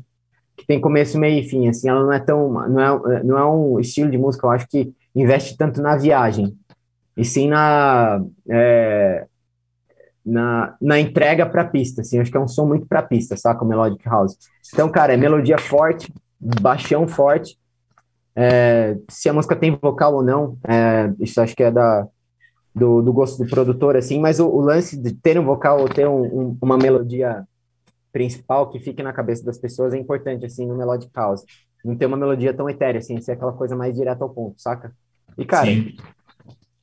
que 0.62 0.66
tem 0.66 0.80
começo, 0.80 1.18
meio 1.18 1.40
e 1.40 1.48
fim, 1.48 1.68
assim, 1.68 1.90
ela 1.90 2.04
não 2.04 2.14
é 2.14 2.20
tão, 2.20 2.52
não 2.70 2.80
é, 2.80 3.24
não 3.24 3.38
é 3.38 3.46
um 3.46 3.80
estilo 3.80 4.12
de 4.12 4.18
música, 4.18 4.46
eu 4.46 4.52
acho 4.52 4.68
que 4.68 4.94
investe 5.16 5.58
tanto 5.58 5.82
na 5.82 5.98
viagem, 5.98 6.56
e 7.18 7.26
sim 7.26 7.48
na, 7.48 8.24
é, 8.50 9.26
na, 10.26 10.76
na 10.80 11.00
entrega 11.00 11.46
para 11.46 11.66
pista, 11.66 12.02
assim, 12.02 12.20
acho 12.20 12.32
que 12.32 12.38
é 12.38 12.40
um 12.40 12.48
som 12.48 12.66
muito 12.66 12.86
para 12.86 13.02
pista, 13.02 13.36
saca, 13.36 13.64
o 13.64 13.68
Melodic 13.68 14.08
House. 14.08 14.38
Então, 14.72 14.90
cara, 14.90 15.14
é 15.14 15.18
melodia 15.18 15.58
forte, 15.58 16.14
baixão 16.42 17.08
forte, 17.08 17.58
é, 18.36 18.98
se 19.10 19.30
a 19.30 19.34
música 19.34 19.56
tem 19.56 19.78
vocal 19.80 20.16
ou 20.16 20.24
não, 20.24 20.58
é, 20.68 21.14
isso 21.20 21.40
acho 21.42 21.56
que 21.56 21.64
é 21.64 21.72
da, 21.72 22.08
do, 22.74 23.02
do 23.02 23.14
gosto 23.14 23.44
do 23.44 23.50
produtor, 23.50 23.96
assim, 23.96 24.20
mas 24.20 24.40
o, 24.40 24.48
o 24.48 24.62
lance 24.62 24.98
de 24.98 25.14
ter 25.14 25.38
um 25.38 25.46
vocal 25.46 25.82
ou 25.82 25.90
ter 25.90 26.08
um, 26.08 26.24
um, 26.24 26.58
uma 26.62 26.78
melodia 26.78 27.46
principal 28.12 28.70
que 28.70 28.80
fique 28.80 29.04
na 29.04 29.14
cabeça 29.14 29.44
das 29.44 29.58
pessoas 29.58 29.94
é 29.94 29.98
importante, 29.98 30.46
assim, 30.46 30.66
no 30.66 30.78
Melodic 30.78 31.12
House. 31.16 31.44
Não 31.84 31.96
ter 31.96 32.06
uma 32.06 32.18
melodia 32.18 32.54
tão 32.54 32.70
etérea, 32.70 33.00
assim, 33.00 33.20
ser 33.22 33.34
aquela 33.34 33.54
coisa 33.54 33.76
mais 33.76 33.96
direta 33.96 34.24
ao 34.24 34.30
ponto, 34.30 34.62
saca? 34.62 34.94
E, 35.38 35.46
cara, 35.46 35.68
Sim. 35.68 35.96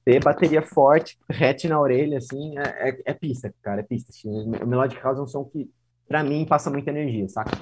ter 0.04 0.22
bateria 0.22 0.62
forte, 0.62 1.18
rete 1.30 1.68
na 1.68 1.80
orelha, 1.80 2.18
assim, 2.18 2.58
é, 2.58 2.90
é, 2.90 3.02
é 3.06 3.14
pista, 3.14 3.52
cara, 3.62 3.80
é 3.80 3.84
pista. 3.84 4.10
Assim. 4.10 4.28
O 4.62 4.66
Melodic 4.66 5.00
House 5.02 5.18
é 5.18 5.22
um 5.22 5.26
som 5.26 5.44
que, 5.44 5.70
pra 6.06 6.24
mim, 6.24 6.46
passa 6.46 6.70
muita 6.70 6.90
energia, 6.90 7.28
saca? 7.28 7.56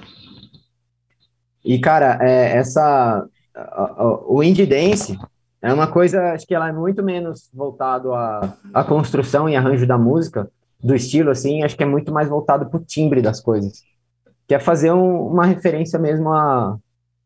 E, 1.67 1.77
cara, 1.79 2.17
é, 2.21 2.57
essa... 2.57 3.27
o 4.25 4.41
indie 4.41 4.65
dance 4.65 5.19
é 5.61 5.73
uma 5.73 5.87
coisa, 5.87 6.31
acho 6.31 6.47
que 6.47 6.55
ela 6.55 6.69
é 6.69 6.71
muito 6.71 7.03
menos 7.03 7.49
voltado 7.53 8.13
à, 8.13 8.57
à 8.73 8.85
construção 8.85 9.49
e 9.49 9.55
arranjo 9.55 9.85
da 9.85 9.97
música, 9.97 10.49
do 10.81 10.95
estilo, 10.95 11.29
assim, 11.29 11.63
acho 11.63 11.75
que 11.75 11.83
é 11.83 11.85
muito 11.85 12.13
mais 12.13 12.29
voltado 12.29 12.69
pro 12.69 12.79
timbre 12.79 13.21
das 13.21 13.41
coisas. 13.41 13.81
Que 14.47 14.55
é 14.55 14.59
fazer 14.59 14.93
um, 14.93 15.27
uma 15.27 15.45
referência 15.45 15.99
mesmo 15.99 16.31
à, 16.31 16.77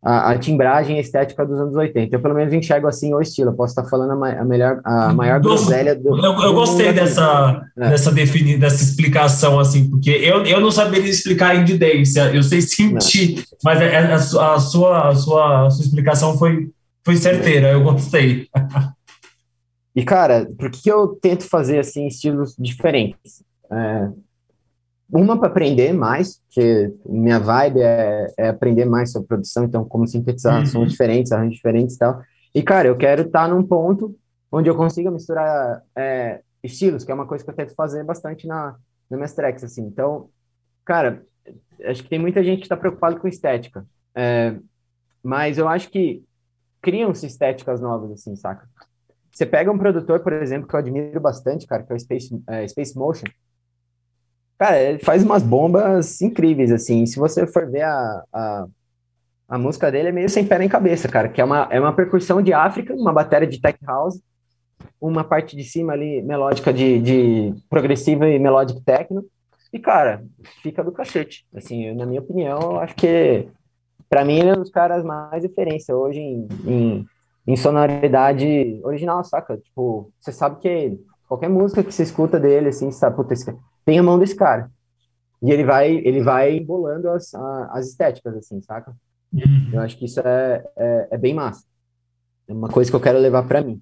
à, 0.04 0.32
à, 0.32 0.38
timbragem 0.38 0.99
estética 0.99 1.45
dos 1.45 1.60
anos 1.60 1.76
80. 1.76 2.16
Eu, 2.16 2.22
pelo 2.22 2.34
menos, 2.34 2.54
enxergo 2.54 2.88
assim 2.88 3.14
o 3.14 3.22
estilo. 3.22 3.52
Eu 3.52 3.56
posso 3.56 3.72
estar 3.72 3.89
falando 3.89 4.24
a, 4.24 4.41
a 4.41 4.45
melhor, 4.45 4.82
a 4.84 5.14
maior 5.14 5.39
do, 5.39 5.49
groselha 5.49 5.95
do. 5.95 6.18
Eu, 6.18 6.34
eu 6.41 6.54
gostei 6.54 6.91
dessa, 6.91 7.62
é. 7.78 7.89
dessa, 7.89 8.12
defini, 8.12 8.58
dessa 8.58 8.84
explicação, 8.84 9.60
assim, 9.60 9.89
porque 9.89 10.10
eu, 10.10 10.43
eu 10.45 10.60
não 10.60 10.72
saberia 10.72 11.10
explicar 11.10 11.56
em 11.56 11.64
didência, 11.64 12.34
eu 12.34 12.41
sei 12.41 12.62
sentir, 12.62 13.36
não. 13.36 13.43
mas 13.64 13.80
a, 13.80 13.84
é, 13.84 13.93
é, 13.93 13.97
a, 13.97 14.16
a, 14.16 14.20
sua, 14.60 15.10
a, 15.10 15.16
sua, 15.16 15.68
a 15.68 15.70
sua 15.70 15.86
explicação 15.86 16.38
foi, 16.38 16.70
foi 17.06 17.16
certeira, 17.18 17.72
eu 17.72 17.84
gostei. 17.84 18.47
E, 19.95 20.04
cara, 20.04 20.47
por 20.58 20.72
que 20.72 20.89
eu 20.89 21.20
tento 21.22 21.43
fazer, 21.43 21.80
assim, 21.80 22.08
estilos 22.08 22.56
diferentes? 22.58 23.43
É, 23.70 24.10
uma 25.12 25.38
para 25.38 25.49
aprender 25.49 25.91
mais, 25.93 26.41
que 26.49 26.93
minha 27.05 27.39
vibe 27.39 27.82
é, 27.82 28.28
é, 28.38 28.47
aprender 28.49 28.86
mais 28.86 29.12
sobre 29.12 29.28
produção, 29.28 29.66
então 29.66 29.84
como 29.84 30.07
sintetizar 30.07 30.59
uhum. 30.59 30.66
sons 30.66 30.91
diferentes, 30.91 31.32
arranjos 31.32 31.55
diferentes 31.55 31.95
e 31.95 31.99
tal. 31.99 32.22
E, 32.55 32.64
cara, 32.64 32.88
eu 32.88 32.97
quero 32.97 33.24
estar 33.24 33.47
tá 33.47 33.53
num 33.53 33.64
ponto 33.64 34.16
onde 34.51 34.70
eu 34.70 34.76
consiga 34.76 35.12
misturar 35.12 35.82
é, 35.95 36.41
estilos, 36.64 37.03
que 37.03 37.12
é 37.12 37.16
uma 37.16 37.26
coisa 37.26 37.43
que 37.43 37.49
eu 37.49 37.55
tento 37.55 37.76
fazer 37.76 38.03
bastante 38.03 38.47
na, 38.47 38.76
na 39.09 39.18
minhas 39.18 39.34
tracks, 39.34 39.64
assim. 39.64 39.84
Então, 39.84 40.30
cara, 40.86 41.24
acho 41.86 42.03
que 42.03 42.09
tem 42.09 42.20
muita 42.20 42.43
gente 42.43 42.59
que 42.59 42.66
está 42.66 42.78
preocupado 42.78 43.20
com 43.20 43.28
estética, 43.28 43.86
é, 44.16 44.55
mas 45.24 45.57
eu 45.57 45.68
acho 45.68 45.89
que 45.89 46.24
criam-se 46.82 47.26
estéticas 47.26 47.80
novas, 47.80 48.12
assim, 48.12 48.36
saca? 48.36 48.68
Você 49.32 49.45
pega 49.45 49.72
um 49.72 49.78
produtor, 49.78 50.20
por 50.20 50.34
exemplo, 50.34 50.68
que 50.68 50.76
eu 50.76 50.80
admiro 50.80 51.20
bastante, 51.22 51.66
cara, 51.66 51.84
que 51.84 51.93
é 51.93 51.95
o 51.95 51.99
Space, 51.99 52.43
é, 52.47 52.68
Space 52.68 52.97
Motion. 52.97 53.28
Cara, 54.62 54.80
ele 54.80 54.99
faz 54.99 55.24
umas 55.24 55.41
bombas 55.41 56.22
incríveis, 56.22 56.72
assim. 56.72 57.03
Se 57.07 57.18
você 57.18 57.47
for 57.47 57.68
ver 57.68 57.82
a, 57.82 58.24
a, 58.32 58.68
a 59.49 59.57
música 59.57 59.91
dele, 59.91 60.09
é 60.09 60.12
meio 60.12 60.30
sem 60.30 60.45
pé 60.45 60.59
nem 60.59 60.70
cabeça, 60.70 61.07
cara, 61.07 61.28
que 61.30 61.41
é 61.41 61.43
uma, 61.43 61.68
é 61.72 61.80
uma 61.80 61.95
percussão 61.95 62.43
de 62.43 62.53
África, 62.53 62.93
uma 62.93 63.12
bateria 63.12 63.47
de 63.47 63.59
tech 63.59 63.80
house, 63.84 64.22
uma 65.01 65.24
parte 65.24 65.55
de 65.55 65.64
cima 65.64 65.93
ali, 65.93 66.22
melódica 66.22 66.72
de, 66.72 66.99
de 66.99 67.55
progressiva 67.72 68.30
e 68.30 68.38
melodic 68.38 68.80
techno. 68.82 69.26
E, 69.74 69.80
cara, 69.80 70.24
fica 70.62 70.84
do 70.84 70.91
cachete. 70.91 71.43
Assim, 71.55 71.91
na 71.95 72.05
minha 72.05 72.22
opinião, 72.22 72.59
eu 72.62 72.80
acho 72.82 72.93
que, 72.93 73.47
para 74.07 74.24
mim, 74.24 74.38
ele 74.38 74.49
é 74.49 74.53
um 74.53 74.62
dos 74.62 74.70
caras 74.70 75.03
mais 75.03 75.41
referência 75.41 75.95
hoje 75.95 76.20
em, 76.20 76.47
em 76.68 77.05
em 77.47 77.55
sonoridade 77.55 78.80
original, 78.84 79.24
saca? 79.24 79.57
Tipo, 79.57 80.12
você 80.20 80.32
sabe 80.32 80.59
que. 80.59 80.99
Qualquer 81.28 81.49
música 81.49 81.82
que 81.82 81.91
você 81.91 82.03
escuta 82.03 82.39
dele, 82.39 82.70
assim, 82.70 82.91
sabe, 82.91 83.16
puta, 83.16 83.34
esse, 83.34 83.55
tem 83.86 84.00
a 84.00 84.04
mão 84.04 84.20
desse 84.20 84.36
cara. 84.36 84.70
E 85.42 85.52
ele 85.52 85.64
vai, 85.64 85.92
ele 85.92 86.22
vai 86.22 86.58
embolando 86.58 87.10
as, 87.10 87.34
as 87.72 87.88
estéticas, 87.88 88.36
assim, 88.36 88.62
saca? 88.62 88.94
Uhum. 89.34 89.70
Eu 89.74 89.80
acho 89.82 89.98
que 89.98 90.06
isso 90.06 90.20
é, 90.20 90.64
é, 90.78 91.08
é, 91.12 91.18
bem 91.18 91.34
massa. 91.34 91.64
É 92.48 92.54
uma 92.54 92.68
coisa 92.68 92.92
que 92.92 92.96
eu 92.96 93.02
quero 93.02 93.18
levar 93.18 93.44
para 93.44 93.62
mim. 93.62 93.82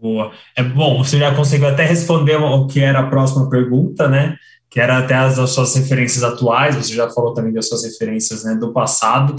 Boa. 0.00 0.32
É 0.56 0.62
bom, 0.62 1.02
você 1.02 1.18
já 1.18 1.34
conseguiu 1.34 1.68
até 1.68 1.84
responder 1.84 2.36
o 2.36 2.66
que 2.66 2.80
era 2.80 3.00
a 3.00 3.08
próxima 3.08 3.48
pergunta, 3.48 4.08
né? 4.08 4.36
Que 4.68 4.80
era 4.80 4.98
até 4.98 5.14
as, 5.14 5.38
as 5.38 5.50
suas 5.50 5.74
referências 5.74 6.24
atuais, 6.24 6.74
você 6.74 6.94
já 6.94 7.08
falou 7.10 7.32
também 7.32 7.52
das 7.52 7.68
suas 7.68 7.84
referências 7.84 8.44
né, 8.44 8.54
do 8.54 8.72
passado. 8.72 9.36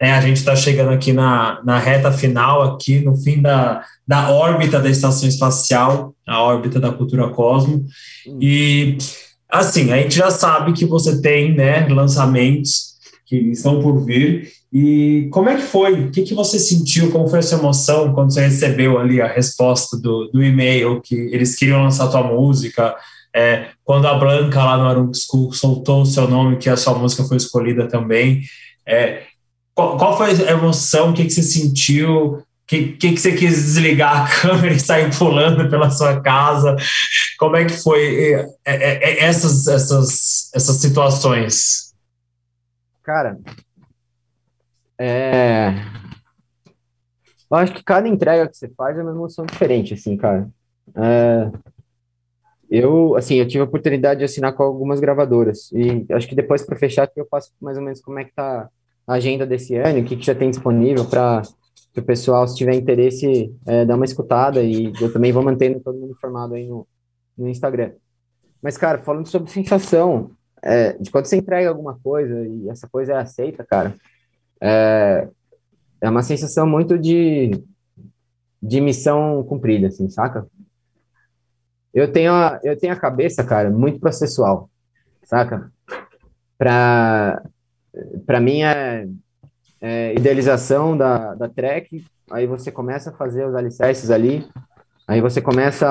É, 0.00 0.12
a 0.12 0.20
gente 0.20 0.36
está 0.36 0.54
chegando 0.54 0.90
aqui 0.90 1.12
na, 1.12 1.60
na 1.64 1.78
reta 1.78 2.12
final, 2.12 2.62
aqui 2.62 3.00
no 3.00 3.16
fim 3.16 3.42
da, 3.42 3.84
da 4.06 4.30
órbita 4.30 4.80
da 4.80 4.88
estação 4.88 5.28
espacial, 5.28 6.14
a 6.26 6.40
órbita 6.40 6.78
da 6.78 6.92
cultura 6.92 7.28
cosmo. 7.30 7.84
Hum. 8.26 8.38
E, 8.40 8.96
assim, 9.50 9.90
a 9.92 9.96
gente 9.96 10.14
já 10.14 10.30
sabe 10.30 10.72
que 10.72 10.84
você 10.84 11.20
tem 11.20 11.54
né, 11.54 11.88
lançamentos 11.88 12.96
que 13.26 13.36
estão 13.50 13.82
por 13.82 14.04
vir. 14.04 14.48
E 14.72 15.28
como 15.32 15.48
é 15.48 15.56
que 15.56 15.62
foi? 15.62 15.94
O 15.94 16.10
que, 16.10 16.22
que 16.22 16.34
você 16.34 16.58
sentiu? 16.58 17.10
Como 17.10 17.26
foi 17.26 17.40
a 17.40 17.42
sua 17.42 17.58
emoção 17.58 18.12
quando 18.14 18.32
você 18.32 18.42
recebeu 18.42 18.98
ali 18.98 19.20
a 19.20 19.26
resposta 19.26 19.96
do, 19.96 20.28
do 20.28 20.42
e-mail 20.42 21.00
que 21.00 21.14
eles 21.14 21.56
queriam 21.56 21.82
lançar 21.82 22.04
a 22.04 22.08
tua 22.08 22.22
música? 22.22 22.94
É, 23.34 23.68
quando 23.84 24.06
a 24.06 24.14
Blanca 24.14 24.62
lá 24.62 24.76
no 24.76 24.84
Arung 24.84 25.12
School 25.12 25.52
soltou 25.52 26.02
o 26.02 26.06
seu 26.06 26.28
nome, 26.28 26.56
que 26.56 26.68
a 26.68 26.76
sua 26.76 26.94
música 26.94 27.24
foi 27.24 27.36
escolhida 27.36 27.88
também. 27.88 28.42
É, 28.86 29.22
qual, 29.78 29.96
qual 29.96 30.16
foi 30.16 30.32
a 30.32 30.50
emoção? 30.50 31.10
O 31.10 31.14
que, 31.14 31.22
que 31.22 31.30
você 31.30 31.42
sentiu? 31.42 32.34
O 32.34 32.44
que, 32.66 32.94
que, 32.94 33.12
que 33.12 33.20
você 33.20 33.32
quis 33.32 33.54
desligar 33.64 34.24
a 34.24 34.28
câmera 34.42 34.74
e 34.74 34.80
sair 34.80 35.16
pulando 35.16 35.70
pela 35.70 35.88
sua 35.88 36.20
casa? 36.20 36.74
Como 37.38 37.56
é 37.56 37.64
que 37.64 37.80
foi 37.80 38.34
é, 38.34 38.50
é, 38.64 38.74
é, 38.74 39.24
essas, 39.24 39.68
essas, 39.68 40.50
essas 40.52 40.76
situações? 40.78 41.94
Cara, 43.04 43.38
é... 44.98 45.74
Eu 47.48 47.56
acho 47.56 47.72
que 47.72 47.84
cada 47.84 48.08
entrega 48.08 48.48
que 48.48 48.56
você 48.56 48.68
faz 48.70 48.98
é 48.98 49.02
uma 49.02 49.12
emoção 49.12 49.46
diferente, 49.46 49.94
assim, 49.94 50.16
cara. 50.16 50.50
É... 50.96 51.50
Eu, 52.68 53.14
assim, 53.14 53.36
eu 53.36 53.46
tive 53.46 53.60
a 53.60 53.64
oportunidade 53.64 54.18
de 54.18 54.24
assinar 54.24 54.52
com 54.54 54.64
algumas 54.64 54.98
gravadoras 54.98 55.70
e 55.72 56.04
acho 56.10 56.28
que 56.28 56.34
depois 56.34 56.66
para 56.66 56.76
fechar 56.76 57.08
eu 57.14 57.24
passo 57.24 57.52
mais 57.60 57.78
ou 57.78 57.82
menos 57.84 58.00
como 58.00 58.18
é 58.18 58.24
que 58.24 58.34
tá 58.34 58.68
agenda 59.14 59.46
desse 59.46 59.74
ano, 59.74 60.00
o 60.00 60.04
que, 60.04 60.16
que 60.16 60.26
já 60.26 60.34
tem 60.34 60.50
disponível 60.50 61.04
para 61.04 61.42
o 61.96 62.02
pessoal, 62.02 62.46
se 62.46 62.56
tiver 62.56 62.74
interesse, 62.74 63.54
é, 63.66 63.84
dar 63.84 63.96
uma 63.96 64.04
escutada 64.04 64.62
e 64.62 64.92
eu 65.00 65.12
também 65.12 65.32
vou 65.32 65.42
mantendo 65.42 65.80
todo 65.80 65.98
mundo 65.98 66.12
informado 66.12 66.54
aí 66.54 66.66
no, 66.66 66.86
no 67.36 67.48
Instagram. 67.48 67.92
Mas, 68.62 68.76
cara, 68.76 68.98
falando 68.98 69.26
sobre 69.26 69.50
sensação, 69.50 70.30
é, 70.62 70.92
de 70.94 71.10
quando 71.10 71.26
você 71.26 71.36
entrega 71.36 71.68
alguma 71.68 71.98
coisa 71.98 72.46
e 72.46 72.68
essa 72.68 72.88
coisa 72.88 73.12
é 73.12 73.16
aceita, 73.16 73.64
cara, 73.64 73.94
é, 74.60 75.28
é 76.00 76.10
uma 76.10 76.22
sensação 76.22 76.66
muito 76.66 76.98
de, 76.98 77.50
de 78.62 78.80
missão 78.80 79.42
cumprida, 79.44 79.88
assim, 79.88 80.08
saca? 80.08 80.46
Eu 81.94 82.12
tenho 82.12 82.32
a, 82.32 82.60
eu 82.62 82.76
tenho 82.76 82.92
a 82.92 83.00
cabeça, 83.00 83.42
cara, 83.42 83.70
muito 83.70 83.98
processual, 83.98 84.68
saca? 85.24 85.72
Pra, 86.56 87.42
pra 88.26 88.40
mim 88.40 88.62
é, 88.62 89.08
é 89.80 90.14
idealização 90.14 90.96
da, 90.96 91.34
da 91.34 91.48
track, 91.48 92.04
aí 92.30 92.46
você 92.46 92.70
começa 92.70 93.10
a 93.10 93.12
fazer 93.14 93.46
os 93.46 93.54
alicerces 93.54 94.10
ali, 94.10 94.46
aí 95.06 95.20
você 95.20 95.40
começa 95.40 95.88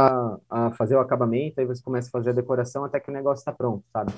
a, 0.49 0.67
a 0.67 0.71
fazer 0.71 0.95
o 0.95 0.99
acabamento, 0.99 1.59
aí 1.59 1.65
você 1.65 1.81
começa 1.81 2.07
a 2.07 2.11
fazer 2.11 2.31
a 2.31 2.33
decoração 2.33 2.83
até 2.83 2.99
que 2.99 3.09
o 3.09 3.13
negócio 3.13 3.41
está 3.41 3.51
pronto, 3.51 3.83
sabe? 3.91 4.11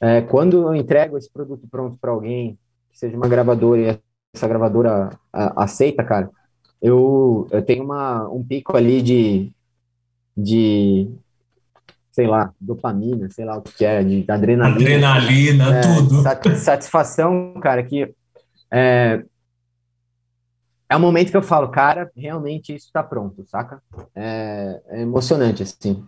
É, 0.00 0.20
quando 0.20 0.68
eu 0.68 0.74
entrego 0.74 1.18
esse 1.18 1.30
produto 1.30 1.66
pronto 1.70 1.98
para 2.00 2.10
alguém, 2.10 2.58
que 2.90 2.98
seja 2.98 3.16
uma 3.16 3.28
gravadora 3.28 3.80
e 3.80 3.98
essa 4.34 4.46
gravadora 4.46 5.10
a, 5.32 5.64
aceita, 5.64 6.04
cara, 6.04 6.30
eu, 6.80 7.48
eu 7.50 7.62
tenho 7.62 7.84
uma, 7.84 8.28
um 8.28 8.44
pico 8.44 8.76
ali 8.76 9.02
de, 9.02 9.52
de, 10.36 11.10
sei 12.18 12.26
lá, 12.26 12.52
dopamina, 12.60 13.30
sei 13.30 13.44
lá 13.44 13.56
o 13.56 13.62
que 13.62 13.84
é, 13.84 14.02
de 14.02 14.24
adrenalina. 14.28 14.66
Adrenalina, 14.66 15.78
é, 15.78 15.80
tudo. 15.82 16.56
Satisfação, 16.56 17.54
cara, 17.62 17.80
que 17.84 18.12
é, 18.72 19.22
é 20.88 20.96
o 20.96 21.00
momento 21.00 21.30
que 21.30 21.36
eu 21.36 21.42
falo, 21.42 21.68
cara, 21.68 22.10
realmente 22.16 22.74
isso 22.74 22.86
está 22.86 23.04
pronto, 23.04 23.44
saca? 23.46 23.80
É, 24.16 24.82
é, 24.88 25.02
emocionante, 25.02 25.62
assim, 25.62 26.04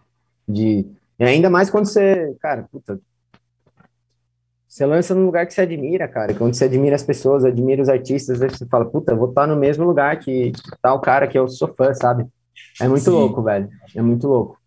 de... 0.49 0.85
E 1.17 1.23
ainda 1.23 1.49
mais 1.49 1.71
quando 1.71 1.87
você, 1.87 2.35
cara, 2.41 2.67
puta, 2.73 2.99
você 4.67 4.85
lança 4.85 5.15
num 5.15 5.27
lugar 5.27 5.47
que 5.47 5.55
você 5.55 5.61
admira, 5.61 6.09
cara, 6.09 6.35
quando 6.35 6.55
você 6.55 6.65
admira 6.65 6.97
as 6.97 7.05
pessoas, 7.05 7.45
admira 7.45 7.81
os 7.81 7.89
artistas, 7.89 8.43
aí 8.43 8.51
você 8.51 8.67
fala, 8.67 8.85
puta, 8.85 9.15
vou 9.15 9.29
estar 9.29 9.47
no 9.47 9.55
mesmo 9.55 9.85
lugar 9.85 10.19
que 10.19 10.51
tá 10.83 10.93
o 10.93 10.99
cara 10.99 11.29
que 11.29 11.39
eu 11.39 11.47
sou 11.47 11.73
fã, 11.73 11.95
sabe? 11.95 12.27
É 12.81 12.89
muito 12.89 13.05
Sim. 13.05 13.11
louco, 13.11 13.45
velho, 13.45 13.69
é 13.95 14.03
muito 14.03 14.27
louco. 14.27 14.60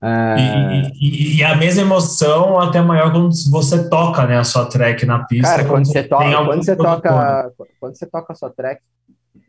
É... 0.00 0.36
E, 0.38 0.92
e, 0.94 1.38
e, 1.38 1.44
a 1.44 1.56
mesma 1.56 1.82
emoção 1.82 2.58
até 2.60 2.80
maior 2.80 3.10
quando 3.10 3.30
você 3.50 3.88
toca, 3.88 4.26
né, 4.26 4.38
a 4.38 4.44
sua 4.44 4.66
track 4.66 5.04
na 5.04 5.24
pista. 5.24 5.48
Cara, 5.48 5.64
quando, 5.64 5.86
você 5.86 6.04
toca, 6.04 6.44
quando 6.44 6.64
você 6.64 6.76
toca, 6.76 7.52
quando 7.80 7.96
você 7.96 8.06
toca 8.06 8.32
a 8.32 8.36
sua 8.36 8.50
track, 8.50 8.80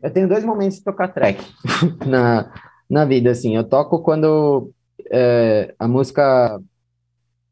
eu 0.02 0.10
tenho 0.10 0.28
dois 0.28 0.44
momentos 0.44 0.78
de 0.78 0.84
tocar 0.84 1.08
track 1.08 1.44
na, 2.04 2.50
na 2.88 3.04
vida, 3.04 3.30
assim. 3.30 3.54
Eu 3.54 3.62
toco 3.62 4.00
quando 4.00 4.72
é, 5.10 5.72
a 5.78 5.86
música 5.86 6.60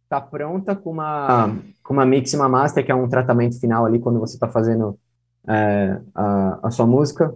tá 0.09 0.21
pronta 0.21 0.75
com 0.75 0.91
uma, 0.91 1.55
com 1.83 1.93
uma 1.93 2.07
mix 2.07 2.33
e 2.33 2.37
uma 2.37 2.49
master, 2.49 2.85
que 2.85 2.91
é 2.91 2.95
um 2.95 3.09
tratamento 3.09 3.61
final 3.61 3.85
ali 3.85 3.99
quando 3.99 4.19
você 4.19 4.39
tá 4.39 4.49
fazendo 4.49 4.99
é, 5.47 6.01
a, 6.15 6.59
a 6.65 6.71
sua 6.71 6.87
música, 6.87 7.33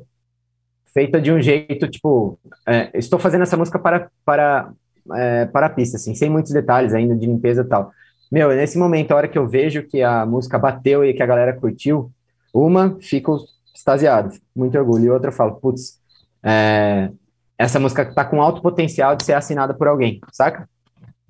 feita 0.93 1.21
de 1.21 1.33
um 1.33 1.41
jeito, 1.41 1.89
tipo, 1.89 2.39
é, 2.67 2.91
estou 2.95 3.19
fazendo 3.19 3.43
essa 3.43 3.57
música 3.57 3.79
para, 3.79 4.11
para, 4.25 4.73
é, 5.15 5.47
para 5.47 5.67
a 5.67 5.71
pista, 5.71 5.97
assim, 5.97 6.15
sem 6.15 6.31
muitos 6.31 6.53
detalhes 6.53 6.95
ainda 6.95 7.15
de 7.15 7.27
limpeza 7.27 7.63
e 7.63 7.65
tal. 7.65 7.93
Meu, 8.31 8.49
nesse 8.51 8.79
momento, 8.79 9.13
a 9.13 9.17
hora 9.17 9.29
que 9.29 9.39
eu 9.39 9.47
vejo 9.47 9.83
que 9.83 10.03
a 10.03 10.25
música 10.25 10.59
bateu 10.59 11.05
e 11.05 11.13
que 11.13 11.23
a 11.23 11.27
galera 11.27 11.53
curtiu, 11.53 12.11
uma, 12.53 12.97
fico 13.01 13.39
extasiado, 13.75 14.31
muito 14.55 14.79
orgulho. 14.79 15.05
E 15.05 15.11
outra 15.11 15.29
eu 15.29 15.35
falo, 15.35 15.57
putz, 15.57 15.99
é, 16.43 17.11
essa 17.59 17.79
música 17.79 18.05
tá 18.05 18.25
com 18.25 18.41
alto 18.41 18.63
potencial 18.63 19.15
de 19.17 19.25
ser 19.25 19.35
assinada 19.35 19.75
por 19.75 19.89
alguém, 19.89 20.21
saca? 20.33 20.69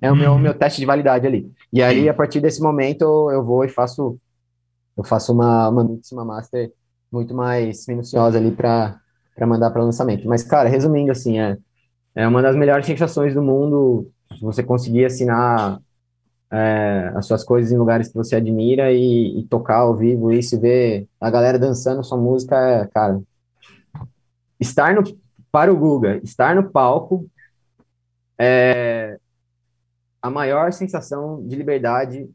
É 0.01 0.11
o 0.11 0.16
meu, 0.16 0.33
uhum. 0.33 0.39
meu 0.39 0.55
teste 0.55 0.81
de 0.81 0.87
validade 0.87 1.27
ali. 1.27 1.51
E 1.73 1.83
aí, 1.83 2.09
a 2.09 2.14
partir 2.14 2.41
desse 2.41 2.61
momento, 2.61 3.31
eu 3.31 3.45
vou 3.45 3.64
e 3.64 3.68
faço 3.68 4.18
eu 4.97 5.05
faço 5.05 5.33
uma, 5.33 5.68
uma 5.68 5.85
mix, 5.85 6.12
uma 6.12 6.25
master 6.25 6.73
muito 7.11 7.35
mais 7.35 7.87
minuciosa 7.87 8.39
ali 8.39 8.51
para 8.51 9.01
mandar 9.47 9.70
para 9.70 9.83
lançamento. 9.83 10.27
Mas, 10.29 10.43
cara, 10.43 10.68
resumindo, 10.68 11.12
assim, 11.12 11.39
é, 11.39 11.57
é 12.15 12.27
uma 12.27 12.43
das 12.43 12.57
melhores 12.57 12.87
sensações 12.87 13.35
do 13.35 13.43
mundo 13.43 14.11
se 14.37 14.41
você 14.41 14.63
conseguir 14.63 15.05
assinar 15.05 15.81
é, 16.51 17.13
as 17.15 17.27
suas 17.27 17.45
coisas 17.45 17.73
em 17.73 17.79
lugares 17.79 18.09
que 18.09 18.15
você 18.15 18.37
admira 18.37 18.93
e, 18.93 19.41
e 19.41 19.45
tocar 19.45 19.79
ao 19.79 19.97
vivo 19.97 20.33
e 20.33 20.41
ver 20.59 21.09
a 21.21 21.31
galera 21.31 21.59
dançando 21.59 22.05
sua 22.05 22.19
música, 22.19 22.57
é, 22.57 22.87
cara. 22.89 23.23
Estar 24.61 24.95
no, 24.95 25.03
para 25.51 25.73
o 25.73 25.77
Guga, 25.77 26.19
estar 26.23 26.55
no 26.55 26.71
palco 26.71 27.29
é 28.39 29.19
a 30.21 30.31
maior 30.31 30.73
sensação 30.73 31.45
de 31.47 31.57
liberdade, 31.57 32.31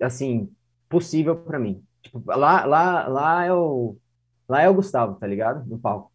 assim, 0.00 0.50
possível 0.88 1.36
para 1.36 1.58
mim. 1.58 1.82
Tipo, 2.02 2.22
lá, 2.26 2.64
lá, 2.64 3.08
lá 3.08 3.44
é 3.44 3.52
o, 3.52 3.96
lá 4.48 4.62
é 4.62 4.68
o 4.68 4.74
Gustavo, 4.74 5.16
tá 5.16 5.26
ligado? 5.26 5.64
No 5.66 5.78
palco 5.78 6.12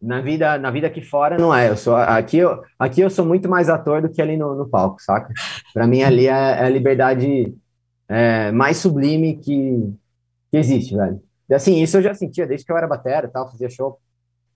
na 0.00 0.20
vida 0.20 0.58
na 0.58 0.70
vida 0.70 0.86
aqui 0.86 1.00
fora 1.00 1.38
não 1.38 1.54
é. 1.54 1.70
Eu 1.70 1.76
sou 1.76 1.96
aqui 1.96 2.38
eu, 2.38 2.62
aqui 2.78 3.00
eu 3.00 3.10
sou 3.10 3.24
muito 3.24 3.48
mais 3.48 3.68
ator 3.68 4.02
do 4.02 4.10
que 4.10 4.20
ali 4.20 4.36
no, 4.36 4.54
no 4.54 4.68
palco 4.68 5.00
saca? 5.00 5.32
Para 5.72 5.86
mim 5.86 6.02
ali 6.02 6.26
é, 6.26 6.30
é, 6.30 6.64
a 6.64 6.68
liberdade 6.68 7.54
é, 8.08 8.52
mais 8.52 8.76
sublime 8.76 9.36
que, 9.38 9.92
que 10.50 10.56
existe 10.56 10.94
velho. 10.94 11.22
E, 11.48 11.54
assim 11.54 11.82
isso 11.82 11.96
eu 11.96 12.02
já 12.02 12.14
sentia 12.14 12.46
desde 12.46 12.66
que 12.66 12.72
eu 12.72 12.76
era 12.76 12.86
batera 12.86 13.28
tal 13.28 13.50
fazia 13.50 13.70
show. 13.70 13.98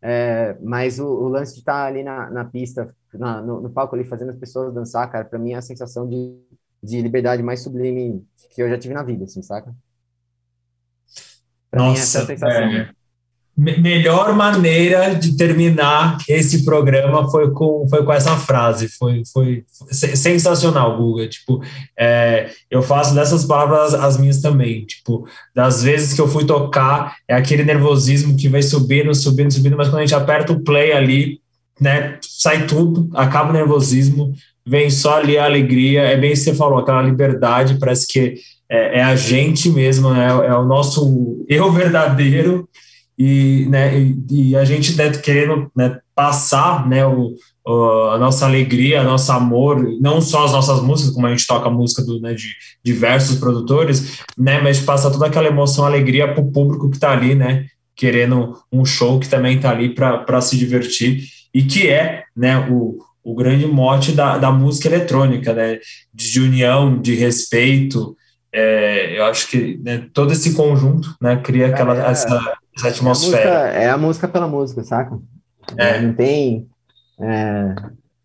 É, 0.02 0.56
mas 0.62 0.98
o, 0.98 1.06
o, 1.06 1.28
lance 1.28 1.52
de 1.52 1.58
estar 1.58 1.84
ali 1.84 2.02
na, 2.02 2.30
na 2.30 2.44
pista 2.44 2.94
na, 3.12 3.42
no, 3.42 3.60
no, 3.60 3.68
palco 3.68 3.94
ali 3.94 4.04
fazendo 4.04 4.30
as 4.30 4.38
pessoas 4.38 4.72
dançar 4.72 5.10
cara 5.10 5.26
para 5.26 5.38
mim 5.38 5.52
é 5.52 5.56
a 5.56 5.62
sensação 5.62 6.08
de, 6.08 6.40
de 6.82 7.02
liberdade 7.02 7.42
mais 7.42 7.62
sublime 7.62 8.26
que 8.54 8.62
eu 8.62 8.70
já 8.70 8.78
tive 8.78 8.94
na 8.94 9.02
vida 9.02 9.24
assim 9.24 9.42
saca? 9.42 9.74
Pra 11.70 11.82
Nossa, 11.82 11.92
mim 11.92 11.98
é 11.98 12.02
a 12.02 12.26
sensação 12.26 12.99
melhor 13.56 14.34
maneira 14.34 15.14
de 15.14 15.36
terminar 15.36 16.16
esse 16.28 16.64
programa 16.64 17.30
foi 17.30 17.50
com, 17.50 17.86
foi 17.88 18.02
com 18.04 18.12
essa 18.12 18.36
frase. 18.36 18.88
Foi, 18.88 19.22
foi 19.30 19.64
sensacional, 19.92 20.96
Guga. 20.96 21.28
Tipo, 21.28 21.62
é, 21.98 22.50
eu 22.70 22.80
faço 22.82 23.14
dessas 23.14 23.44
palavras 23.44 23.92
as 23.92 24.16
minhas 24.18 24.40
também. 24.40 24.86
Tipo, 24.86 25.26
das 25.54 25.82
vezes 25.82 26.14
que 26.14 26.20
eu 26.20 26.28
fui 26.28 26.46
tocar, 26.46 27.16
é 27.28 27.34
aquele 27.34 27.62
nervosismo 27.62 28.36
que 28.36 28.48
vai 28.48 28.62
subindo, 28.62 29.14
subindo, 29.14 29.52
subindo, 29.52 29.76
mas 29.76 29.88
quando 29.88 29.98
a 29.98 30.06
gente 30.06 30.14
aperta 30.14 30.52
o 30.52 30.60
play 30.60 30.92
ali, 30.92 31.40
né, 31.78 32.18
sai 32.22 32.66
tudo, 32.66 33.10
acaba 33.14 33.50
o 33.50 33.54
nervosismo, 33.54 34.32
vem 34.66 34.88
só 34.90 35.18
ali 35.18 35.36
a 35.36 35.44
alegria. 35.44 36.02
É 36.02 36.16
bem 36.16 36.32
isso 36.32 36.44
que 36.44 36.50
você 36.50 36.56
falou, 36.56 36.78
aquela 36.78 37.02
liberdade, 37.02 37.78
parece 37.78 38.06
que 38.06 38.36
é, 38.70 39.00
é 39.00 39.02
a 39.02 39.16
gente 39.16 39.68
mesmo, 39.68 40.14
né, 40.14 40.28
é 40.28 40.54
o 40.54 40.64
nosso 40.64 41.44
eu 41.48 41.70
verdadeiro 41.70 42.66
e, 43.22 43.66
né, 43.68 44.00
e, 44.00 44.16
e 44.30 44.56
a 44.56 44.64
gente 44.64 44.96
né, 44.96 45.10
querendo 45.10 45.70
né, 45.76 45.98
passar 46.14 46.88
né, 46.88 47.06
o, 47.06 47.34
a 47.66 48.16
nossa 48.16 48.46
alegria, 48.46 49.02
nosso 49.02 49.30
amor, 49.30 49.86
não 50.00 50.22
só 50.22 50.46
as 50.46 50.52
nossas 50.52 50.80
músicas, 50.80 51.12
como 51.12 51.26
a 51.26 51.30
gente 51.30 51.46
toca 51.46 51.68
música 51.68 52.02
do, 52.02 52.18
né, 52.18 52.32
de 52.32 52.48
diversos 52.82 53.38
produtores, 53.38 54.20
né, 54.38 54.62
mas 54.62 54.80
passar 54.80 55.10
toda 55.10 55.26
aquela 55.26 55.48
emoção, 55.48 55.84
alegria 55.84 56.32
para 56.32 56.42
o 56.42 56.50
público 56.50 56.88
que 56.88 56.96
está 56.96 57.10
ali, 57.10 57.34
né, 57.34 57.66
querendo 57.94 58.56
um 58.72 58.86
show 58.86 59.20
que 59.20 59.28
também 59.28 59.56
está 59.56 59.68
ali 59.68 59.94
para 59.94 60.40
se 60.40 60.56
divertir 60.56 61.22
e 61.52 61.62
que 61.62 61.90
é 61.90 62.24
né, 62.34 62.58
o, 62.70 62.96
o 63.22 63.34
grande 63.34 63.66
mote 63.66 64.12
da, 64.12 64.38
da 64.38 64.50
música 64.50 64.88
eletrônica, 64.88 65.52
né, 65.52 65.78
de 66.14 66.40
união, 66.40 66.98
de 66.98 67.14
respeito. 67.16 68.16
É, 68.50 69.18
eu 69.18 69.24
acho 69.26 69.46
que 69.48 69.78
né, 69.84 70.06
todo 70.14 70.32
esse 70.32 70.54
conjunto 70.54 71.14
né, 71.20 71.36
cria 71.36 71.66
aquela, 71.66 71.94
é, 72.02 72.10
essa, 72.10 72.58
essa 72.76 72.88
atmosfera. 72.88 73.42
É 73.42 73.46
a, 73.46 73.48
música, 73.48 73.78
é 73.78 73.90
a 73.90 73.98
música 73.98 74.28
pela 74.28 74.48
música, 74.48 74.84
saca? 74.84 75.18
É. 75.76 76.00
Não 76.00 76.12
tem. 76.14 76.68
É, 77.20 77.74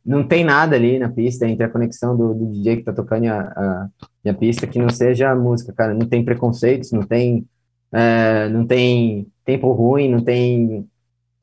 não 0.05 0.23
tem 0.23 0.43
nada 0.43 0.75
ali 0.75 0.99
na 0.99 1.09
pista 1.09 1.47
entre 1.47 1.65
a 1.65 1.69
conexão 1.69 2.15
do, 2.15 2.33
do 2.33 2.45
DJ 2.51 2.77
que 2.77 2.83
tá 2.83 2.93
tocando 2.93 3.25
e 3.25 3.27
a, 3.27 3.41
a, 3.41 3.87
e 4.23 4.29
a, 4.29 4.33
pista 4.33 4.67
que 4.67 4.77
não 4.77 4.89
seja 4.89 5.31
a 5.31 5.35
música, 5.35 5.73
cara. 5.73 5.93
Não 5.93 6.07
tem 6.07 6.23
preconceitos, 6.23 6.91
não 6.91 7.01
tem, 7.01 7.45
é, 7.91 8.47
não 8.49 8.65
tem 8.65 9.27
tempo 9.43 9.71
ruim, 9.71 10.09
não 10.09 10.21
tem 10.21 10.87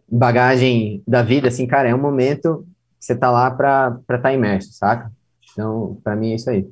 bagagem 0.09 1.03
da 1.09 1.23
vida, 1.23 1.49
assim, 1.49 1.67
cara, 1.67 1.89
é 1.89 1.95
um 1.95 2.01
momento 2.01 2.67
que 3.01 3.07
você 3.07 3.17
tá 3.17 3.31
lá 3.31 3.51
pra 3.51 3.99
estar 4.01 4.19
tá 4.19 4.33
imerso, 4.33 4.73
saca? 4.73 5.11
Então, 5.53 5.99
para 6.05 6.15
mim 6.15 6.33
é 6.33 6.35
isso 6.35 6.51
aí. 6.51 6.69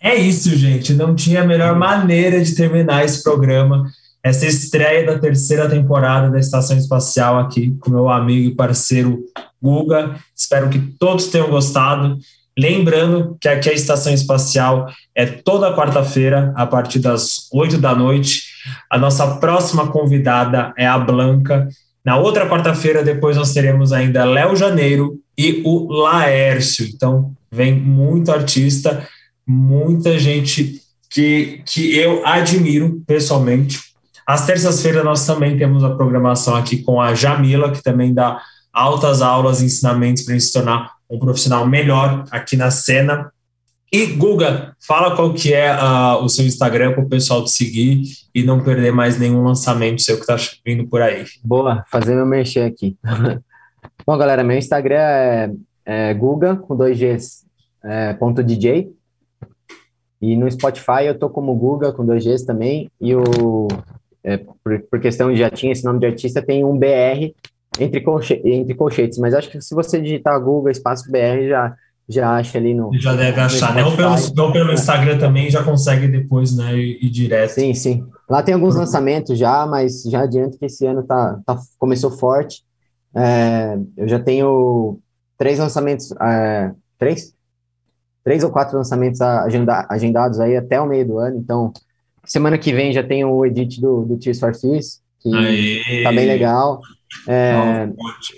É 0.00 0.14
isso, 0.14 0.50
gente. 0.56 0.94
Não 0.94 1.14
tinha 1.14 1.42
a 1.42 1.46
melhor 1.46 1.76
maneira 1.78 2.42
de 2.42 2.54
terminar 2.54 3.04
esse 3.04 3.22
programa 3.22 3.90
essa 4.22 4.46
estreia 4.46 5.04
da 5.04 5.18
terceira 5.18 5.68
temporada 5.68 6.30
da 6.30 6.38
Estação 6.38 6.76
Espacial 6.76 7.38
aqui 7.38 7.76
com 7.80 7.90
meu 7.90 8.08
amigo 8.08 8.48
e 8.50 8.54
parceiro 8.54 9.24
Guga. 9.60 10.16
Espero 10.34 10.68
que 10.68 10.78
todos 10.78 11.26
tenham 11.26 11.50
gostado. 11.50 12.16
Lembrando 12.56 13.36
que 13.40 13.48
aqui 13.48 13.68
a 13.68 13.72
Estação 13.72 14.12
Espacial 14.12 14.86
é 15.14 15.26
toda 15.26 15.74
quarta-feira, 15.74 16.52
a 16.54 16.66
partir 16.66 17.00
das 17.00 17.48
oito 17.52 17.78
da 17.78 17.94
noite. 17.94 18.42
A 18.88 18.96
nossa 18.96 19.36
próxima 19.36 19.88
convidada 19.88 20.72
é 20.76 20.86
a 20.86 20.98
Blanca. 20.98 21.68
Na 22.04 22.16
outra 22.16 22.48
quarta-feira, 22.48 23.02
depois 23.02 23.36
nós 23.36 23.52
teremos 23.52 23.92
ainda 23.92 24.24
Léo 24.24 24.54
Janeiro 24.54 25.18
e 25.36 25.62
o 25.64 25.90
Laércio. 25.90 26.86
Então, 26.86 27.32
vem 27.50 27.74
muito 27.74 28.30
artista, 28.30 29.06
muita 29.46 30.18
gente 30.18 30.80
que, 31.08 31.62
que 31.64 31.96
eu 31.96 32.24
admiro 32.26 33.02
pessoalmente 33.06 33.91
Às 34.26 34.46
terças-feiras 34.46 35.04
nós 35.04 35.26
também 35.26 35.56
temos 35.56 35.82
a 35.84 35.94
programação 35.94 36.54
aqui 36.54 36.82
com 36.82 37.00
a 37.00 37.14
Jamila, 37.14 37.70
que 37.72 37.82
também 37.82 38.14
dá 38.14 38.40
altas 38.72 39.20
aulas, 39.20 39.62
ensinamentos 39.62 40.22
para 40.22 40.38
se 40.38 40.52
tornar 40.52 40.92
um 41.10 41.18
profissional 41.18 41.66
melhor 41.66 42.24
aqui 42.30 42.56
na 42.56 42.70
cena. 42.70 43.30
E 43.92 44.06
Guga, 44.06 44.74
fala 44.80 45.14
qual 45.14 45.34
que 45.34 45.52
é 45.52 45.70
uh, 45.70 46.24
o 46.24 46.28
seu 46.28 46.46
Instagram 46.46 46.94
para 46.94 47.04
o 47.04 47.08
pessoal 47.08 47.44
te 47.44 47.50
seguir 47.50 48.04
e 48.34 48.42
não 48.42 48.64
perder 48.64 48.90
mais 48.90 49.18
nenhum 49.18 49.44
lançamento 49.44 50.00
seu 50.00 50.16
que 50.16 50.22
está 50.22 50.36
vindo 50.64 50.86
por 50.88 51.02
aí. 51.02 51.26
Boa, 51.44 51.84
fazer 51.90 52.14
meu 52.14 52.24
mexer 52.24 52.62
aqui. 52.62 52.96
Bom, 54.06 54.16
galera, 54.16 54.42
meu 54.42 54.56
Instagram 54.56 54.96
é, 54.96 55.50
é 55.84 56.14
Guga, 56.14 56.56
com 56.56 56.74
dois 56.74 56.98
Gs, 56.98 57.44
é, 57.84 58.14
ponto 58.14 58.42
DJ. 58.42 58.90
E 60.22 60.36
no 60.36 60.50
Spotify 60.50 61.04
eu 61.04 61.18
tô 61.18 61.28
como 61.28 61.54
Guga, 61.54 61.92
com 61.92 62.06
dois 62.06 62.24
Gs 62.24 62.46
também. 62.46 62.90
E 62.98 63.14
o, 63.14 63.68
é, 64.24 64.36
por, 64.36 64.80
por, 64.90 65.00
questão 65.00 65.32
de 65.32 65.38
já 65.38 65.50
tinha 65.50 65.72
esse 65.72 65.84
nome 65.84 65.98
de 65.98 66.06
artista, 66.06 66.40
tem 66.40 66.64
um 66.64 66.78
BR 66.78 67.32
entre, 67.78 68.00
colche, 68.00 68.40
entre 68.44 68.74
colchetes. 68.74 69.18
Mas 69.18 69.34
acho 69.34 69.50
que 69.50 69.60
se 69.60 69.74
você 69.74 70.00
digitar 70.00 70.40
Guga, 70.40 70.70
espaço 70.70 71.10
BR, 71.10 71.48
já 71.48 71.74
já 72.08 72.36
acha 72.36 72.58
ali 72.58 72.74
no. 72.74 72.90
Já 72.98 73.14
deve 73.14 73.40
achar. 73.40 73.74
Não 73.74 73.96
pelo, 73.96 74.14
não 74.34 74.52
pelo 74.52 74.72
Instagram 74.72 75.18
também, 75.18 75.50
já 75.50 75.62
consegue 75.62 76.08
depois, 76.08 76.54
né, 76.54 76.76
ir, 76.76 77.08
direto. 77.10 77.50
Sim, 77.52 77.74
sim. 77.74 78.06
Lá 78.28 78.42
tem 78.42 78.54
alguns 78.54 78.74
lançamentos 78.74 79.38
já, 79.38 79.66
mas 79.66 80.02
já 80.02 80.22
adianto 80.22 80.58
que 80.58 80.66
esse 80.66 80.84
ano 80.84 81.02
tá, 81.04 81.38
tá 81.46 81.58
começou 81.78 82.10
forte. 82.10 82.62
É, 83.14 83.78
eu 83.96 84.08
já 84.08 84.18
tenho 84.18 84.98
três 85.38 85.58
lançamentos, 85.58 86.12
é, 86.20 86.72
três? 86.98 87.32
Três 88.24 88.44
ou 88.44 88.50
quatro 88.50 88.76
lançamentos 88.76 89.20
agenda, 89.20 89.86
agendados 89.88 90.38
aí 90.38 90.56
até 90.56 90.80
o 90.80 90.86
meio 90.86 91.06
do 91.06 91.18
ano, 91.18 91.38
então 91.38 91.72
semana 92.24 92.58
que 92.58 92.72
vem 92.72 92.92
já 92.92 93.02
tem 93.02 93.24
o 93.24 93.44
edit 93.44 93.80
do, 93.80 94.04
do 94.04 94.16
Tears 94.16 94.38
for 94.38 94.54
Fears, 94.54 95.00
que 95.20 95.34
Aê. 95.34 96.02
tá 96.02 96.12
bem 96.12 96.26
legal. 96.26 96.80
É, 97.28 97.88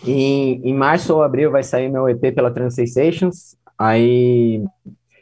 em, 0.05 0.61
em 0.64 0.74
março 0.74 1.14
ou 1.14 1.22
abril 1.22 1.51
vai 1.51 1.62
sair 1.62 1.89
meu 1.89 2.09
EP 2.09 2.35
pela 2.35 2.51
Trans 2.51 2.74
Sensations. 2.74 3.57
Aí 3.78 4.62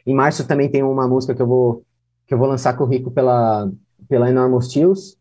em 0.05 0.13
março 0.13 0.47
também 0.47 0.69
tem 0.69 0.83
uma 0.83 1.07
música 1.07 1.35
que 1.35 1.41
eu 1.41 1.47
vou 1.47 1.83
que 2.25 2.33
eu 2.33 2.37
vou 2.37 2.47
lançar 2.47 2.75
com 2.75 2.83
o 2.83 2.87
Rico 2.87 3.11
pela 3.11 3.69
pela 4.09 4.29
Enormous 4.29 4.69
Steels. 4.69 5.17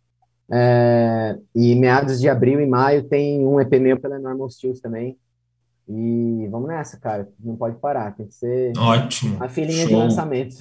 É, 0.50 1.38
e 1.54 1.74
meados 1.74 2.20
de 2.20 2.28
abril 2.28 2.60
e 2.60 2.66
maio 2.66 3.04
tem 3.04 3.46
um 3.46 3.60
EP 3.60 3.72
meu 3.80 3.98
pela 3.98 4.16
Enormous 4.16 4.54
Steels 4.54 4.80
também. 4.80 5.16
E 5.88 6.46
vamos 6.50 6.68
nessa, 6.68 6.98
cara. 6.98 7.28
Não 7.40 7.56
pode 7.56 7.76
parar, 7.76 8.14
tem 8.14 8.26
que 8.26 8.34
ser 8.34 8.72
ótimo. 8.78 9.36
A 9.40 9.48
filhinha 9.48 9.86
Show. 9.86 9.88
de 9.88 9.94
lançamentos. 9.94 10.58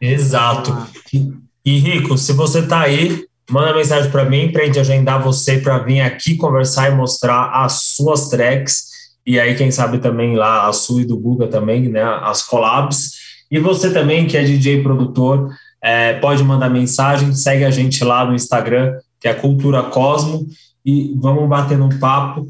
Exato. 0.00 0.70
E, 1.12 1.32
e 1.64 1.78
Rico, 1.78 2.18
se 2.18 2.32
você 2.32 2.66
tá 2.66 2.80
aí, 2.80 3.24
manda 3.50 3.74
mensagem 3.74 4.10
para 4.10 4.24
mim 4.24 4.50
para 4.50 4.62
a 4.62 4.66
gente 4.66 4.78
agendar 4.78 5.22
você 5.22 5.58
para 5.58 5.78
vir 5.78 6.00
aqui 6.00 6.36
conversar 6.36 6.90
e 6.90 6.94
mostrar 6.94 7.50
as 7.64 7.94
suas 7.94 8.28
tracks 8.28 8.92
e 9.26 9.38
aí 9.38 9.54
quem 9.54 9.70
sabe 9.70 9.98
também 9.98 10.36
lá 10.36 10.68
a 10.68 10.72
sua 10.72 11.02
e 11.02 11.04
do 11.04 11.16
Guga 11.16 11.46
também, 11.46 11.88
né, 11.88 12.02
as 12.02 12.42
collabs. 12.42 13.12
E 13.50 13.58
você 13.58 13.92
também 13.92 14.26
que 14.26 14.36
é 14.36 14.42
DJ 14.42 14.82
produtor, 14.82 15.48
é, 15.80 16.14
pode 16.14 16.42
mandar 16.42 16.68
mensagem, 16.68 17.32
segue 17.32 17.64
a 17.64 17.70
gente 17.70 18.02
lá 18.04 18.24
no 18.24 18.34
Instagram, 18.34 18.98
que 19.20 19.28
é 19.28 19.34
Cultura 19.34 19.82
Cosmo, 19.84 20.46
e 20.84 21.14
vamos 21.16 21.48
bater 21.48 21.80
um 21.80 21.98
papo. 22.00 22.48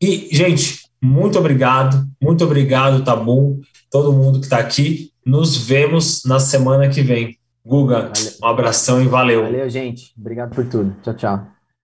E, 0.00 0.28
gente, 0.32 0.80
muito 1.02 1.38
obrigado, 1.38 2.06
muito 2.22 2.44
obrigado, 2.44 3.04
tá 3.04 3.14
bom? 3.14 3.58
Todo 3.90 4.12
mundo 4.12 4.38
que 4.38 4.46
está 4.46 4.58
aqui. 4.58 5.10
Nos 5.24 5.56
vemos 5.56 6.22
na 6.24 6.38
semana 6.38 6.88
que 6.88 7.02
vem. 7.02 7.36
Guga, 7.66 8.12
um 8.40 8.46
abração 8.46 9.02
e 9.02 9.08
valeu. 9.08 9.42
Valeu, 9.42 9.68
gente. 9.68 10.14
Obrigado 10.16 10.54
por 10.54 10.64
tudo. 10.68 10.94
Tchau, 11.02 11.14
tchau. 11.14 11.55